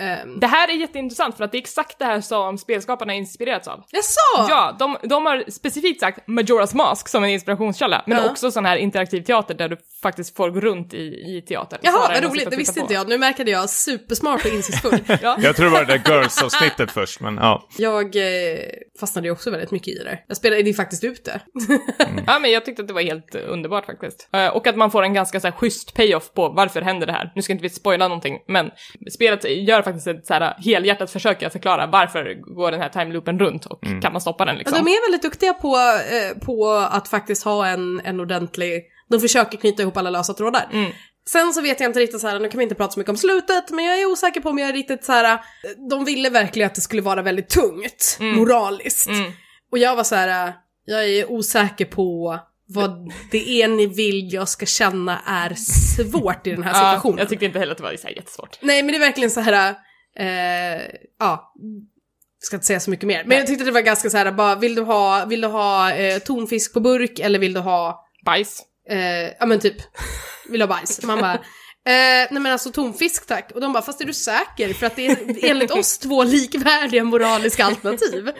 [0.01, 3.19] Eh, Det här är jätteintressant för att det är exakt det här som spelskaparna har
[3.19, 3.85] inspirerats av.
[3.91, 4.51] Jaså?
[4.53, 8.31] Ja, de, de har specifikt sagt Majora's Mask som en inspirationskälla, men Ja.
[8.31, 11.81] också sån här interaktiv teater där du faktiskt får gå runt i, i teatern.
[11.83, 12.51] Jaha, vad roligt.
[12.51, 12.81] Det visste på.
[12.81, 13.09] inte jag.
[13.09, 14.99] Nu märkade jag supersmart och insiktsfull.
[15.23, 15.37] Ja.
[15.43, 17.67] Jag tror det var det där Girls-avsnittet först, men ja.
[17.79, 18.59] Jag eh,
[19.01, 20.19] fastnade ju också väldigt mycket i det.
[20.29, 21.41] Jag spelade det faktiskt ute.
[22.27, 24.29] ja, men jag tyckte att det var helt eh, underbart faktiskt.
[24.33, 27.13] Eh, och att man får en ganska så här schysst payoff på varför händer det
[27.13, 27.33] här.
[27.35, 28.71] Nu ska inte vi spoila någonting, men
[29.13, 33.39] spelet gör faktiskt ett så här helhjärtat försök att förklara varför går den här timeloopen
[33.39, 34.85] runt och kan man stoppa den liksom.
[34.85, 38.83] De är väldigt duktiga på, eh, på att faktiskt ha en, en ordentlig...
[39.09, 40.69] De försöker knyta ihop alla lösa trådar.
[40.73, 40.93] Mm.
[41.29, 43.11] Sen så vet jag inte riktigt så här, nu kan vi inte prata så mycket
[43.11, 45.35] om slutet, men jag är osäker på om jag är riktigt så här.
[45.35, 45.39] eh,
[45.91, 49.09] De ville verkligen att det skulle vara väldigt tungt, moraliskt.
[49.09, 49.33] Mm.
[49.73, 52.39] Och jag var så här, eh, jag är osäker på
[52.75, 57.19] vad det är ni vill jag ska känna är svårt i den här Ja, situationen.
[57.19, 58.59] jag tyckte inte heller att det var så här jättesvårt.
[58.61, 59.75] Nej men det är verkligen så här.
[60.19, 60.83] Eh,
[61.19, 61.53] ja,
[62.39, 63.25] ska inte säga så mycket mer.
[63.27, 65.93] Men jag tyckte det var ganska så här, bara vill du ha, vill du ha
[65.95, 68.63] eh, tonfisk på burk eller vill du ha, Bajs.
[68.91, 68.99] eh,
[69.39, 69.77] ja men typ,
[70.49, 71.03] vill du ha bajs?
[71.03, 71.41] Man bara, eh,
[72.31, 73.51] nej men alltså tonfisk tack.
[73.55, 74.73] Och de bara, fast är du säker?
[74.75, 78.31] För att det är enligt oss två likvärdiga moraliska alternativ.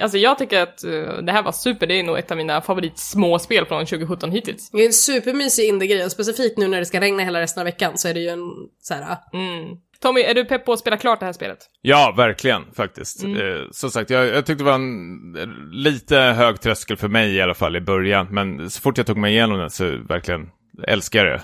[0.00, 0.90] Alltså jag tycker att eh,
[1.22, 4.70] det här var super, det är nog ett av mina favoritsmåspel från 2017 hittills.
[4.70, 7.64] Det är en supermysig indie-grej och specifikt nu när det ska regna hela resten av
[7.64, 8.50] veckan så är det ju en
[8.82, 9.76] så här, Mm.
[10.00, 11.58] Tommy, är du pepp på att spela klart det här spelet?
[11.82, 13.22] Ja, verkligen faktiskt.
[13.22, 13.40] Mm.
[13.40, 17.40] Eh, som sagt, jag, jag tyckte det var en lite hög tröskel för mig i
[17.40, 18.26] alla fall i början.
[18.30, 20.48] Men så fort jag tog mig igenom den så verkligen
[20.86, 21.42] älskar jag det.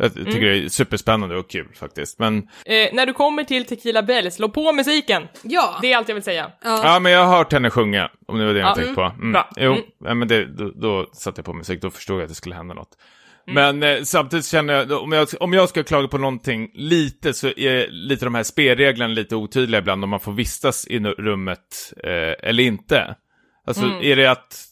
[0.00, 0.40] Jag tycker Mm.
[0.42, 2.18] det är superspännande och kul faktiskt.
[2.18, 5.28] Men Eh, när du kommer till Tequila Bell, slå på musiken!
[5.42, 5.78] ja.
[5.82, 6.50] Det är allt jag vill säga.
[6.64, 9.02] ja, men jag har hört henne sjunga, om det var det jag Ja, tänkte på.
[9.02, 9.32] Mm.
[9.32, 9.48] bra.
[9.56, 9.84] Jo, Mm.
[10.04, 12.54] ja, men det, då, då satte jag på musik, då förstod jag att det skulle
[12.54, 12.90] hända något.
[13.48, 13.78] Mm.
[13.80, 17.46] Men eh, samtidigt känner jag, om jag, om jag ska klaga på någonting lite så
[17.48, 22.48] är lite de här spelreglerna lite otydliga ibland om man får vistas i rummet eh,
[22.48, 23.14] eller inte.
[23.66, 24.02] Alltså Mm.
[24.02, 24.64] är det att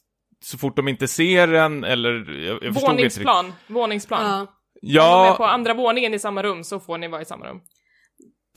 [0.45, 2.11] så fort de inte ser en eller
[2.47, 2.87] jag, jag förstod inte.
[2.97, 3.53] Våningsplan.
[3.67, 4.47] Våningsplan.
[4.83, 5.21] Ja.
[5.21, 7.47] Om de är på andra våningen i samma rum så får ni vara i samma
[7.47, 7.61] rum.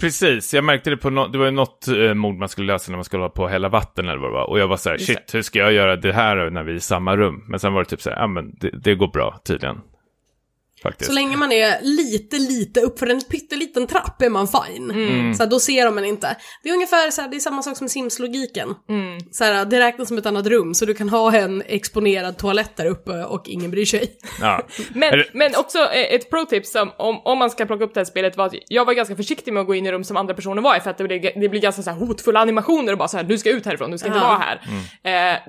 [0.01, 0.53] precis.
[0.53, 2.97] Jag märkte det på no det var ju något eh, mord man skulle lösa när
[2.97, 4.49] man skulle hålla på hälla vatten eller vad det var.
[4.49, 6.75] Och jag var så här, shit, hur ska jag göra det här när vi är
[6.75, 7.45] i samma rum?
[7.47, 9.77] Men sen var det typ så här, ja men det, det går bra tydligen.
[10.83, 11.09] Faktiskt.
[11.09, 14.91] Så länge man är lite, lite upp för en pytteliten trapp är man fine.
[14.91, 15.33] Mm.
[15.33, 16.37] Så här, då ser de en inte.
[16.63, 18.75] Det är ungefär så här, det är samma sak som Sims-logiken.
[18.89, 19.19] Mm.
[19.31, 22.75] Så här, det räknas som ett annat rum, så du kan ha en exponerad toalett
[22.77, 24.11] där uppe och ingen bryr sig.
[24.41, 24.67] Ja.
[24.93, 28.05] Men, men också eh, ett pro-tips som, om, om man ska plocka upp det här
[28.05, 30.33] spelet var att jag var ganska försiktig med att gå in i rum som andra
[30.33, 32.97] personer var i för att det blir, det blir ganska så här hotfulla animationer och
[32.97, 34.27] bara så här, du ska ut härifrån, du ska inte Ja.
[34.27, 34.61] vara här.
[35.33, 35.39] Eh,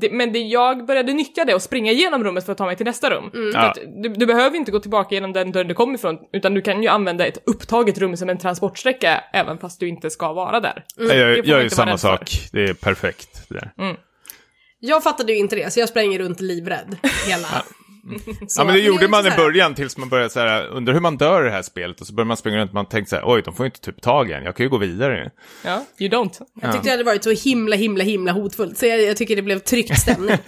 [0.00, 2.76] det, men det, jag började nyttja det och springa igenom rummet för att ta mig
[2.76, 3.30] till nästa rum.
[3.30, 3.58] För Ja.
[3.60, 6.62] att du, du behöver inte gå tillbaka genom den dörren du kom ifrån, utan du
[6.62, 10.60] kan ju använda ett upptaget rum som en transportsträcka även fast du inte ska vara
[10.60, 10.84] där.
[10.96, 12.08] Får jag gör ju samma rädd för.
[12.08, 12.30] sak.
[12.52, 13.48] Det är perfekt.
[13.48, 13.96] Det där.
[14.78, 16.96] Jag fattade ju inte det, så jag spränger runt livrädd
[17.26, 17.48] hela...
[18.48, 21.00] Så- Ja men det gjorde man i början tills man började så här, undrar hur
[21.00, 22.00] man dör i det här spelet.
[22.00, 23.68] Och så började man springa runt och man tänkte så här, oj de får ju
[23.68, 25.30] inte typ tag i en, jag kan ju gå vidare.
[25.64, 26.32] Ja, you don't.
[26.62, 28.78] Jag tyckte det hade varit så himla, himla, himla hotfullt.
[28.78, 30.30] Så jag, jag tycker det blev tryckt stämning.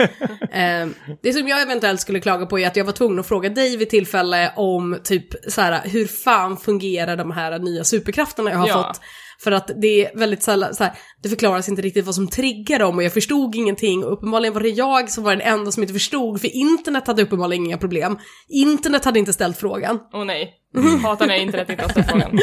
[0.53, 0.89] eh,
[1.23, 3.77] det som jag eventuellt skulle klaga på är att jag var tvungen att fråga dig
[3.77, 8.69] vid tillfälle om typ så här, hur fan fungerar de här nya superkrafterna jag har
[8.69, 8.75] Ja.
[8.93, 9.01] fått.
[9.43, 12.79] För att det är väldigt sällan, så här, det förklaras inte riktigt vad som triggar
[12.79, 14.05] dem och jag förstod ingenting.
[14.05, 17.23] Och uppenbarligen var det jag som var den enda som inte förstod, för internet hade
[17.23, 18.19] uppenbarligen inga problem.
[18.49, 20.01] Internet hade inte ställt frågan.
[20.13, 20.55] Åh nej.
[21.03, 22.39] Hatar när internet inte har ställt frågan.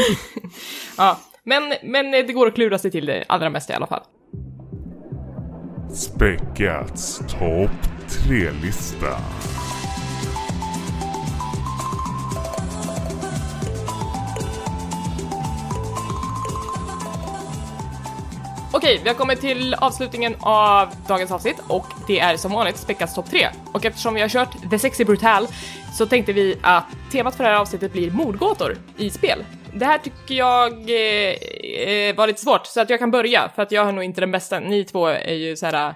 [0.98, 4.04] ja, men, men det går att klura sig till det allra mesta i alla fall.
[5.94, 7.70] Späckats topp
[8.10, 9.18] tre-lista.
[18.78, 23.16] Okej, vi har kommit till avslutningen av dagens avsnitt och det är som vanligt Speckas
[23.16, 23.48] topp 3.
[23.74, 25.48] Och eftersom vi har kört The Sexy Brutal
[25.98, 29.44] så tänkte vi att temat för det här avsnittet blir mordgåtor i spel.
[29.74, 31.36] Det här tycker jag eh,
[32.10, 34.22] eh var lite svårt, så att jag kan börja, för att jag har nog inte
[34.22, 34.60] den bästa.
[34.60, 35.96] Ni två är ju så här.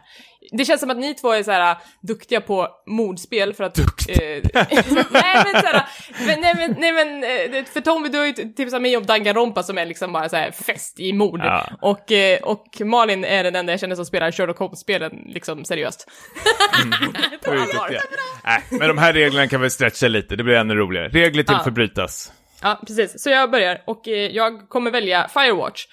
[0.51, 3.75] Det känns som att ni två är så här duktiga på mordspel för att...
[3.75, 4.37] Duktiga?
[4.37, 4.43] Eh,
[5.11, 5.85] nej men såhär,
[6.19, 9.77] nej men, nej men, eh, för Tommy du har ju tipsat mig om Danganronpa som
[9.77, 11.39] är liksom bara såhär fest i mord.
[11.43, 11.65] Ja.
[11.81, 16.07] Och, eh, och Malin är den enda jag känner som spelar Sherlock Holmes-spelen liksom seriöst.
[17.47, 18.01] Oj, duktiga.
[18.43, 21.07] Nej, men de här reglerna kan vi stretcha lite, det blir ännu roligare.
[21.09, 21.63] Regler till Ja.
[21.63, 22.31] förbrytas.
[22.61, 23.23] Ja, precis.
[23.23, 25.85] Så jag börjar och eh, jag kommer välja Firewatch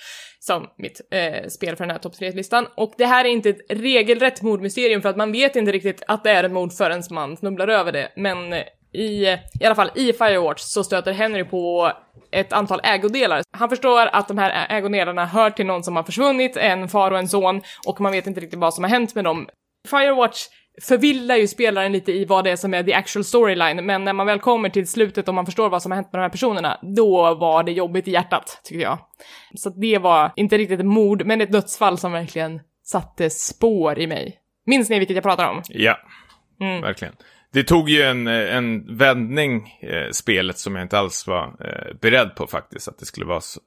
[0.47, 2.67] som mitt eh, spel för den här topp 3-listan.
[2.77, 6.25] Och det här är inte ett regelrätt mordmysterium för att man vet inte riktigt att
[6.25, 8.13] det är ett mord förrän man snubblar över det.
[8.17, 8.63] Men eh,
[8.93, 11.93] i, i alla fall i Firewatch så stöter Henry på
[12.31, 13.43] ett antal ägodelar.
[13.51, 17.19] Han förstår att de här ägodelarna hör till någon som har försvunnit, en far och
[17.19, 19.49] en son, och man vet inte riktigt vad som har hänt med dem.
[19.89, 20.47] Firewatch
[20.83, 24.13] förvillar ju spelaren lite i vad det är som är the actual storyline, men när
[24.13, 26.29] man väl kommer till slutet och man förstår vad som har hänt med de här
[26.31, 28.99] personerna, då var det jobbigt i hjärtat, tycker jag.
[29.55, 34.07] Så det var inte riktigt ett mord, men ett dödsfall som verkligen satte spår i
[34.07, 34.39] mig.
[34.67, 35.63] Minns ni vilket jag pratar om?
[35.69, 35.97] Ja,
[36.61, 36.83] Mm.
[36.83, 37.15] verkligen.
[37.53, 42.35] Det tog ju en, en vändning, eh, spelet, som jag inte alls var eh, beredd
[42.37, 42.89] på faktiskt.
[42.89, 43.61] Att det skulle vara så,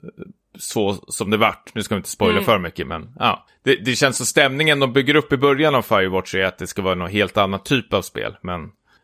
[0.57, 1.75] så som det vart.
[1.75, 2.45] Nu ska vi inte spoila Mm.
[2.45, 3.45] för mycket, men ja.
[3.63, 6.67] Det, det känns som stämningen de bygger upp i början av Firewatch är att det
[6.67, 8.35] ska vara någon helt annan typ av spel.
[8.41, 8.61] Men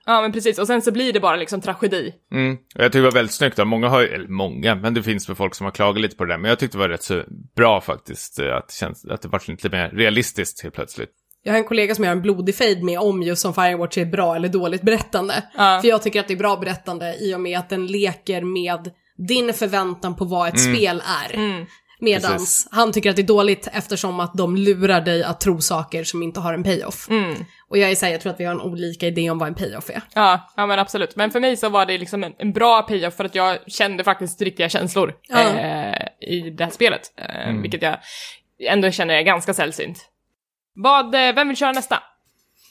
[0.07, 0.59] Ja, men precis.
[0.59, 2.13] Och sen så blir det bara liksom tragedi.
[2.31, 2.53] Mm.
[2.75, 3.57] Och jag tycker det var väldigt snyggt.
[3.57, 3.65] Då.
[3.65, 6.25] Många har ju, eller många, men det finns väl folk som har klagat lite på
[6.25, 6.37] det där.
[6.37, 7.23] Men jag tyckte det var rätt så
[7.55, 8.39] bra faktiskt.
[8.39, 11.09] eh, Att det, känns, att det var lite mer realistiskt helt plötsligt.
[11.47, 14.05] Jag har en kollega som gör en blodig fade med om just om Firewatch är
[14.05, 15.43] bra eller dåligt berättande.
[15.57, 15.79] Ja.
[15.81, 18.91] För jag tycker att det är bra berättande i och med att den leker med
[19.17, 21.65] din förväntan på vad ett spel är.
[21.99, 22.67] Medans Precis.
[22.71, 26.23] han tycker att det är dåligt eftersom att de lurar dig att tro saker som
[26.23, 27.09] inte har en payoff.
[27.09, 27.35] Mm.
[27.69, 29.47] Och jag är så här, jag tror att vi har en olika idé om vad
[29.47, 30.01] en payoff är.
[30.13, 31.15] Ja, ja men absolut.
[31.15, 34.03] Men för mig så var det liksom en, en bra payoff för att jag kände
[34.03, 35.39] faktiskt riktiga känslor Ja.
[35.39, 37.01] eh, i det här spelet.
[37.17, 37.97] Eh, Vilket jag
[38.69, 40.09] ändå känner är ganska sällsynt.
[40.75, 42.03] Vad, eh, vem vill köra nästa?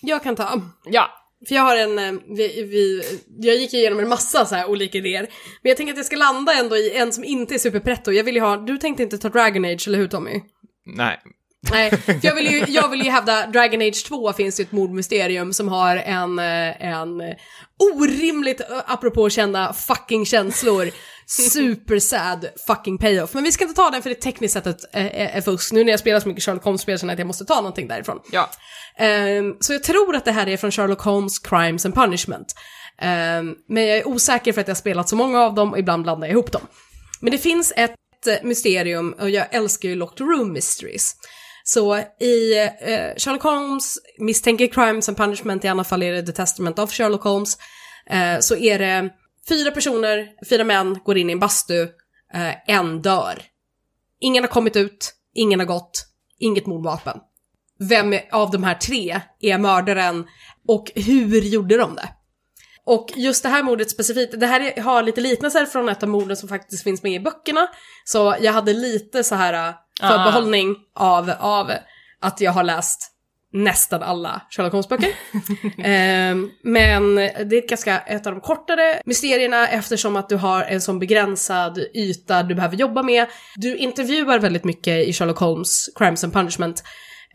[0.01, 0.63] Jag kan ta.
[0.85, 1.11] Ja,
[1.49, 3.03] För jag har en, eh, vi, vi,
[3.39, 5.21] jag gick igenom en massa så här olika idéer.
[5.63, 8.13] Men jag tänker att jag ska landa ändå i en som inte är superpretto.
[8.13, 10.41] Jag vill ju ha, du tänkte inte ta Dragon Age, eller hur Tommy?
[10.87, 11.21] Nej,
[11.71, 11.93] Nej,
[12.23, 15.69] jag vill, ju, jag vill ju hävda Dragon Age 2 finns ju ett mordmysterium som
[15.69, 17.23] har en, eh, en
[17.95, 20.91] orimligt, eh, apropå kända fucking känslor,
[21.27, 23.35] super sad fucking payoff.
[23.35, 25.73] Men vi ska inte ta den för det tekniskt sett ett, är, är fusk.
[25.73, 27.89] Nu när jag spelar så mycket Sherlock Holmes-spel känner jag att jag måste ta någonting
[27.89, 28.21] därifrån.
[28.33, 28.51] ja.
[28.99, 32.55] Ehm, så jag tror att det här är från Sherlock Holmes Crimes and Punishment.
[32.99, 35.79] Ehm, men jag är osäker för att jag har spelat så många av dem och
[35.79, 36.63] ibland blandar jag ihop dem.
[37.21, 41.17] Men det finns ett eh, mysterium och jag älskar ju Locked Room Mysteries.
[41.65, 46.33] Så i eh, Sherlock Holmes misstänker Crimes and Punishment, i alla fall är det The
[46.33, 47.59] Testament of Sherlock Holmes,
[48.11, 49.11] eh, så är det
[49.49, 51.83] fyra personer, fyra män går in i en bastu,
[52.35, 53.43] eh, en dör.
[54.21, 56.07] Ingen har kommit ut, ingen har gått,
[56.39, 57.21] inget mordvapen
[57.79, 60.27] vem av de här tre är mördaren
[60.69, 62.09] och hur gjorde de det?
[62.87, 66.37] Och just det här mordet specifikt, det här har lite liknelser från ett av morden
[66.37, 67.69] som faktiskt finns med i böckerna.
[68.05, 71.71] Så jag hade lite så här äh, förbehållning av, av
[72.21, 73.11] att jag har läst
[73.53, 75.13] nästan alla Sherlock Holmes-böcker.
[75.85, 80.81] Ehm, men det är ganska ett av de kortare mysterierna eftersom att du har en
[80.81, 83.27] sån begränsad yta du behöver jobba med.
[83.57, 86.83] Du intervjuar väldigt mycket i Sherlock Holmes Crimes and Punishment.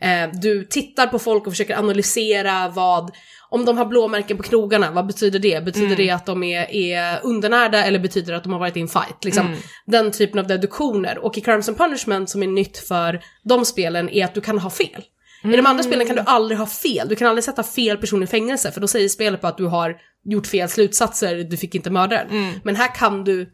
[0.00, 3.10] Eh, du tittar på folk och försöker analysera vad,
[3.50, 5.64] om de har blåmärken på knogarna, vad betyder det?
[5.64, 8.80] Betyder det att de är, är undernärda eller betyder det att de har varit i
[8.80, 9.24] en fight?
[9.24, 9.46] Liksom,
[9.86, 11.18] Den typen av deduktioner.
[11.18, 14.58] Och i Crimes and Punishment som är nytt för de spelen är att du kan
[14.58, 15.02] ha fel.
[15.44, 18.22] I de andra spelen kan du aldrig ha fel, du kan aldrig sätta fel person
[18.22, 21.74] i fängelse för då säger spelet på att du har gjort fel slutsatser, du fick
[21.74, 22.26] inte mörda den.
[22.64, 23.50] Men här kan du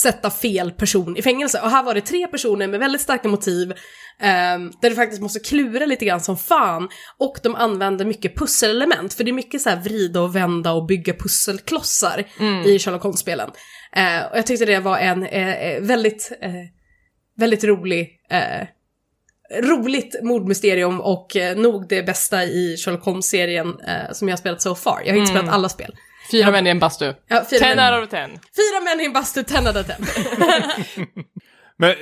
[0.00, 1.60] sätta fel person i fängelse.
[1.60, 3.72] Och här var det tre personer med väldigt starka motiv
[4.20, 6.88] ehm, där du faktiskt måste klura lite grann som fan.
[7.18, 10.86] Och de använder mycket pusselelement, för det är mycket så här vrida och vända och
[10.86, 12.24] bygga pusselklossar
[12.66, 13.50] i Sherlock Holmes-spelen.
[13.92, 16.50] Eh, och jag tyckte det var en eh, eh, väldigt, eh,
[17.36, 18.68] väldigt rolig eh,
[19.62, 24.62] roligt mordmysterium och eh, nog det bästa i Sherlock Holmes-serien eh, som jag har spelat
[24.62, 25.02] so far.
[25.04, 25.94] Jag har inte spelat alla spel.
[26.30, 27.14] Fyra män i en bastu.
[27.28, 28.30] Ja, fyra, Ten män, out of ten.
[28.30, 30.04] fyra män i en bastu, ten out of ten.
[31.76, 31.96] Men eh,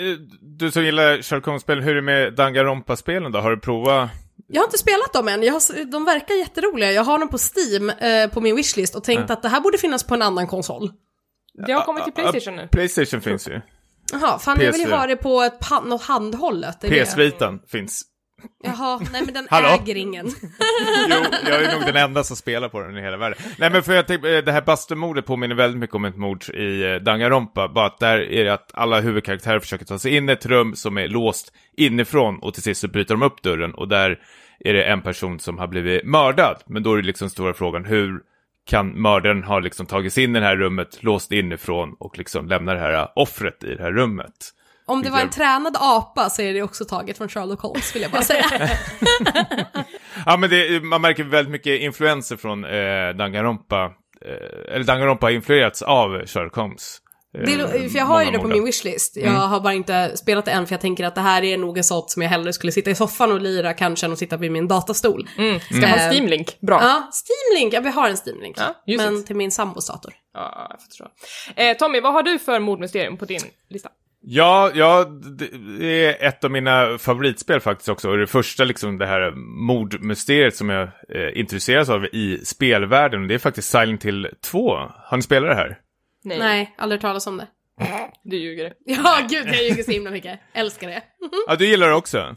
[0.59, 3.39] du som gillar Sherlock Holmes-spel, hur är det med Danganronpa-spelen då?
[3.41, 4.11] Har du provat?
[4.49, 6.93] Jag har inte spelat dem än, jag har, de verkar jätteroliga.
[6.93, 9.79] Jag har dem på Steam eh, på min wishlist och tänkt att det här borde
[9.79, 10.91] finnas på en annan konsol.
[11.67, 12.69] Det har kommit till Playstation nu.
[12.73, 13.61] Playstation finns ju.
[14.13, 14.97] Jaha, fan jag vill ju PS4.
[14.99, 16.81] ha det på ett pan- något handhållet.
[16.81, 18.03] PS-vitan finns.
[18.65, 19.69] Jaha, nej men den Hallå?
[19.69, 20.27] äger ingen.
[21.09, 23.39] Jo, jag är nog den enda som spelar på den i hela världen.
[23.59, 26.49] Nej men för jag tänkte, eh, det här Buster-mordet påminner väldigt mycket om ett mord
[26.49, 27.69] i eh, Danganronpa.
[27.69, 30.75] Bara att där är det att alla huvudkaraktärer försöker ta sig in i ett rum
[30.77, 34.19] som är låst inifrån och till sist så bryter de upp dörren och där
[34.61, 36.63] är det en person som har blivit mördad.
[36.67, 38.21] Men då är det liksom stora frågan hur
[38.67, 42.49] kan mördaren ha liksom tagit sig in i det här rummet, låst inifrån och liksom
[42.49, 44.53] lämna det här offret i det här rummet.
[44.89, 48.03] Om det var en tränad apa så är det också taget från Sherlock Holmes vill
[48.03, 48.45] jag bara säga.
[50.27, 52.71] Ja, men det, man märker väldigt mycket influenser från eh,
[53.19, 53.85] Danganronpa.
[54.27, 56.99] Eh, eller Danganronpa har influerats av Sherlock Holmes.
[57.39, 59.17] Eh, Det, är- för jag har ju det på min wishlist.
[59.17, 59.41] Jag Mm.
[59.41, 61.85] har bara inte spelat det än för jag tänker att det här är nog en
[61.85, 64.53] sånt som jag hellre skulle sitta i soffan och lira kanske än att sitta vid
[64.53, 65.29] min datastol.
[65.39, 65.61] Mm.
[65.61, 66.79] Ska ha Eh, Steam Link, bra.
[66.83, 68.57] Ja, Steam Link, ja vi har en Steam Link.
[68.59, 69.23] Ja, men det.
[69.23, 70.13] till min sambos dator.
[70.35, 71.09] Ja, jag förstår.
[71.57, 73.41] Eh, Tommy, vad har du för mordmysterium på din
[73.71, 73.89] lista?
[74.29, 75.05] Ja, ja,
[75.79, 78.11] det är ett av mina favoritspel faktiskt också.
[78.11, 79.31] Och det första liksom det här
[79.67, 83.29] mordmysteriet som jag eh, intresseras av i spelvärlden.
[83.29, 84.77] Det är faktiskt Silent Hill 2.
[85.05, 85.79] Har ni spelat det här?
[86.25, 87.47] Nej, Nej, aldrig talas om det.
[88.25, 88.73] du ljuger.
[88.85, 90.41] Ja, gud jag ljuger så himla mycket.
[90.55, 91.03] Älskar det.
[91.49, 92.37] Ja, du gillar det också?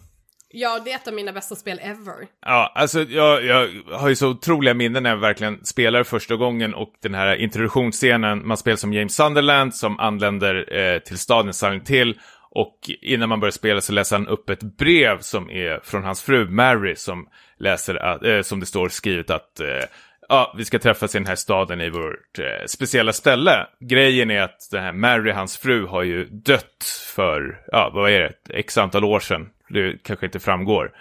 [0.51, 2.27] Ja, det är ett av mina bästa spel ever.
[2.45, 6.73] Ja, alltså jag, jag har ju så otroliga minnen när jag verkligen spelar första gången
[6.73, 11.85] och den här introduktionsscenen, man spelar som James Sunderland som anländer eh, till staden Silent
[11.85, 12.19] Till.
[12.51, 16.21] och innan man börjar spela så läser han upp ett brev som är från hans
[16.21, 17.27] fru Mary som
[17.59, 19.85] läser att, eh, som det står skrivet att eh,
[20.29, 23.67] ja, vi ska träffas i den här staden i vårt eh, speciella ställe.
[23.79, 28.19] Grejen är att den här Mary, hans fru, har ju dött för, ja, vad är
[28.19, 29.49] det, x antal år sedan.
[29.69, 30.91] Det kanske inte framgår.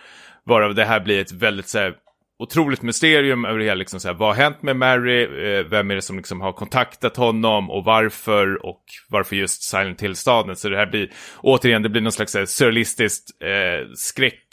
[0.45, 1.95] Varav det här blir ett väldigt så här,
[2.39, 5.91] otroligt mysterium över det hela, liksom så här, vad har hänt med Mary, eh, vem
[5.91, 7.71] är det som liksom har kontaktat honom?
[7.71, 8.67] Och varför?
[8.67, 10.57] Och varför just Silent Hill-staden.
[10.57, 14.45] Så det här blir, återigen, det blir någon slags här, surrealistiskt eh, skräck,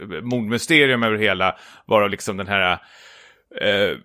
[0.00, 1.56] eh, mordmysterium över det hela,
[1.86, 2.72] varav liksom den här
[3.60, 3.96] eh,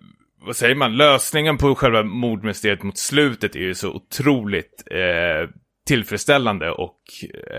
[0.42, 5.48] vad säger man, lösningen på själva mordmysteriet mot slutet är ju så otroligt eh,
[5.90, 7.00] tillfredsställande och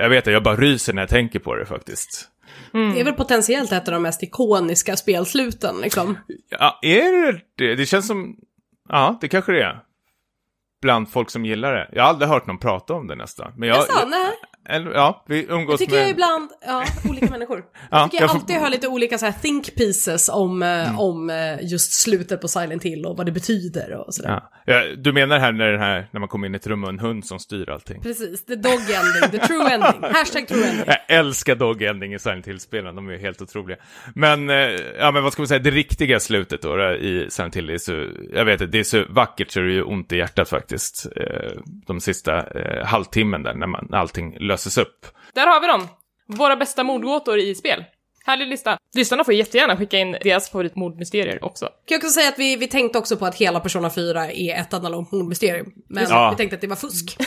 [0.02, 2.28] jag vet att jag bara ryser när jag tänker på det faktiskt.
[2.72, 6.18] Det är väl potentiellt ett av de mest ikoniska spelsluten liksom.
[6.50, 7.76] Ja, är det det?
[7.76, 8.36] Det känns som,
[8.90, 9.80] ja, det kanske det är.
[10.82, 11.90] Bland folk som gillar det.
[11.92, 13.54] Jag har aldrig hört någon prata om det nästan.
[13.58, 14.32] Men jag, Jaså, nej.
[14.70, 16.02] Eller, ja, vi Jag umgås tycker med...
[16.04, 17.64] jag ibland, ja, olika människor.
[17.74, 20.64] Ja, Jag tycker jag jag får- alltid hör lite olika så här think pieces om,
[20.64, 24.42] eh, om eh, just slutet på Silent Hill och vad det betyder och sådär.
[24.66, 24.84] Ja.
[24.98, 27.00] Du menar här när, den här när man kommer in i ett rum och en
[27.00, 28.02] hund som styr allting?
[28.02, 30.02] Precis, the dog ending, the true ending.
[30.14, 30.84] Hashtag true ending.
[30.88, 33.78] Jag älskar Dog Ending i Silent Hill-spelen, de är helt otroliga.
[34.16, 34.56] Men, eh,
[35.00, 37.78] ja men vad ska man säga, det riktiga slutet då, då i Silent Hill är
[37.78, 40.50] så, jag vet inte, det är så vackert så det är ju ont i hjärtat
[40.50, 41.08] faktiskt.
[41.88, 42.46] De sista
[42.86, 45.06] halvtimmen där, när, man, allting löses upp.
[45.34, 45.88] Där har vi dem!
[46.28, 47.84] Våra bästa mordgåtor i spel.
[48.26, 48.78] Härlig lista.
[48.96, 51.66] Lyssnarna får jättegärna skicka in deras favoritmordmysterier också.
[51.66, 54.56] Kan jag också säga att vi, vi tänkte också på att hela Persona 4 är
[54.62, 55.72] ett enda långt mordmysterium.
[55.90, 56.30] Men Ja.
[56.32, 57.18] vi tänkte att det var fusk.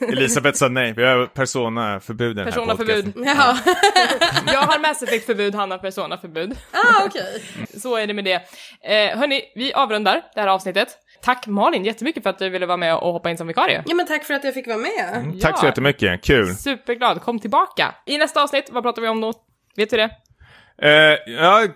[0.00, 3.04] Elisabeth sa nej, vi har Persona-förbud den här Persona-förbud.
[3.14, 3.24] podcasten.
[3.24, 3.58] Jaha,
[4.52, 6.56] Jag har Mass Effect-förbud, han har Persona-förbud.
[6.72, 7.42] ah, okej.
[7.80, 8.34] Så är det med det.
[8.84, 10.88] Eh, hörni, vi avrundar det här avsnittet.
[11.22, 13.82] Tack Malin jättemycket för att du ville vara med och hoppa in som vikarie.
[13.86, 15.14] Ja men tack för att jag fick vara med.
[15.14, 15.68] Mm, Tack så Ja.
[15.68, 16.54] jättemycket, kul.
[16.54, 17.94] Superglad, kom tillbaka.
[18.06, 19.32] I nästa avsnitt, vad pratar vi om då?
[19.76, 20.10] Vet du det?
[20.82, 21.66] Eh, ja,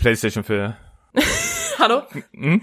[0.00, 0.72] Playstation 4.
[1.78, 2.02] Hallå?
[2.42, 2.60] Mm.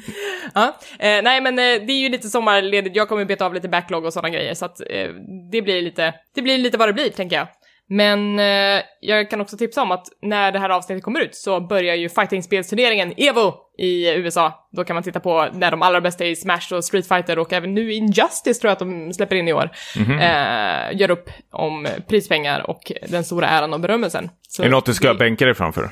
[0.53, 0.78] Ja.
[0.99, 4.06] Eh, nej men eh, det är ju lite sommarledigt, jag kommer beta av lite backlog
[4.06, 5.10] och sådana grejer så att eh,
[5.52, 7.48] det blir lite, det blir lite vad det blir tänker jag.
[7.93, 11.59] Men eh, jag kan också tipsa om att när det här avsnittet kommer ut så
[11.59, 14.69] börjar ju fightingspelsturneringen EVO i USA.
[14.72, 17.53] Då kan man titta på när de allra bästa i Smash och Street Fighter och
[17.53, 19.69] även nu Injustice tror jag att de släpper in i år.
[19.97, 24.30] Eh, gör upp om prispengar och den stora äran och berömmelsen.
[24.47, 25.89] Så Är det något du ska det- bänka dig framför?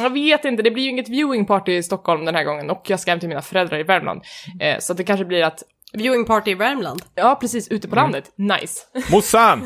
[0.00, 2.82] jag vet inte, det blir ju inget viewing party i Stockholm den här gången och
[2.88, 4.22] jag ska hem till mina föräldrar i Värmland.
[4.60, 5.62] Eh, så det kanske blir att,
[5.92, 7.02] Viewing party i Värmland.
[7.14, 8.32] ja precis, ute på landet.
[8.36, 8.86] Nice.
[9.12, 9.62] Mossan!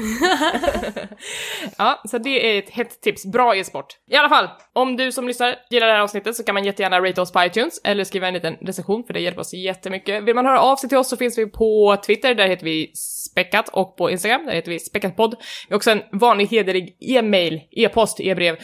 [1.79, 3.27] ja, så det är ett hett tips.
[3.27, 3.87] Bra e-sport.
[4.11, 7.01] I alla fall, om du som lyssnar gillar det här avsnittet så kan man jättegärna
[7.01, 10.25] rate oss på iTunes eller skriva en liten recension för det hjälper oss jättemycket.
[10.25, 12.93] Vill man höra av sig till oss så finns vi på Twitter, där heter vi
[13.31, 15.35] späckat och på Instagram, där heter vi späckatpodd.
[15.69, 18.57] Vi har också en vanlig hederlig e-mail, e-post, e-brev.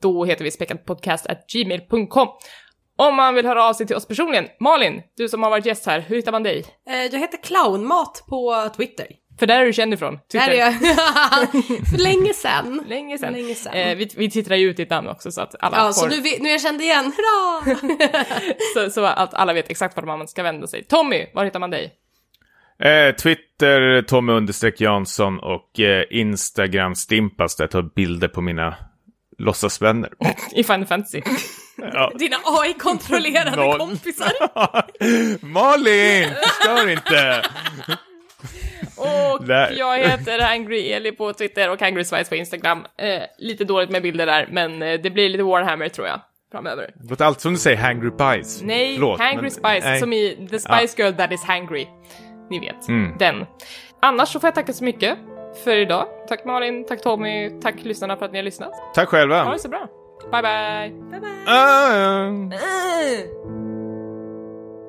[0.00, 2.28] Då heter vi späckatpodcast@gmail.com.
[2.98, 5.86] Om man vill höra av sig till oss personligen, Malin, du som har varit gäst
[5.86, 6.64] här, hur hittar man dig?
[6.88, 9.06] Eh, jag heter Clownmat på Twitter.
[9.38, 10.18] För där är du känd ifrån.
[10.32, 10.72] Där är jag.
[11.90, 12.84] För länge sedan.
[12.88, 13.32] Länge sedan.
[13.32, 13.74] Länge sedan.
[13.74, 15.92] Eh, vi, vi tittar ju ut ditt namn också så att alla Ja, får...
[15.92, 17.76] så nu, nu är jag känd igen, hurra!
[18.74, 20.84] så, så att alla vet exakt vart man ska vända sig.
[20.84, 21.92] Tommy, var hittar man dig?
[22.78, 28.76] Eh, Twitter, Tommy understreck Jansson och eh, Instagram Stimpas där jag tar bilder på mina
[29.38, 30.10] låtsasvänner.
[30.52, 31.22] I Final Fantasy.
[31.76, 32.12] Ja.
[32.18, 33.78] Dina AI-kontrollerade Noll.
[33.78, 34.32] kompisar.
[35.46, 36.28] Malin!
[36.62, 37.42] Stör inte!
[38.96, 39.74] Och Där.
[39.78, 42.86] jag heter Hangry Eli på Twitter och Hangry Spice på Instagram.
[42.98, 46.20] Eh, lite dåligt med bilder där, men eh, det blir lite Warhammer tror jag,
[46.52, 46.90] framöver.
[47.10, 48.62] Låter alltid som du säger Hangry Pies.
[48.62, 50.00] Nej, Förlåt, Hangry men- Spice, nej.
[50.00, 51.86] som i The Spice Girl That Is Hangry.
[52.50, 53.18] Ni vet, Mm.
[53.18, 53.46] den.
[54.02, 55.18] Annars så får jag tacka så mycket
[55.64, 56.06] för idag.
[56.28, 58.72] Tack Malin, tack Tommy, tack lyssnarna för att ni har lyssnat.
[58.94, 59.42] Tack själva.
[59.44, 59.88] Ha det så bra.
[60.30, 60.92] Bye bye!
[61.46, 62.32] Ah,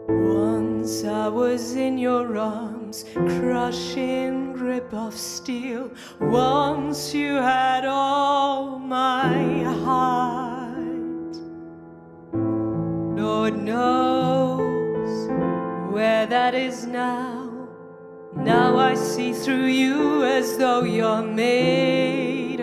[0.08, 5.92] Once I was in your arms, crushing grip of steel.
[6.20, 11.38] Once you had all my heart.
[12.34, 15.30] Lord knows
[15.94, 17.68] where that is now.
[18.36, 22.62] Now I see through you as though you're made